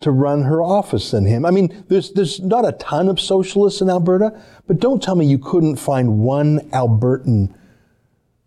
to 0.00 0.10
run 0.10 0.42
her 0.42 0.60
office 0.62 1.12
than 1.12 1.24
him. 1.24 1.46
I 1.46 1.52
mean, 1.52 1.84
there's, 1.88 2.12
there's 2.12 2.40
not 2.40 2.66
a 2.66 2.72
ton 2.72 3.08
of 3.08 3.20
socialists 3.20 3.80
in 3.80 3.88
Alberta, 3.88 4.38
but 4.66 4.80
don't 4.80 5.02
tell 5.02 5.14
me 5.14 5.24
you 5.24 5.38
couldn't 5.38 5.76
find 5.76 6.18
one 6.18 6.58
Albertan 6.70 7.54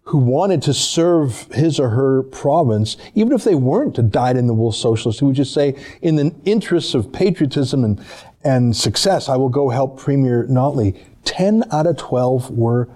who 0.06 0.20
wanted 0.20 0.62
to 0.62 0.74
serve 0.74 1.48
his 1.52 1.80
or 1.80 1.89
her 1.89 2.24
province, 2.24 2.96
even 3.15 3.34
if 3.34 3.44
they 3.44 3.56
weren't 3.56 3.98
a 3.98 4.04
dyed 4.04 4.38
in 4.38 4.46
the 4.46 4.54
wool 4.54 4.72
socialist, 4.72 5.20
who 5.20 5.28
would 5.28 5.36
just 5.36 5.54
say, 5.54 5.76
in 6.02 6.15
the 6.15 6.34
interests 6.46 6.94
of 6.94 7.12
patriotism 7.12 7.84
and, 7.84 8.06
and 8.44 8.76
success, 8.76 9.30
I 9.30 9.36
will 9.36 9.50
go 9.50 9.70
help 9.70 10.00
Premier 10.00 10.46
Notley. 10.46 10.98
10 11.24 11.63
out 11.72 11.88
of 11.88 11.98
12 11.98 12.52
were 12.52 12.88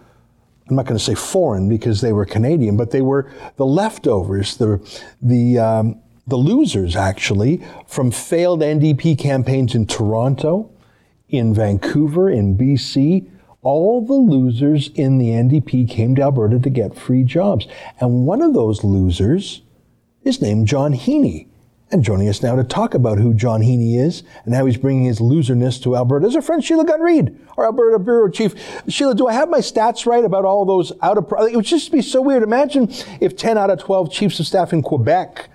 I'm 0.70 0.76
not 0.76 0.86
going 0.86 0.98
to 0.98 1.04
say 1.04 1.16
foreign 1.16 1.68
because 1.68 2.00
they 2.00 2.14
were 2.14 2.26
Canadian, 2.26 2.78
but 2.78 2.92
they 2.92 3.02
were 3.02 3.32
the 3.56 3.66
leftovers, 3.66 4.58
the, 4.58 4.80
the, 5.20 5.58
um, 5.58 6.00
the 6.28 6.36
losers 6.36 6.96
actually 6.96 7.64
from 7.88 8.12
failed 8.12 8.62
NDP 8.62 9.18
campaigns 9.18 9.74
in 9.74 9.88
Toronto, 9.88 10.70
in 11.30 11.56
Vancouver, 11.56 12.30
in 12.30 12.56
BC. 12.56 13.32
All 13.62 14.06
the 14.06 14.14
losers 14.14 14.90
in 14.96 15.18
the 15.18 15.30
NDP 15.30 15.90
came 15.90 16.16
to 16.16 16.22
Alberta 16.22 16.60
to 16.60 16.70
get 16.70 16.96
free 16.96 17.24
jobs. 17.24 17.68
And 18.00 18.26
one 18.26 18.42
of 18.42 18.54
those 18.54 18.86
losers 18.86 19.62
is 20.24 20.42
named 20.42 20.68
John 20.68 20.94
Heaney. 20.94 21.48
And 21.92 22.04
joining 22.04 22.30
us 22.30 22.44
now 22.44 22.56
to 22.56 22.64
talk 22.64 22.94
about 22.94 23.18
who 23.18 23.34
John 23.34 23.62
Heaney 23.62 24.00
is 24.00 24.24
and 24.46 24.54
how 24.54 24.66
he's 24.66 24.78
bringing 24.78 25.06
his 25.06 25.20
loserness 25.20 25.82
to 25.84 25.98
Alberta 25.98 26.28
is 26.28 26.36
our 26.36 26.42
friend 26.42 26.64
Sheila 26.64 26.86
Gunn 26.86 27.02
Reid, 27.02 27.36
our 27.58 27.66
Alberta 27.66 27.98
Bureau 27.98 28.30
Chief. 28.30 28.54
Sheila, 28.88 29.16
do 29.16 29.28
I 29.28 29.34
have 29.34 29.50
my 29.50 29.58
stats 29.58 30.06
right 30.06 30.24
about 30.24 30.46
all 30.46 30.66
those 30.66 30.94
out 31.02 31.18
of, 31.18 31.26
it 31.50 31.56
would 31.56 31.66
just 31.66 31.92
be 31.92 32.04
so 32.04 32.22
weird. 32.22 32.44
Imagine 32.44 32.90
if 33.20 33.36
10 33.36 33.58
out 33.58 33.72
of 33.72 33.80
12 33.80 34.12
chiefs 34.12 34.40
of 34.40 34.46
staff 34.46 34.72
in 34.72 34.84
Quebec 34.84 35.50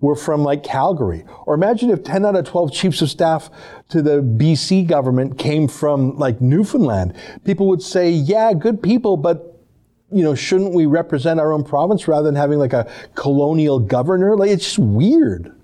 were 0.00 0.16
from 0.16 0.42
like 0.42 0.62
Calgary. 0.62 1.24
Or 1.46 1.54
imagine 1.54 1.90
if 1.90 2.02
10 2.02 2.24
out 2.24 2.36
of 2.36 2.44
12 2.46 2.72
chiefs 2.72 3.02
of 3.02 3.10
staff 3.10 3.50
to 3.90 4.02
the 4.02 4.22
BC 4.22 4.86
government 4.86 5.38
came 5.38 5.68
from 5.68 6.16
like 6.16 6.40
Newfoundland. 6.40 7.14
People 7.44 7.68
would 7.68 7.82
say, 7.82 8.10
yeah, 8.10 8.52
good 8.52 8.82
people, 8.82 9.16
but 9.16 9.46
you 10.12 10.24
know, 10.24 10.34
shouldn't 10.34 10.74
we 10.74 10.86
represent 10.86 11.38
our 11.38 11.52
own 11.52 11.62
province 11.62 12.08
rather 12.08 12.24
than 12.24 12.34
having 12.34 12.58
like 12.58 12.72
a 12.72 12.90
colonial 13.14 13.78
governor? 13.78 14.36
Like, 14.36 14.50
it's 14.50 14.64
just 14.64 14.78
weird. 14.78 15.54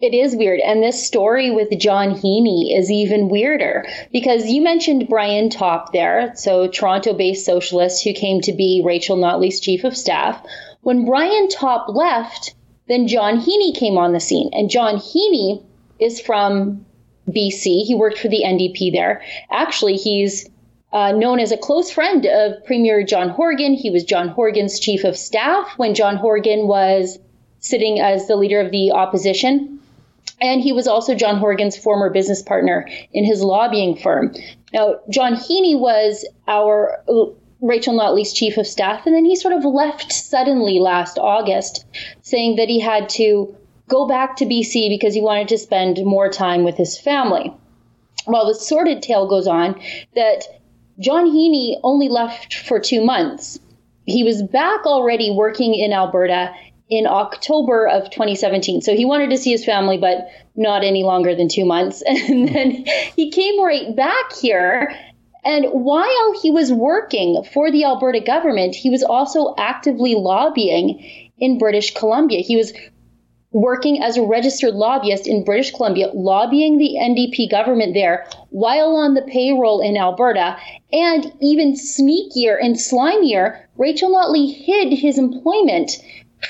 It 0.00 0.12
is 0.12 0.36
weird. 0.36 0.60
And 0.60 0.82
this 0.82 1.06
story 1.06 1.50
with 1.50 1.70
John 1.78 2.10
Heaney 2.10 2.78
is 2.78 2.90
even 2.90 3.28
weirder 3.28 3.86
because 4.12 4.50
you 4.50 4.60
mentioned 4.60 5.08
Brian 5.08 5.48
Topp 5.48 5.92
there, 5.92 6.32
so 6.36 6.68
Toronto 6.68 7.14
based 7.14 7.46
socialist 7.46 8.04
who 8.04 8.12
came 8.12 8.40
to 8.42 8.52
be 8.52 8.82
Rachel 8.84 9.16
Notley's 9.16 9.60
chief 9.60 9.84
of 9.84 9.96
staff. 9.96 10.44
When 10.84 11.06
Brian 11.06 11.48
Topp 11.48 11.86
left, 11.88 12.54
then 12.88 13.08
John 13.08 13.40
Heaney 13.40 13.74
came 13.74 13.96
on 13.96 14.12
the 14.12 14.20
scene. 14.20 14.50
And 14.52 14.70
John 14.70 14.96
Heaney 14.96 15.64
is 15.98 16.20
from 16.20 16.84
BC. 17.28 17.84
He 17.84 17.94
worked 17.94 18.18
for 18.18 18.28
the 18.28 18.42
NDP 18.44 18.92
there. 18.92 19.22
Actually, 19.50 19.96
he's 19.96 20.48
uh, 20.92 21.12
known 21.12 21.40
as 21.40 21.52
a 21.52 21.56
close 21.56 21.90
friend 21.90 22.26
of 22.26 22.62
Premier 22.66 23.02
John 23.02 23.30
Horgan. 23.30 23.72
He 23.72 23.90
was 23.90 24.04
John 24.04 24.28
Horgan's 24.28 24.78
chief 24.78 25.04
of 25.04 25.16
staff 25.16 25.72
when 25.78 25.94
John 25.94 26.16
Horgan 26.16 26.68
was 26.68 27.18
sitting 27.60 27.98
as 27.98 28.28
the 28.28 28.36
leader 28.36 28.60
of 28.60 28.70
the 28.70 28.92
opposition. 28.92 29.80
And 30.42 30.60
he 30.60 30.74
was 30.74 30.86
also 30.86 31.14
John 31.14 31.38
Horgan's 31.38 31.78
former 31.78 32.10
business 32.10 32.42
partner 32.42 32.86
in 33.14 33.24
his 33.24 33.40
lobbying 33.42 33.96
firm. 33.96 34.34
Now, 34.74 34.96
John 35.08 35.34
Heaney 35.34 35.78
was 35.78 36.26
our 36.46 37.02
Rachel 37.64 37.94
Notley's 37.94 38.34
chief 38.34 38.58
of 38.58 38.66
staff, 38.66 39.06
and 39.06 39.14
then 39.14 39.24
he 39.24 39.36
sort 39.36 39.54
of 39.54 39.64
left 39.64 40.12
suddenly 40.12 40.78
last 40.80 41.18
August, 41.18 41.86
saying 42.20 42.56
that 42.56 42.68
he 42.68 42.78
had 42.78 43.08
to 43.10 43.56
go 43.88 44.06
back 44.06 44.36
to 44.36 44.44
BC 44.44 44.90
because 44.90 45.14
he 45.14 45.22
wanted 45.22 45.48
to 45.48 45.58
spend 45.58 46.04
more 46.04 46.28
time 46.28 46.62
with 46.62 46.76
his 46.76 46.98
family. 46.98 47.52
Well, 48.26 48.46
the 48.46 48.54
sordid 48.54 49.02
tale 49.02 49.26
goes 49.26 49.46
on 49.46 49.80
that 50.14 50.44
John 50.98 51.26
Heaney 51.26 51.80
only 51.82 52.08
left 52.08 52.54
for 52.54 52.78
two 52.78 53.02
months. 53.02 53.58
He 54.04 54.24
was 54.24 54.42
back 54.42 54.84
already 54.84 55.30
working 55.30 55.74
in 55.74 55.92
Alberta 55.92 56.52
in 56.90 57.06
October 57.06 57.88
of 57.88 58.10
2017. 58.10 58.82
So 58.82 58.94
he 58.94 59.06
wanted 59.06 59.30
to 59.30 59.38
see 59.38 59.50
his 59.50 59.64
family, 59.64 59.96
but 59.96 60.28
not 60.54 60.84
any 60.84 61.02
longer 61.02 61.34
than 61.34 61.48
two 61.48 61.64
months. 61.64 62.02
And 62.06 62.48
then 62.48 62.84
he 63.16 63.30
came 63.30 63.62
right 63.62 63.96
back 63.96 64.34
here. 64.40 64.94
And 65.44 65.66
while 65.66 66.40
he 66.42 66.50
was 66.50 66.72
working 66.72 67.42
for 67.52 67.70
the 67.70 67.84
Alberta 67.84 68.20
government, 68.20 68.74
he 68.74 68.90
was 68.90 69.02
also 69.02 69.54
actively 69.58 70.14
lobbying 70.14 71.30
in 71.38 71.58
British 71.58 71.92
Columbia. 71.94 72.40
He 72.40 72.56
was 72.56 72.72
working 73.54 74.02
as 74.02 74.16
a 74.16 74.22
registered 74.22 74.74
lobbyist 74.74 75.28
in 75.28 75.44
British 75.44 75.70
Columbia, 75.70 76.10
lobbying 76.12 76.76
the 76.76 76.96
NDP 77.00 77.48
government 77.50 77.94
there 77.94 78.26
while 78.50 78.96
on 78.96 79.14
the 79.14 79.22
payroll 79.22 79.80
in 79.80 79.96
Alberta. 79.96 80.56
And 80.92 81.32
even 81.40 81.74
sneakier 81.74 82.58
and 82.60 82.76
slimier, 82.76 83.60
Rachel 83.76 84.10
Notley 84.10 84.52
hid 84.52 84.92
his 84.92 85.18
employment 85.18 86.02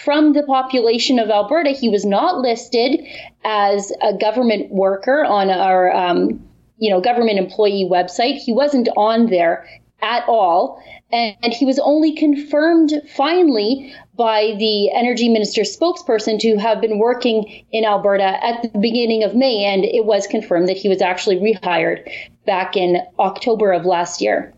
from 0.02 0.32
the 0.32 0.42
population 0.44 1.18
of 1.18 1.30
Alberta. 1.30 1.70
He 1.70 1.88
was 1.88 2.04
not 2.04 2.38
listed 2.38 3.06
as 3.44 3.92
a 4.00 4.14
government 4.14 4.72
worker 4.72 5.24
on 5.24 5.50
our, 5.50 5.94
um, 5.94 6.42
you 6.78 6.90
know, 6.90 7.00
government 7.00 7.38
employee 7.38 7.88
website. 7.90 8.36
He 8.36 8.52
wasn't 8.52 8.88
on 8.96 9.26
there 9.26 9.66
at 10.02 10.24
all. 10.28 10.82
And 11.12 11.52
he 11.52 11.64
was 11.64 11.78
only 11.78 12.14
confirmed 12.14 12.92
finally 13.14 13.94
by 14.16 14.54
the 14.58 14.92
energy 14.92 15.28
minister's 15.28 15.76
spokesperson 15.76 16.38
to 16.40 16.56
have 16.56 16.80
been 16.80 16.98
working 16.98 17.64
in 17.70 17.84
Alberta 17.84 18.44
at 18.44 18.62
the 18.62 18.78
beginning 18.78 19.22
of 19.22 19.34
May. 19.34 19.64
And 19.64 19.84
it 19.84 20.04
was 20.04 20.26
confirmed 20.26 20.68
that 20.68 20.76
he 20.76 20.88
was 20.88 21.00
actually 21.00 21.36
rehired 21.36 22.08
back 22.46 22.76
in 22.76 23.00
October 23.18 23.72
of 23.72 23.84
last 23.84 24.20
year. 24.20 24.52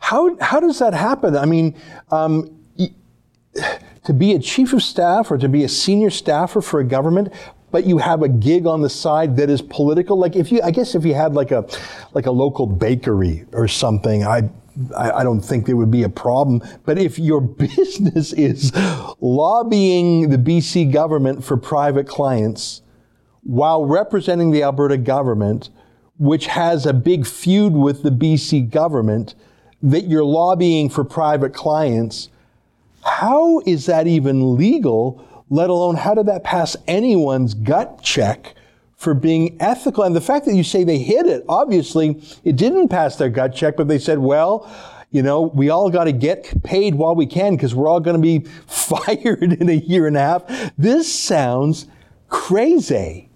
How, 0.00 0.36
how 0.40 0.60
does 0.60 0.78
that 0.80 0.92
happen? 0.92 1.36
I 1.36 1.46
mean, 1.46 1.74
um, 2.10 2.58
to 4.04 4.12
be 4.12 4.32
a 4.32 4.38
chief 4.38 4.72
of 4.72 4.82
staff 4.82 5.30
or 5.30 5.38
to 5.38 5.48
be 5.48 5.64
a 5.64 5.68
senior 5.68 6.10
staffer 6.10 6.60
for 6.60 6.80
a 6.80 6.84
government, 6.84 7.32
but 7.72 7.86
you 7.86 7.98
have 7.98 8.22
a 8.22 8.28
gig 8.28 8.66
on 8.66 8.82
the 8.82 8.90
side 8.90 9.36
that 9.38 9.50
is 9.50 9.62
political. 9.62 10.16
Like 10.16 10.36
if 10.36 10.52
you, 10.52 10.60
I 10.62 10.70
guess 10.70 10.94
if 10.94 11.04
you 11.04 11.14
had 11.14 11.34
like 11.34 11.50
a, 11.50 11.66
like 12.12 12.26
a 12.26 12.30
local 12.30 12.66
bakery 12.66 13.46
or 13.52 13.66
something, 13.66 14.24
I, 14.24 14.50
I 14.96 15.24
don't 15.24 15.40
think 15.40 15.66
there 15.66 15.76
would 15.76 15.90
be 15.90 16.02
a 16.02 16.08
problem. 16.08 16.62
But 16.84 16.98
if 16.98 17.18
your 17.18 17.40
business 17.40 18.32
is 18.34 18.72
lobbying 19.20 20.28
the 20.28 20.38
BC 20.38 20.92
government 20.92 21.44
for 21.44 21.56
private 21.56 22.06
clients 22.06 22.82
while 23.42 23.84
representing 23.84 24.50
the 24.50 24.62
Alberta 24.62 24.98
government, 24.98 25.70
which 26.18 26.46
has 26.46 26.86
a 26.86 26.92
big 26.92 27.26
feud 27.26 27.72
with 27.72 28.02
the 28.02 28.10
BC 28.10 28.70
government, 28.70 29.34
that 29.82 30.06
you're 30.06 30.24
lobbying 30.24 30.88
for 30.88 31.04
private 31.04 31.52
clients, 31.52 32.28
how 33.02 33.60
is 33.60 33.86
that 33.86 34.06
even 34.06 34.56
legal, 34.56 35.26
let 35.52 35.68
alone 35.68 35.96
how 35.96 36.14
did 36.14 36.24
that 36.26 36.42
pass 36.42 36.76
anyone's 36.88 37.52
gut 37.52 38.00
check 38.02 38.54
for 38.96 39.12
being 39.12 39.54
ethical? 39.60 40.02
And 40.02 40.16
the 40.16 40.20
fact 40.20 40.46
that 40.46 40.54
you 40.54 40.64
say 40.64 40.82
they 40.82 40.98
hid 40.98 41.26
it, 41.26 41.44
obviously 41.46 42.22
it 42.42 42.56
didn't 42.56 42.88
pass 42.88 43.16
their 43.16 43.28
gut 43.28 43.54
check, 43.54 43.76
but 43.76 43.86
they 43.86 43.98
said, 43.98 44.18
well, 44.18 44.66
you 45.10 45.22
know, 45.22 45.42
we 45.42 45.68
all 45.68 45.90
got 45.90 46.04
to 46.04 46.12
get 46.12 46.62
paid 46.62 46.94
while 46.94 47.14
we 47.14 47.26
can 47.26 47.54
because 47.54 47.74
we're 47.74 47.86
all 47.86 48.00
going 48.00 48.16
to 48.16 48.22
be 48.22 48.48
fired 48.66 49.52
in 49.52 49.68
a 49.68 49.74
year 49.74 50.06
and 50.06 50.16
a 50.16 50.20
half. 50.20 50.72
This 50.78 51.12
sounds 51.12 51.86
crazy. 52.30 53.28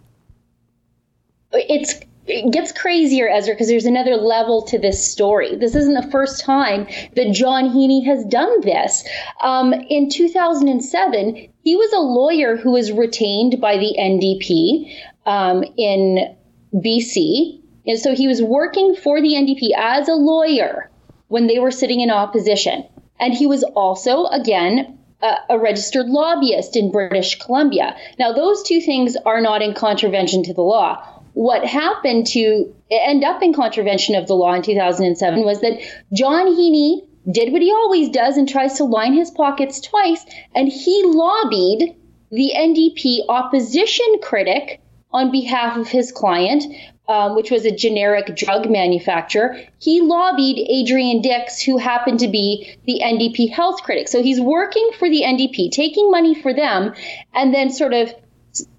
It's 1.52 2.00
it 2.28 2.52
gets 2.52 2.72
crazier, 2.72 3.28
Ezra, 3.28 3.54
because 3.54 3.68
there's 3.68 3.86
another 3.86 4.16
level 4.16 4.62
to 4.62 4.78
this 4.78 5.10
story. 5.10 5.56
This 5.56 5.74
isn't 5.74 5.94
the 5.94 6.10
first 6.10 6.44
time 6.44 6.86
that 7.14 7.32
John 7.32 7.70
Heaney 7.70 8.04
has 8.04 8.24
done 8.24 8.60
this. 8.62 9.04
Um, 9.40 9.72
in 9.72 10.10
2007, 10.10 11.48
he 11.62 11.76
was 11.76 11.92
a 11.92 12.00
lawyer 12.00 12.56
who 12.56 12.72
was 12.72 12.92
retained 12.92 13.60
by 13.60 13.76
the 13.76 13.96
NDP 13.98 14.92
um, 15.24 15.64
in 15.76 16.36
BC. 16.74 17.60
And 17.86 17.98
so 17.98 18.14
he 18.14 18.26
was 18.26 18.42
working 18.42 18.96
for 18.96 19.20
the 19.20 19.34
NDP 19.34 19.70
as 19.76 20.08
a 20.08 20.14
lawyer 20.14 20.90
when 21.28 21.46
they 21.46 21.58
were 21.58 21.70
sitting 21.70 22.00
in 22.00 22.10
opposition. 22.10 22.84
And 23.20 23.32
he 23.32 23.46
was 23.46 23.62
also, 23.62 24.26
again, 24.26 24.98
a, 25.22 25.34
a, 25.50 25.58
registered 25.58 26.06
lobbyist 26.06 26.76
in 26.76 26.92
British 26.92 27.38
Columbia. 27.38 27.96
Now, 28.18 28.32
those 28.32 28.62
two 28.62 28.80
things 28.80 29.16
are 29.24 29.40
not 29.40 29.62
in 29.62 29.72
contravention 29.72 30.42
to 30.44 30.52
the 30.52 30.62
law 30.62 31.02
what 31.36 31.66
happened 31.66 32.26
to 32.26 32.74
end 32.90 33.22
up 33.22 33.42
in 33.42 33.52
contravention 33.52 34.14
of 34.14 34.26
the 34.26 34.32
law 34.32 34.54
in 34.54 34.62
2007 34.62 35.44
was 35.44 35.60
that 35.60 35.78
John 36.14 36.46
Heaney 36.46 37.06
did 37.30 37.52
what 37.52 37.60
he 37.60 37.70
always 37.70 38.08
does 38.08 38.38
and 38.38 38.48
tries 38.48 38.78
to 38.78 38.84
line 38.84 39.12
his 39.12 39.30
pockets 39.30 39.82
twice, 39.82 40.24
and 40.54 40.66
he 40.66 41.02
lobbied 41.04 41.94
the 42.30 42.52
NDP 42.56 43.26
opposition 43.28 44.06
critic 44.22 44.80
on 45.12 45.30
behalf 45.30 45.76
of 45.76 45.88
his 45.88 46.10
client, 46.10 46.64
um, 47.06 47.36
which 47.36 47.50
was 47.50 47.66
a 47.66 47.70
generic 47.70 48.34
drug 48.34 48.70
manufacturer. 48.70 49.58
He 49.78 50.00
lobbied 50.00 50.56
Adrian 50.56 51.20
Dix, 51.20 51.60
who 51.60 51.76
happened 51.76 52.20
to 52.20 52.28
be 52.28 52.78
the 52.86 53.02
NDP 53.04 53.50
health 53.50 53.82
critic. 53.82 54.08
So 54.08 54.22
he's 54.22 54.40
working 54.40 54.88
for 54.98 55.10
the 55.10 55.20
NDP, 55.20 55.70
taking 55.70 56.10
money 56.10 56.34
for 56.34 56.54
them, 56.54 56.94
and 57.34 57.52
then 57.52 57.68
sort 57.68 57.92
of 57.92 58.14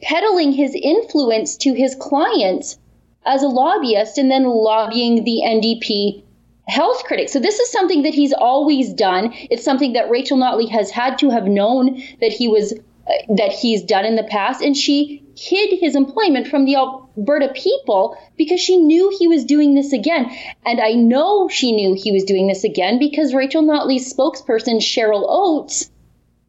peddling 0.02 0.52
his 0.52 0.76
influence 0.76 1.58
to 1.58 1.74
his 1.74 1.96
clients 1.96 2.78
as 3.26 3.44
a 3.44 3.48
lobbyist 3.48 4.18
and 4.18 4.32
then 4.32 4.46
lobbying 4.46 5.24
the 5.24 5.42
NDP 5.46 6.24
health 6.68 7.04
critic. 7.06 7.30
So 7.30 7.40
this 7.40 7.60
is 7.60 7.72
something 7.72 8.04
that 8.04 8.14
he's 8.14 8.34
always 8.34 8.94
done. 8.94 9.34
It's 9.50 9.64
something 9.64 9.94
that 9.94 10.10
Rachel 10.10 10.38
Notley 10.38 10.70
has 10.70 10.90
had 10.90 11.18
to 11.20 11.30
have 11.30 11.46
known 11.46 12.02
that 12.22 12.32
he 12.32 12.48
was 12.48 12.74
uh, 12.74 13.36
that 13.36 13.54
he's 13.54 13.84
done 13.84 14.06
in 14.06 14.16
the 14.16 14.24
past 14.24 14.62
and 14.62 14.76
she 14.76 15.24
hid 15.38 15.80
his 15.80 15.96
employment 15.96 16.48
from 16.48 16.66
the 16.66 16.76
Alberta 16.76 17.50
people 17.54 18.18
because 18.38 18.60
she 18.60 18.78
knew 18.78 19.16
he 19.18 19.28
was 19.28 19.46
doing 19.46 19.76
this 19.76 19.94
again. 19.94 20.30
And 20.66 20.82
I 20.82 20.94
know 20.94 21.48
she 21.48 21.72
knew 21.72 21.94
he 21.94 22.12
was 22.12 22.24
doing 22.24 22.48
this 22.48 22.64
again 22.64 23.00
because 23.00 23.34
Rachel 23.34 23.64
Notley's 23.64 24.14
spokesperson 24.14 24.80
Cheryl 24.80 25.26
Oates 25.28 25.90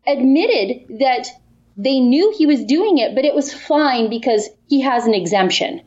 admitted 0.06 0.98
that 0.98 1.28
they 1.78 2.00
knew 2.00 2.34
he 2.36 2.44
was 2.44 2.64
doing 2.64 2.98
it, 2.98 3.14
but 3.14 3.24
it 3.24 3.34
was 3.34 3.54
fine 3.54 4.10
because 4.10 4.48
he 4.66 4.80
has 4.80 5.06
an 5.06 5.14
exemption. 5.14 5.80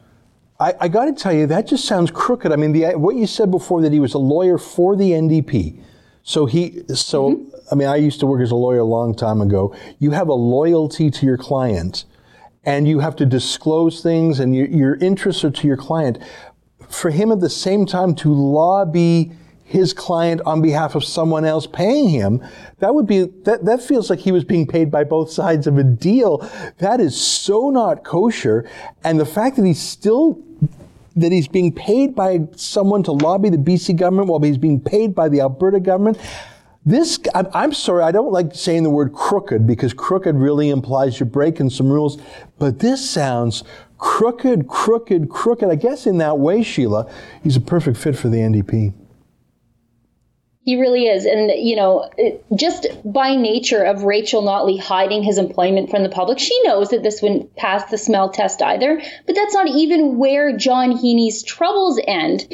I, 0.57 0.73
I 0.79 0.87
got 0.87 1.05
to 1.05 1.13
tell 1.13 1.33
you, 1.33 1.45
that 1.47 1.67
just 1.67 1.85
sounds 1.85 2.09
crooked. 2.09 2.51
I 2.51 2.55
mean, 2.55 2.71
the, 2.71 2.93
what 2.93 3.17
you 3.17 3.27
said 3.27 3.51
before 3.51 3.81
that 3.81 3.91
he 3.91 3.99
was 3.99 4.13
a 4.13 4.19
lawyer 4.19 4.57
for 4.57 4.95
the 4.95 5.11
NDP. 5.11 5.83
So 6.23 6.45
he, 6.45 6.83
so 6.87 7.31
mm-hmm. 7.31 7.55
I 7.71 7.75
mean, 7.75 7.87
I 7.89 7.97
used 7.97 8.21
to 8.21 8.25
work 8.25 8.41
as 8.41 8.51
a 8.51 8.55
lawyer 8.55 8.79
a 8.79 8.85
long 8.85 9.13
time 9.13 9.41
ago. 9.41 9.75
You 9.99 10.11
have 10.11 10.29
a 10.29 10.33
loyalty 10.33 11.11
to 11.11 11.25
your 11.25 11.37
client, 11.37 12.05
and 12.63 12.87
you 12.87 12.99
have 12.99 13.15
to 13.17 13.25
disclose 13.25 14.01
things, 14.01 14.39
and 14.39 14.55
your, 14.55 14.67
your 14.67 14.95
interests 14.95 15.43
are 15.43 15.51
to 15.51 15.67
your 15.67 15.77
client. 15.77 16.19
For 16.89 17.09
him, 17.09 17.31
at 17.31 17.41
the 17.41 17.49
same 17.49 17.85
time, 17.85 18.15
to 18.15 18.33
lobby 18.33 19.33
his 19.71 19.93
client 19.93 20.41
on 20.45 20.61
behalf 20.61 20.95
of 20.95 21.03
someone 21.03 21.45
else 21.45 21.65
paying 21.65 22.09
him, 22.09 22.45
that 22.79 22.93
would 22.93 23.07
be 23.07 23.23
that 23.43 23.63
that 23.63 23.81
feels 23.81 24.09
like 24.09 24.19
he 24.19 24.33
was 24.33 24.43
being 24.43 24.67
paid 24.67 24.91
by 24.91 25.05
both 25.05 25.31
sides 25.31 25.65
of 25.65 25.77
a 25.77 25.83
deal. 25.83 26.39
That 26.79 26.99
is 26.99 27.19
so 27.19 27.69
not 27.69 28.03
kosher. 28.03 28.69
And 29.05 29.17
the 29.17 29.25
fact 29.25 29.55
that 29.55 29.65
he's 29.65 29.81
still 29.81 30.43
that 31.15 31.31
he's 31.31 31.47
being 31.47 31.73
paid 31.73 32.15
by 32.15 32.39
someone 32.55 33.01
to 33.03 33.13
lobby 33.13 33.49
the 33.49 33.57
BC 33.57 33.95
government 33.95 34.27
while 34.27 34.41
he's 34.41 34.57
being 34.57 34.79
paid 34.79 35.15
by 35.15 35.29
the 35.29 35.39
Alberta 35.39 35.79
government. 35.79 36.17
This, 36.83 37.19
I'm 37.35 37.73
sorry, 37.73 38.03
I 38.03 38.11
don't 38.11 38.31
like 38.31 38.55
saying 38.55 38.83
the 38.83 38.89
word 38.89 39.13
crooked 39.13 39.67
because 39.67 39.93
crooked 39.93 40.35
really 40.35 40.69
implies 40.69 41.19
you're 41.19 41.27
breaking 41.27 41.69
some 41.69 41.89
rules, 41.89 42.17
but 42.57 42.79
this 42.79 43.07
sounds 43.07 43.63
crooked, 43.99 44.67
crooked, 44.67 45.29
crooked. 45.29 45.69
I 45.69 45.75
guess 45.75 46.07
in 46.07 46.17
that 46.17 46.39
way, 46.39 46.63
Sheila, 46.63 47.11
he's 47.43 47.55
a 47.55 47.61
perfect 47.61 47.97
fit 47.97 48.17
for 48.17 48.29
the 48.29 48.37
NDP. 48.37 48.93
He 50.63 50.79
really 50.79 51.07
is. 51.07 51.25
And, 51.25 51.51
you 51.57 51.75
know, 51.75 52.09
just 52.55 52.87
by 53.03 53.35
nature 53.35 53.83
of 53.83 54.03
Rachel 54.03 54.43
Notley 54.43 54.79
hiding 54.79 55.23
his 55.23 55.39
employment 55.39 55.89
from 55.89 56.03
the 56.03 56.09
public, 56.09 56.37
she 56.37 56.61
knows 56.63 56.89
that 56.89 57.01
this 57.01 57.21
wouldn't 57.21 57.55
pass 57.55 57.89
the 57.89 57.97
smell 57.97 58.29
test 58.29 58.61
either. 58.61 59.01
But 59.25 59.35
that's 59.35 59.55
not 59.55 59.67
even 59.67 60.17
where 60.19 60.55
John 60.55 60.91
Heaney's 60.91 61.41
troubles 61.41 61.99
end. 62.05 62.47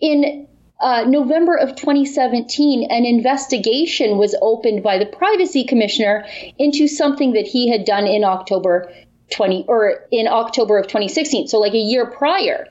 In 0.00 0.48
uh, 0.80 1.04
November 1.06 1.56
of 1.56 1.76
2017, 1.76 2.90
an 2.90 3.04
investigation 3.06 4.18
was 4.18 4.36
opened 4.42 4.82
by 4.82 4.98
the 4.98 5.06
privacy 5.06 5.64
commissioner 5.64 6.26
into 6.58 6.88
something 6.88 7.34
that 7.34 7.46
he 7.46 7.70
had 7.70 7.84
done 7.84 8.08
in 8.08 8.24
October 8.24 8.92
20 9.30 9.66
or 9.68 10.06
in 10.10 10.26
October 10.26 10.78
of 10.78 10.86
2016, 10.86 11.46
so 11.46 11.60
like 11.60 11.72
a 11.72 11.78
year 11.78 12.04
prior 12.04 12.66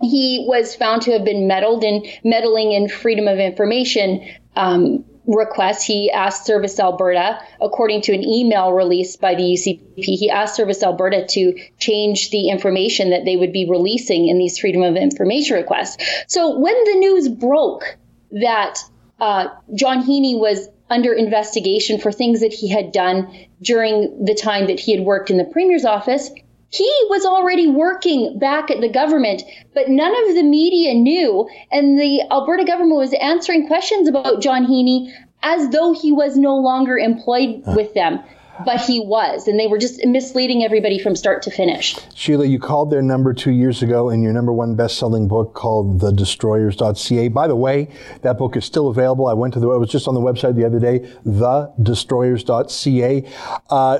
he 0.00 0.44
was 0.48 0.74
found 0.74 1.02
to 1.02 1.12
have 1.12 1.24
been 1.24 1.46
meddled 1.46 1.84
in 1.84 2.04
meddling 2.24 2.72
in 2.72 2.88
freedom 2.88 3.28
of 3.28 3.38
information 3.38 4.26
um, 4.56 5.04
requests. 5.26 5.84
He 5.84 6.10
asked 6.10 6.46
Service 6.46 6.78
Alberta, 6.78 7.40
according 7.60 8.02
to 8.02 8.12
an 8.12 8.22
email 8.22 8.72
released 8.72 9.20
by 9.20 9.34
the 9.34 9.42
UCP, 9.42 9.80
he 9.96 10.30
asked 10.30 10.56
Service 10.56 10.82
Alberta 10.82 11.26
to 11.26 11.58
change 11.78 12.30
the 12.30 12.48
information 12.48 13.10
that 13.10 13.24
they 13.24 13.36
would 13.36 13.52
be 13.52 13.68
releasing 13.68 14.28
in 14.28 14.38
these 14.38 14.58
freedom 14.58 14.82
of 14.82 14.96
information 14.96 15.56
requests. 15.56 16.02
So 16.28 16.58
when 16.58 16.74
the 16.84 16.98
news 16.98 17.28
broke 17.28 17.96
that 18.32 18.78
uh, 19.20 19.48
John 19.74 20.02
Heaney 20.02 20.38
was 20.38 20.68
under 20.90 21.12
investigation 21.12 21.98
for 21.98 22.12
things 22.12 22.40
that 22.40 22.52
he 22.52 22.68
had 22.68 22.92
done 22.92 23.46
during 23.62 24.24
the 24.24 24.34
time 24.34 24.66
that 24.66 24.78
he 24.78 24.94
had 24.94 25.04
worked 25.04 25.30
in 25.30 25.38
the 25.38 25.44
Premier's 25.44 25.84
office, 25.84 26.30
he 26.74 26.90
was 27.08 27.24
already 27.24 27.68
working 27.68 28.36
back 28.38 28.68
at 28.68 28.80
the 28.80 28.88
government, 28.88 29.44
but 29.74 29.88
none 29.88 30.12
of 30.28 30.34
the 30.34 30.42
media 30.42 30.92
knew. 30.94 31.48
And 31.70 32.00
the 32.00 32.22
Alberta 32.32 32.64
government 32.64 32.96
was 32.96 33.14
answering 33.20 33.68
questions 33.68 34.08
about 34.08 34.42
John 34.42 34.66
Heaney 34.66 35.12
as 35.44 35.68
though 35.68 35.92
he 35.92 36.10
was 36.10 36.36
no 36.36 36.56
longer 36.56 36.98
employed 36.98 37.62
with 37.76 37.94
them. 37.94 38.18
But 38.64 38.80
he 38.80 39.00
was, 39.00 39.48
and 39.48 39.58
they 39.58 39.66
were 39.66 39.78
just 39.78 40.04
misleading 40.06 40.62
everybody 40.62 41.00
from 41.00 41.16
start 41.16 41.42
to 41.42 41.50
finish. 41.50 41.96
Sheila, 42.14 42.46
you 42.46 42.60
called 42.60 42.88
their 42.88 43.02
number 43.02 43.34
two 43.34 43.50
years 43.50 43.82
ago 43.82 44.10
in 44.10 44.22
your 44.22 44.32
number 44.32 44.52
one 44.52 44.76
best-selling 44.76 45.26
book 45.26 45.54
called 45.54 45.98
The 45.98 46.12
Destroyers.ca. 46.12 47.28
By 47.28 47.48
the 47.48 47.56
way, 47.56 47.88
that 48.22 48.38
book 48.38 48.56
is 48.56 48.64
still 48.64 48.86
available. 48.88 49.26
I 49.26 49.32
went 49.32 49.54
to 49.54 49.60
the, 49.60 49.68
I 49.70 49.76
was 49.76 49.90
just 49.90 50.06
on 50.06 50.14
the 50.14 50.20
website 50.20 50.54
the 50.54 50.64
other 50.64 50.78
day, 50.78 51.00
TheDestroyers.ca. 51.26 53.24
Uh, 53.70 53.98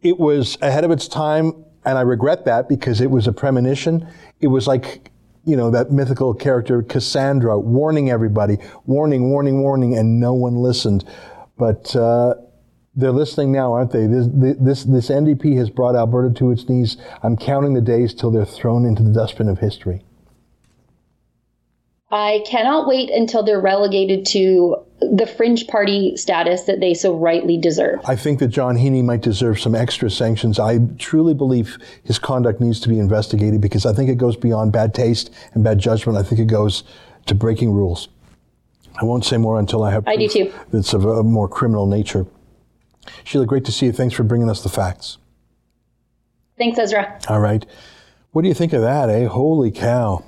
it 0.00 0.16
was 0.16 0.56
ahead 0.62 0.84
of 0.84 0.92
its 0.92 1.08
time 1.08 1.64
and 1.88 1.96
I 1.96 2.02
regret 2.02 2.44
that 2.44 2.68
because 2.68 3.00
it 3.00 3.10
was 3.10 3.26
a 3.26 3.32
premonition. 3.32 4.06
It 4.40 4.48
was 4.48 4.66
like, 4.66 5.10
you 5.46 5.56
know, 5.56 5.70
that 5.70 5.90
mythical 5.90 6.34
character 6.34 6.82
Cassandra 6.82 7.58
warning 7.58 8.10
everybody, 8.10 8.58
warning, 8.84 9.30
warning, 9.30 9.62
warning, 9.62 9.96
and 9.96 10.20
no 10.20 10.34
one 10.34 10.56
listened. 10.56 11.06
But 11.56 11.96
uh, 11.96 12.34
they're 12.94 13.10
listening 13.10 13.52
now, 13.52 13.72
aren't 13.72 13.92
they? 13.92 14.06
This, 14.06 14.26
this, 14.30 14.84
this 14.84 15.08
NDP 15.08 15.56
has 15.56 15.70
brought 15.70 15.96
Alberta 15.96 16.34
to 16.34 16.50
its 16.50 16.68
knees. 16.68 16.98
I'm 17.22 17.38
counting 17.38 17.72
the 17.72 17.80
days 17.80 18.12
till 18.12 18.30
they're 18.30 18.44
thrown 18.44 18.84
into 18.84 19.02
the 19.02 19.10
dustbin 19.10 19.48
of 19.48 19.60
history. 19.60 20.04
I 22.10 22.42
cannot 22.46 22.88
wait 22.88 23.10
until 23.10 23.42
they're 23.42 23.60
relegated 23.60 24.24
to 24.26 24.76
the 25.00 25.26
fringe 25.26 25.66
party 25.66 26.16
status 26.16 26.62
that 26.62 26.80
they 26.80 26.94
so 26.94 27.14
rightly 27.14 27.58
deserve. 27.58 28.00
I 28.04 28.16
think 28.16 28.38
that 28.38 28.48
John 28.48 28.76
Heaney 28.76 29.04
might 29.04 29.20
deserve 29.20 29.60
some 29.60 29.74
extra 29.74 30.10
sanctions. 30.10 30.58
I 30.58 30.78
truly 30.98 31.34
believe 31.34 31.76
his 32.02 32.18
conduct 32.18 32.60
needs 32.60 32.80
to 32.80 32.88
be 32.88 32.98
investigated 32.98 33.60
because 33.60 33.84
I 33.84 33.92
think 33.92 34.08
it 34.08 34.16
goes 34.16 34.36
beyond 34.36 34.72
bad 34.72 34.94
taste 34.94 35.30
and 35.52 35.62
bad 35.62 35.78
judgment. 35.78 36.18
I 36.18 36.22
think 36.22 36.40
it 36.40 36.46
goes 36.46 36.82
to 37.26 37.34
breaking 37.34 37.72
rules. 37.72 38.08
I 39.00 39.04
won't 39.04 39.24
say 39.24 39.36
more 39.36 39.58
until 39.58 39.84
I 39.84 39.92
have 39.92 40.08
I 40.08 40.16
do 40.16 40.28
too. 40.28 40.52
that's 40.72 40.94
of 40.94 41.04
a 41.04 41.22
more 41.22 41.46
criminal 41.48 41.86
nature. 41.86 42.26
Sheila, 43.22 43.46
great 43.46 43.64
to 43.66 43.72
see 43.72 43.86
you. 43.86 43.92
Thanks 43.92 44.14
for 44.14 44.22
bringing 44.22 44.50
us 44.50 44.62
the 44.62 44.68
facts. 44.68 45.18
Thanks, 46.56 46.78
Ezra. 46.78 47.20
All 47.28 47.38
right. 47.38 47.64
What 48.32 48.42
do 48.42 48.48
you 48.48 48.54
think 48.54 48.72
of 48.72 48.80
that, 48.80 49.08
eh? 49.08 49.26
Holy 49.26 49.70
cow. 49.70 50.24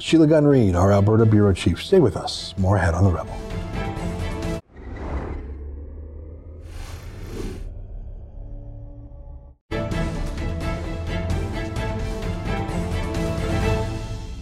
Sheila 0.00 0.26
Gunn 0.26 0.46
Reid, 0.46 0.74
our 0.74 0.92
Alberta 0.92 1.26
Bureau 1.26 1.52
Chief. 1.52 1.82
Stay 1.82 2.00
with 2.00 2.16
us. 2.16 2.54
More 2.56 2.76
ahead 2.76 2.94
on 2.94 3.04
The 3.04 3.10
Rebel. 3.10 3.36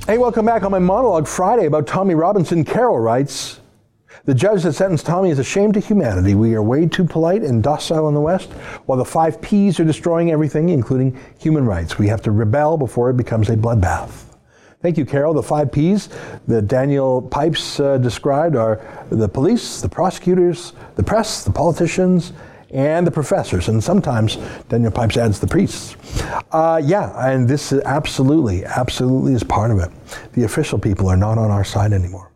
Hey, 0.06 0.16
welcome 0.16 0.46
back 0.46 0.62
on 0.62 0.70
my 0.70 0.78
monologue 0.78 1.26
Friday 1.26 1.66
about 1.66 1.86
Tommy 1.86 2.14
Robinson. 2.14 2.64
Carol 2.64 2.98
writes, 2.98 3.60
the 4.24 4.34
judge 4.34 4.62
that 4.62 4.74
sentenced 4.74 5.06
Tommy 5.06 5.30
is 5.30 5.38
a 5.38 5.44
shame 5.44 5.72
to 5.72 5.80
humanity. 5.80 6.34
We 6.34 6.54
are 6.54 6.62
way 6.62 6.86
too 6.86 7.04
polite 7.04 7.42
and 7.42 7.62
docile 7.62 8.08
in 8.08 8.14
the 8.14 8.20
West, 8.20 8.50
while 8.86 8.96
the 8.96 9.04
five 9.04 9.40
P's 9.42 9.80
are 9.80 9.84
destroying 9.84 10.30
everything, 10.30 10.68
including 10.68 11.18
human 11.38 11.66
rights. 11.66 11.98
We 11.98 12.08
have 12.08 12.22
to 12.22 12.30
rebel 12.30 12.78
before 12.78 13.10
it 13.10 13.16
becomes 13.16 13.50
a 13.50 13.56
bloodbath. 13.56 14.27
Thank 14.80 14.96
you, 14.96 15.04
Carol. 15.04 15.34
The 15.34 15.42
five 15.42 15.72
P's 15.72 16.08
that 16.46 16.68
Daniel 16.68 17.20
Pipes 17.20 17.80
uh, 17.80 17.98
described 17.98 18.54
are 18.54 18.80
the 19.10 19.28
police, 19.28 19.80
the 19.80 19.88
prosecutors, 19.88 20.72
the 20.94 21.02
press, 21.02 21.42
the 21.42 21.50
politicians, 21.50 22.32
and 22.70 23.04
the 23.04 23.10
professors. 23.10 23.68
And 23.68 23.82
sometimes 23.82 24.36
Daniel 24.68 24.92
Pipes 24.92 25.16
adds 25.16 25.40
the 25.40 25.48
priests. 25.48 25.96
Uh, 26.52 26.80
yeah, 26.84 27.12
and 27.28 27.48
this 27.48 27.72
is 27.72 27.82
absolutely, 27.86 28.64
absolutely 28.64 29.34
is 29.34 29.42
part 29.42 29.72
of 29.72 29.80
it. 29.80 29.90
The 30.34 30.44
official 30.44 30.78
people 30.78 31.08
are 31.08 31.16
not 31.16 31.38
on 31.38 31.50
our 31.50 31.64
side 31.64 31.92
anymore. 31.92 32.30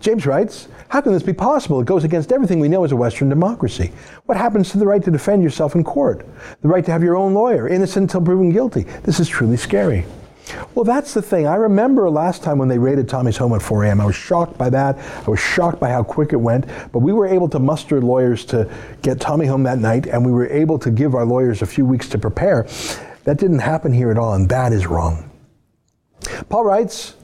James 0.00 0.24
writes, 0.24 0.68
How 0.88 1.02
can 1.02 1.12
this 1.12 1.22
be 1.22 1.34
possible? 1.34 1.78
It 1.80 1.86
goes 1.86 2.04
against 2.04 2.32
everything 2.32 2.58
we 2.58 2.68
know 2.68 2.84
as 2.84 2.92
a 2.92 2.96
Western 2.96 3.28
democracy. 3.28 3.92
What 4.24 4.38
happens 4.38 4.70
to 4.70 4.78
the 4.78 4.86
right 4.86 5.02
to 5.04 5.10
defend 5.10 5.42
yourself 5.42 5.74
in 5.74 5.84
court? 5.84 6.26
The 6.62 6.68
right 6.68 6.84
to 6.86 6.92
have 6.92 7.02
your 7.02 7.16
own 7.16 7.34
lawyer, 7.34 7.68
innocent 7.68 8.04
until 8.04 8.22
proven 8.22 8.50
guilty? 8.50 8.84
This 9.02 9.20
is 9.20 9.28
truly 9.28 9.58
scary. 9.58 10.06
Well, 10.74 10.84
that's 10.84 11.14
the 11.14 11.22
thing. 11.22 11.46
I 11.46 11.54
remember 11.54 12.08
last 12.10 12.42
time 12.42 12.58
when 12.58 12.68
they 12.68 12.78
raided 12.78 13.08
Tommy's 13.08 13.36
home 13.36 13.54
at 13.54 13.62
4 13.62 13.84
a.m. 13.84 14.00
I 14.00 14.06
was 14.06 14.14
shocked 14.14 14.58
by 14.58 14.68
that. 14.70 14.98
I 14.98 15.30
was 15.30 15.40
shocked 15.40 15.80
by 15.80 15.88
how 15.88 16.02
quick 16.02 16.32
it 16.32 16.36
went. 16.36 16.66
But 16.92 16.98
we 16.98 17.12
were 17.12 17.26
able 17.26 17.48
to 17.48 17.58
muster 17.58 18.00
lawyers 18.00 18.44
to 18.46 18.70
get 19.02 19.20
Tommy 19.20 19.46
home 19.46 19.62
that 19.62 19.78
night, 19.78 20.06
and 20.06 20.24
we 20.24 20.32
were 20.32 20.46
able 20.48 20.78
to 20.80 20.90
give 20.90 21.14
our 21.14 21.24
lawyers 21.24 21.62
a 21.62 21.66
few 21.66 21.86
weeks 21.86 22.08
to 22.10 22.18
prepare. 22.18 22.66
That 23.24 23.38
didn't 23.38 23.60
happen 23.60 23.92
here 23.92 24.10
at 24.10 24.18
all, 24.18 24.34
and 24.34 24.48
that 24.50 24.72
is 24.72 24.86
wrong. 24.86 25.30
Paul 26.48 26.64
writes, 26.64 27.16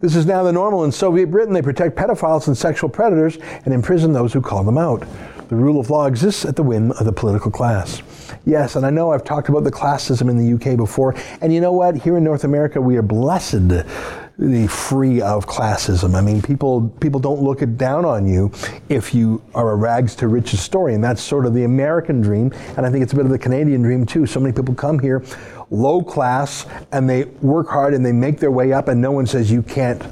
this 0.00 0.16
is 0.16 0.26
now 0.26 0.42
the 0.42 0.52
normal 0.52 0.84
in 0.84 0.92
Soviet 0.92 1.30
Britain. 1.30 1.54
They 1.54 1.62
protect 1.62 1.96
pedophiles 1.96 2.46
and 2.46 2.56
sexual 2.56 2.90
predators 2.90 3.38
and 3.64 3.72
imprison 3.72 4.12
those 4.12 4.32
who 4.32 4.42
call 4.42 4.62
them 4.62 4.76
out. 4.76 5.06
The 5.54 5.60
rule 5.60 5.78
of 5.78 5.88
law 5.88 6.06
exists 6.06 6.44
at 6.44 6.56
the 6.56 6.64
whim 6.64 6.90
of 6.90 7.04
the 7.04 7.12
political 7.12 7.48
class. 7.48 8.02
Yes, 8.44 8.74
and 8.74 8.84
I 8.84 8.90
know 8.90 9.12
I've 9.12 9.22
talked 9.22 9.48
about 9.48 9.62
the 9.62 9.70
classism 9.70 10.28
in 10.28 10.36
the 10.36 10.52
UK 10.54 10.76
before, 10.76 11.14
and 11.40 11.54
you 11.54 11.60
know 11.60 11.70
what? 11.70 11.94
Here 11.94 12.16
in 12.16 12.24
North 12.24 12.42
America, 12.42 12.80
we 12.80 12.96
are 12.96 13.02
blessed 13.02 13.68
the 13.68 14.66
free 14.66 15.22
of 15.22 15.46
classism. 15.46 16.16
I 16.16 16.22
mean, 16.22 16.42
people 16.42 16.88
people 16.98 17.20
don't 17.20 17.40
look 17.40 17.62
it 17.62 17.78
down 17.78 18.04
on 18.04 18.26
you 18.26 18.50
if 18.88 19.14
you 19.14 19.40
are 19.54 19.70
a 19.70 19.76
rags 19.76 20.16
to 20.16 20.26
riches 20.26 20.60
story, 20.60 20.94
and 20.94 21.04
that's 21.04 21.22
sort 21.22 21.46
of 21.46 21.54
the 21.54 21.62
American 21.62 22.20
dream, 22.20 22.52
and 22.76 22.84
I 22.84 22.90
think 22.90 23.04
it's 23.04 23.12
a 23.12 23.16
bit 23.16 23.24
of 23.24 23.30
the 23.30 23.38
Canadian 23.38 23.80
dream 23.80 24.04
too. 24.04 24.26
So 24.26 24.40
many 24.40 24.52
people 24.52 24.74
come 24.74 24.98
here 24.98 25.24
low 25.70 26.02
class 26.02 26.66
and 26.92 27.08
they 27.08 27.24
work 27.42 27.68
hard 27.68 27.94
and 27.94 28.04
they 28.04 28.12
make 28.12 28.40
their 28.40 28.50
way 28.50 28.72
up, 28.72 28.88
and 28.88 29.00
no 29.00 29.12
one 29.12 29.26
says 29.26 29.52
you 29.52 29.62
can't 29.62 30.02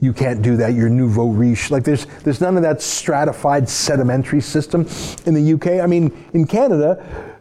you 0.00 0.12
can't 0.12 0.42
do 0.42 0.56
that. 0.56 0.74
You're 0.74 0.88
nouveau 0.88 1.28
riche. 1.28 1.70
Like 1.70 1.84
there's 1.84 2.06
there's 2.22 2.40
none 2.40 2.56
of 2.56 2.62
that 2.62 2.82
stratified 2.82 3.68
sedimentary 3.68 4.40
system 4.40 4.86
in 5.24 5.34
the 5.34 5.54
UK. 5.54 5.82
I 5.82 5.86
mean, 5.86 6.12
in 6.34 6.46
Canada, 6.46 7.34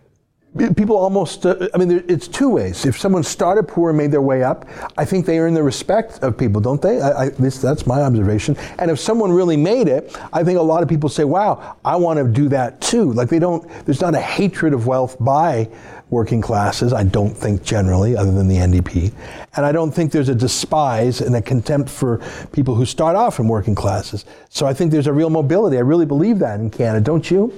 people 0.76 0.96
almost 0.96 1.46
uh, 1.46 1.68
i 1.74 1.78
mean 1.78 2.04
it's 2.08 2.28
two 2.28 2.50
ways 2.50 2.86
if 2.86 2.98
someone 2.98 3.24
started 3.24 3.68
poor 3.68 3.90
and 3.90 3.98
made 3.98 4.10
their 4.10 4.22
way 4.22 4.42
up 4.42 4.66
i 4.98 5.04
think 5.04 5.26
they 5.26 5.38
earn 5.38 5.54
the 5.54 5.62
respect 5.62 6.24
of 6.24 6.38
people 6.38 6.62
don't 6.62 6.82
they 6.82 7.02
I, 7.02 7.24
I, 7.24 7.30
this, 7.30 7.60
that's 7.60 7.86
my 7.86 8.02
observation 8.02 8.56
and 8.80 8.90
if 8.90 9.00
someone 9.00 9.32
really 9.32 9.58
made 9.58 9.90
it 9.90 10.18
i 10.32 10.44
think 10.44 10.58
a 10.58 10.62
lot 10.62 10.82
of 10.82 10.88
people 10.88 11.10
say 11.10 11.26
wow 11.26 11.78
i 11.84 11.96
want 11.98 12.20
to 12.20 12.28
do 12.28 12.48
that 12.50 12.80
too 12.80 13.12
like 13.12 13.28
they 13.28 13.40
don't 13.40 13.68
there's 13.86 14.00
not 14.00 14.16
a 14.16 14.22
hatred 14.22 14.74
of 14.74 14.88
wealth 14.88 15.18
by 15.20 15.70
working 16.10 16.42
classes 16.42 16.94
i 16.94 17.04
don't 17.04 17.36
think 17.36 17.64
generally 17.64 18.16
other 18.16 18.32
than 18.32 18.48
the 18.48 18.58
ndp 18.58 19.12
and 19.56 19.66
i 19.66 19.72
don't 19.72 19.92
think 19.92 20.12
there's 20.12 20.30
a 20.30 20.36
despise 20.36 21.22
and 21.22 21.36
a 21.36 21.42
contempt 21.42 21.90
for 21.90 22.22
people 22.52 22.76
who 22.76 22.86
start 22.86 23.16
off 23.16 23.40
in 23.40 23.48
working 23.48 23.76
classes 23.76 24.26
so 24.50 24.66
i 24.66 24.74
think 24.74 24.92
there's 24.92 25.08
a 25.08 25.14
real 25.14 25.30
mobility 25.30 25.78
i 25.78 25.82
really 25.82 26.06
believe 26.06 26.40
that 26.40 26.60
in 26.60 26.70
canada 26.70 27.04
don't 27.04 27.32
you 27.32 27.54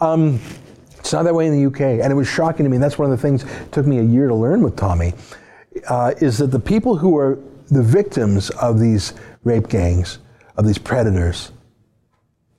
um, 0.00 0.40
it's 1.06 1.12
not 1.12 1.22
that 1.22 1.34
way 1.34 1.46
in 1.46 1.52
the 1.52 1.66
UK. 1.66 2.02
And 2.02 2.10
it 2.10 2.16
was 2.16 2.26
shocking 2.26 2.64
to 2.64 2.68
me. 2.68 2.78
That's 2.78 2.98
one 2.98 3.08
of 3.08 3.16
the 3.16 3.22
things 3.22 3.44
it 3.44 3.70
took 3.70 3.86
me 3.86 4.00
a 4.00 4.02
year 4.02 4.26
to 4.26 4.34
learn 4.34 4.60
with 4.60 4.74
Tommy, 4.74 5.14
uh, 5.88 6.14
is 6.18 6.38
that 6.38 6.48
the 6.48 6.58
people 6.58 6.96
who 6.96 7.16
are 7.16 7.38
the 7.70 7.82
victims 7.82 8.50
of 8.50 8.80
these 8.80 9.14
rape 9.44 9.68
gangs, 9.68 10.18
of 10.56 10.66
these 10.66 10.78
predators, 10.78 11.52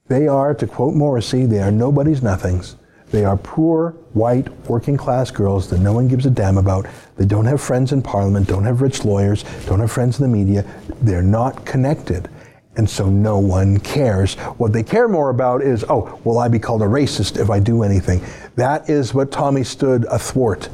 they 0.07 0.29
are, 0.29 0.53
to 0.53 0.65
quote 0.65 0.95
Morrissey, 0.95 1.45
they 1.45 1.59
are 1.59 1.71
nobody's 1.71 2.23
nothings. 2.23 2.77
They 3.09 3.23
are 3.23 3.37
poor, 3.37 3.91
white, 4.13 4.49
working 4.69 4.97
class 4.97 5.31
girls 5.31 5.69
that 5.69 5.79
no 5.79 5.93
one 5.93 6.07
gives 6.07 6.25
a 6.25 6.29
damn 6.29 6.57
about. 6.57 6.87
They 7.15 7.25
don't 7.25 7.45
have 7.45 7.61
friends 7.61 7.93
in 7.93 8.01
parliament, 8.01 8.47
don't 8.47 8.65
have 8.65 8.81
rich 8.81 9.05
lawyers, 9.05 9.43
don't 9.65 9.79
have 9.79 9.91
friends 9.91 10.19
in 10.19 10.29
the 10.29 10.37
media. 10.37 10.65
They're 11.01 11.21
not 11.21 11.65
connected. 11.65 12.29
And 12.75 12.87
so 12.87 13.09
no 13.09 13.39
one 13.39 13.79
cares. 13.79 14.35
What 14.57 14.71
they 14.71 14.83
care 14.83 15.07
more 15.07 15.29
about 15.29 15.63
is, 15.63 15.83
oh, 15.89 16.19
will 16.23 16.37
I 16.37 16.47
be 16.47 16.59
called 16.59 16.81
a 16.81 16.85
racist 16.85 17.39
if 17.39 17.49
I 17.49 17.59
do 17.59 17.81
anything? 17.81 18.21
That 18.55 18.89
is 18.89 19.13
what 19.13 19.31
Tommy 19.31 19.63
stood 19.63 20.05
athwart. 20.05 20.69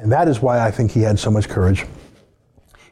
And 0.00 0.12
that 0.12 0.28
is 0.28 0.40
why 0.40 0.60
I 0.60 0.70
think 0.70 0.90
he 0.90 1.00
had 1.00 1.18
so 1.18 1.30
much 1.30 1.48
courage. 1.48 1.86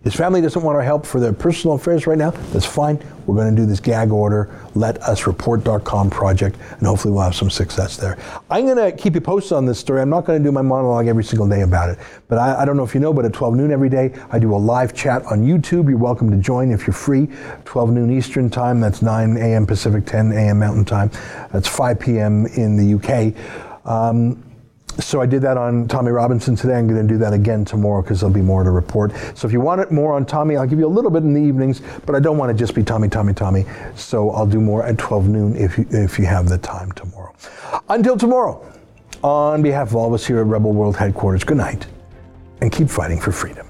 His 0.04 0.14
family 0.14 0.42
doesn't 0.42 0.62
want 0.62 0.76
our 0.76 0.82
help 0.82 1.06
for 1.06 1.18
their 1.18 1.32
personal 1.32 1.76
affairs 1.76 2.06
right 2.06 2.18
now. 2.18 2.30
That's 2.52 2.66
fine. 2.66 3.02
We're 3.26 3.36
going 3.36 3.56
to 3.56 3.62
do 3.62 3.64
this 3.64 3.80
gag 3.80 4.10
order, 4.10 4.54
let 4.74 5.02
us 5.02 5.26
report.com 5.26 6.10
project, 6.10 6.58
and 6.78 6.86
hopefully 6.86 7.14
we'll 7.14 7.22
have 7.22 7.34
some 7.34 7.48
success 7.48 7.96
there. 7.96 8.18
I'm 8.50 8.66
going 8.66 8.76
to 8.76 8.94
keep 8.94 9.14
you 9.14 9.22
posted 9.22 9.52
on 9.52 9.64
this 9.64 9.78
story. 9.78 10.02
I'm 10.02 10.10
not 10.10 10.26
going 10.26 10.38
to 10.38 10.46
do 10.46 10.52
my 10.52 10.60
monologue 10.60 11.06
every 11.06 11.24
single 11.24 11.48
day 11.48 11.62
about 11.62 11.88
it. 11.88 11.98
But 12.28 12.36
I, 12.36 12.60
I, 12.60 12.64
don't 12.66 12.76
know 12.76 12.84
if 12.84 12.92
you 12.92 13.00
know, 13.00 13.14
but 13.14 13.24
at 13.24 13.32
12 13.32 13.54
noon 13.54 13.70
every 13.70 13.88
day, 13.88 14.14
I 14.30 14.38
do 14.38 14.54
a 14.54 14.56
live 14.56 14.92
chat 14.94 15.24
on 15.24 15.42
YouTube. 15.42 15.88
You're 15.88 15.96
welcome 15.96 16.30
to 16.30 16.36
join 16.36 16.70
if 16.70 16.86
you're 16.86 16.92
free. 16.92 17.28
12 17.64 17.90
noon 17.90 18.10
Eastern 18.10 18.50
Time, 18.50 18.80
that's 18.80 19.00
9 19.00 19.38
a.m. 19.38 19.66
Pacific, 19.66 20.04
10 20.04 20.32
a.m. 20.32 20.58
Mountain 20.58 20.84
Time. 20.84 21.10
That's 21.50 21.66
5 21.66 21.98
p.m. 21.98 22.44
in 22.44 22.76
the 22.76 22.94
UK. 22.94 23.34
Um, 23.86 24.42
so 25.00 25.20
I 25.20 25.26
did 25.26 25.42
that 25.42 25.56
on 25.56 25.88
Tommy 25.88 26.10
Robinson 26.10 26.56
today. 26.56 26.74
I'm 26.74 26.86
going 26.86 27.06
to 27.06 27.12
do 27.12 27.18
that 27.18 27.32
again 27.32 27.64
tomorrow 27.64 28.02
because 28.02 28.20
there'll 28.20 28.34
be 28.34 28.40
more 28.40 28.62
to 28.64 28.70
report. 28.70 29.12
So 29.34 29.46
if 29.46 29.52
you 29.52 29.60
want 29.60 29.80
it 29.80 29.90
more 29.90 30.12
on 30.14 30.24
Tommy, 30.24 30.56
I'll 30.56 30.66
give 30.66 30.78
you 30.78 30.86
a 30.86 30.88
little 30.88 31.10
bit 31.10 31.22
in 31.22 31.34
the 31.34 31.40
evenings, 31.40 31.82
but 32.06 32.14
I 32.14 32.20
don't 32.20 32.38
want 32.38 32.50
to 32.50 32.56
just 32.56 32.74
be 32.74 32.82
Tommy, 32.82 33.08
Tommy, 33.08 33.34
Tommy. 33.34 33.64
So 33.96 34.30
I'll 34.30 34.46
do 34.46 34.60
more 34.60 34.84
at 34.84 34.98
12 34.98 35.28
noon 35.28 35.56
if 35.56 35.78
you, 35.78 35.86
if 35.90 36.18
you 36.18 36.26
have 36.26 36.48
the 36.48 36.58
time 36.58 36.92
tomorrow. 36.92 37.34
Until 37.88 38.16
tomorrow, 38.16 38.64
on 39.22 39.62
behalf 39.62 39.88
of 39.88 39.96
all 39.96 40.08
of 40.08 40.12
us 40.12 40.26
here 40.26 40.40
at 40.40 40.46
Rebel 40.46 40.72
World 40.72 40.96
Headquarters, 40.96 41.44
good 41.44 41.56
night 41.56 41.86
and 42.60 42.72
keep 42.72 42.88
fighting 42.88 43.20
for 43.20 43.32
freedom. 43.32 43.66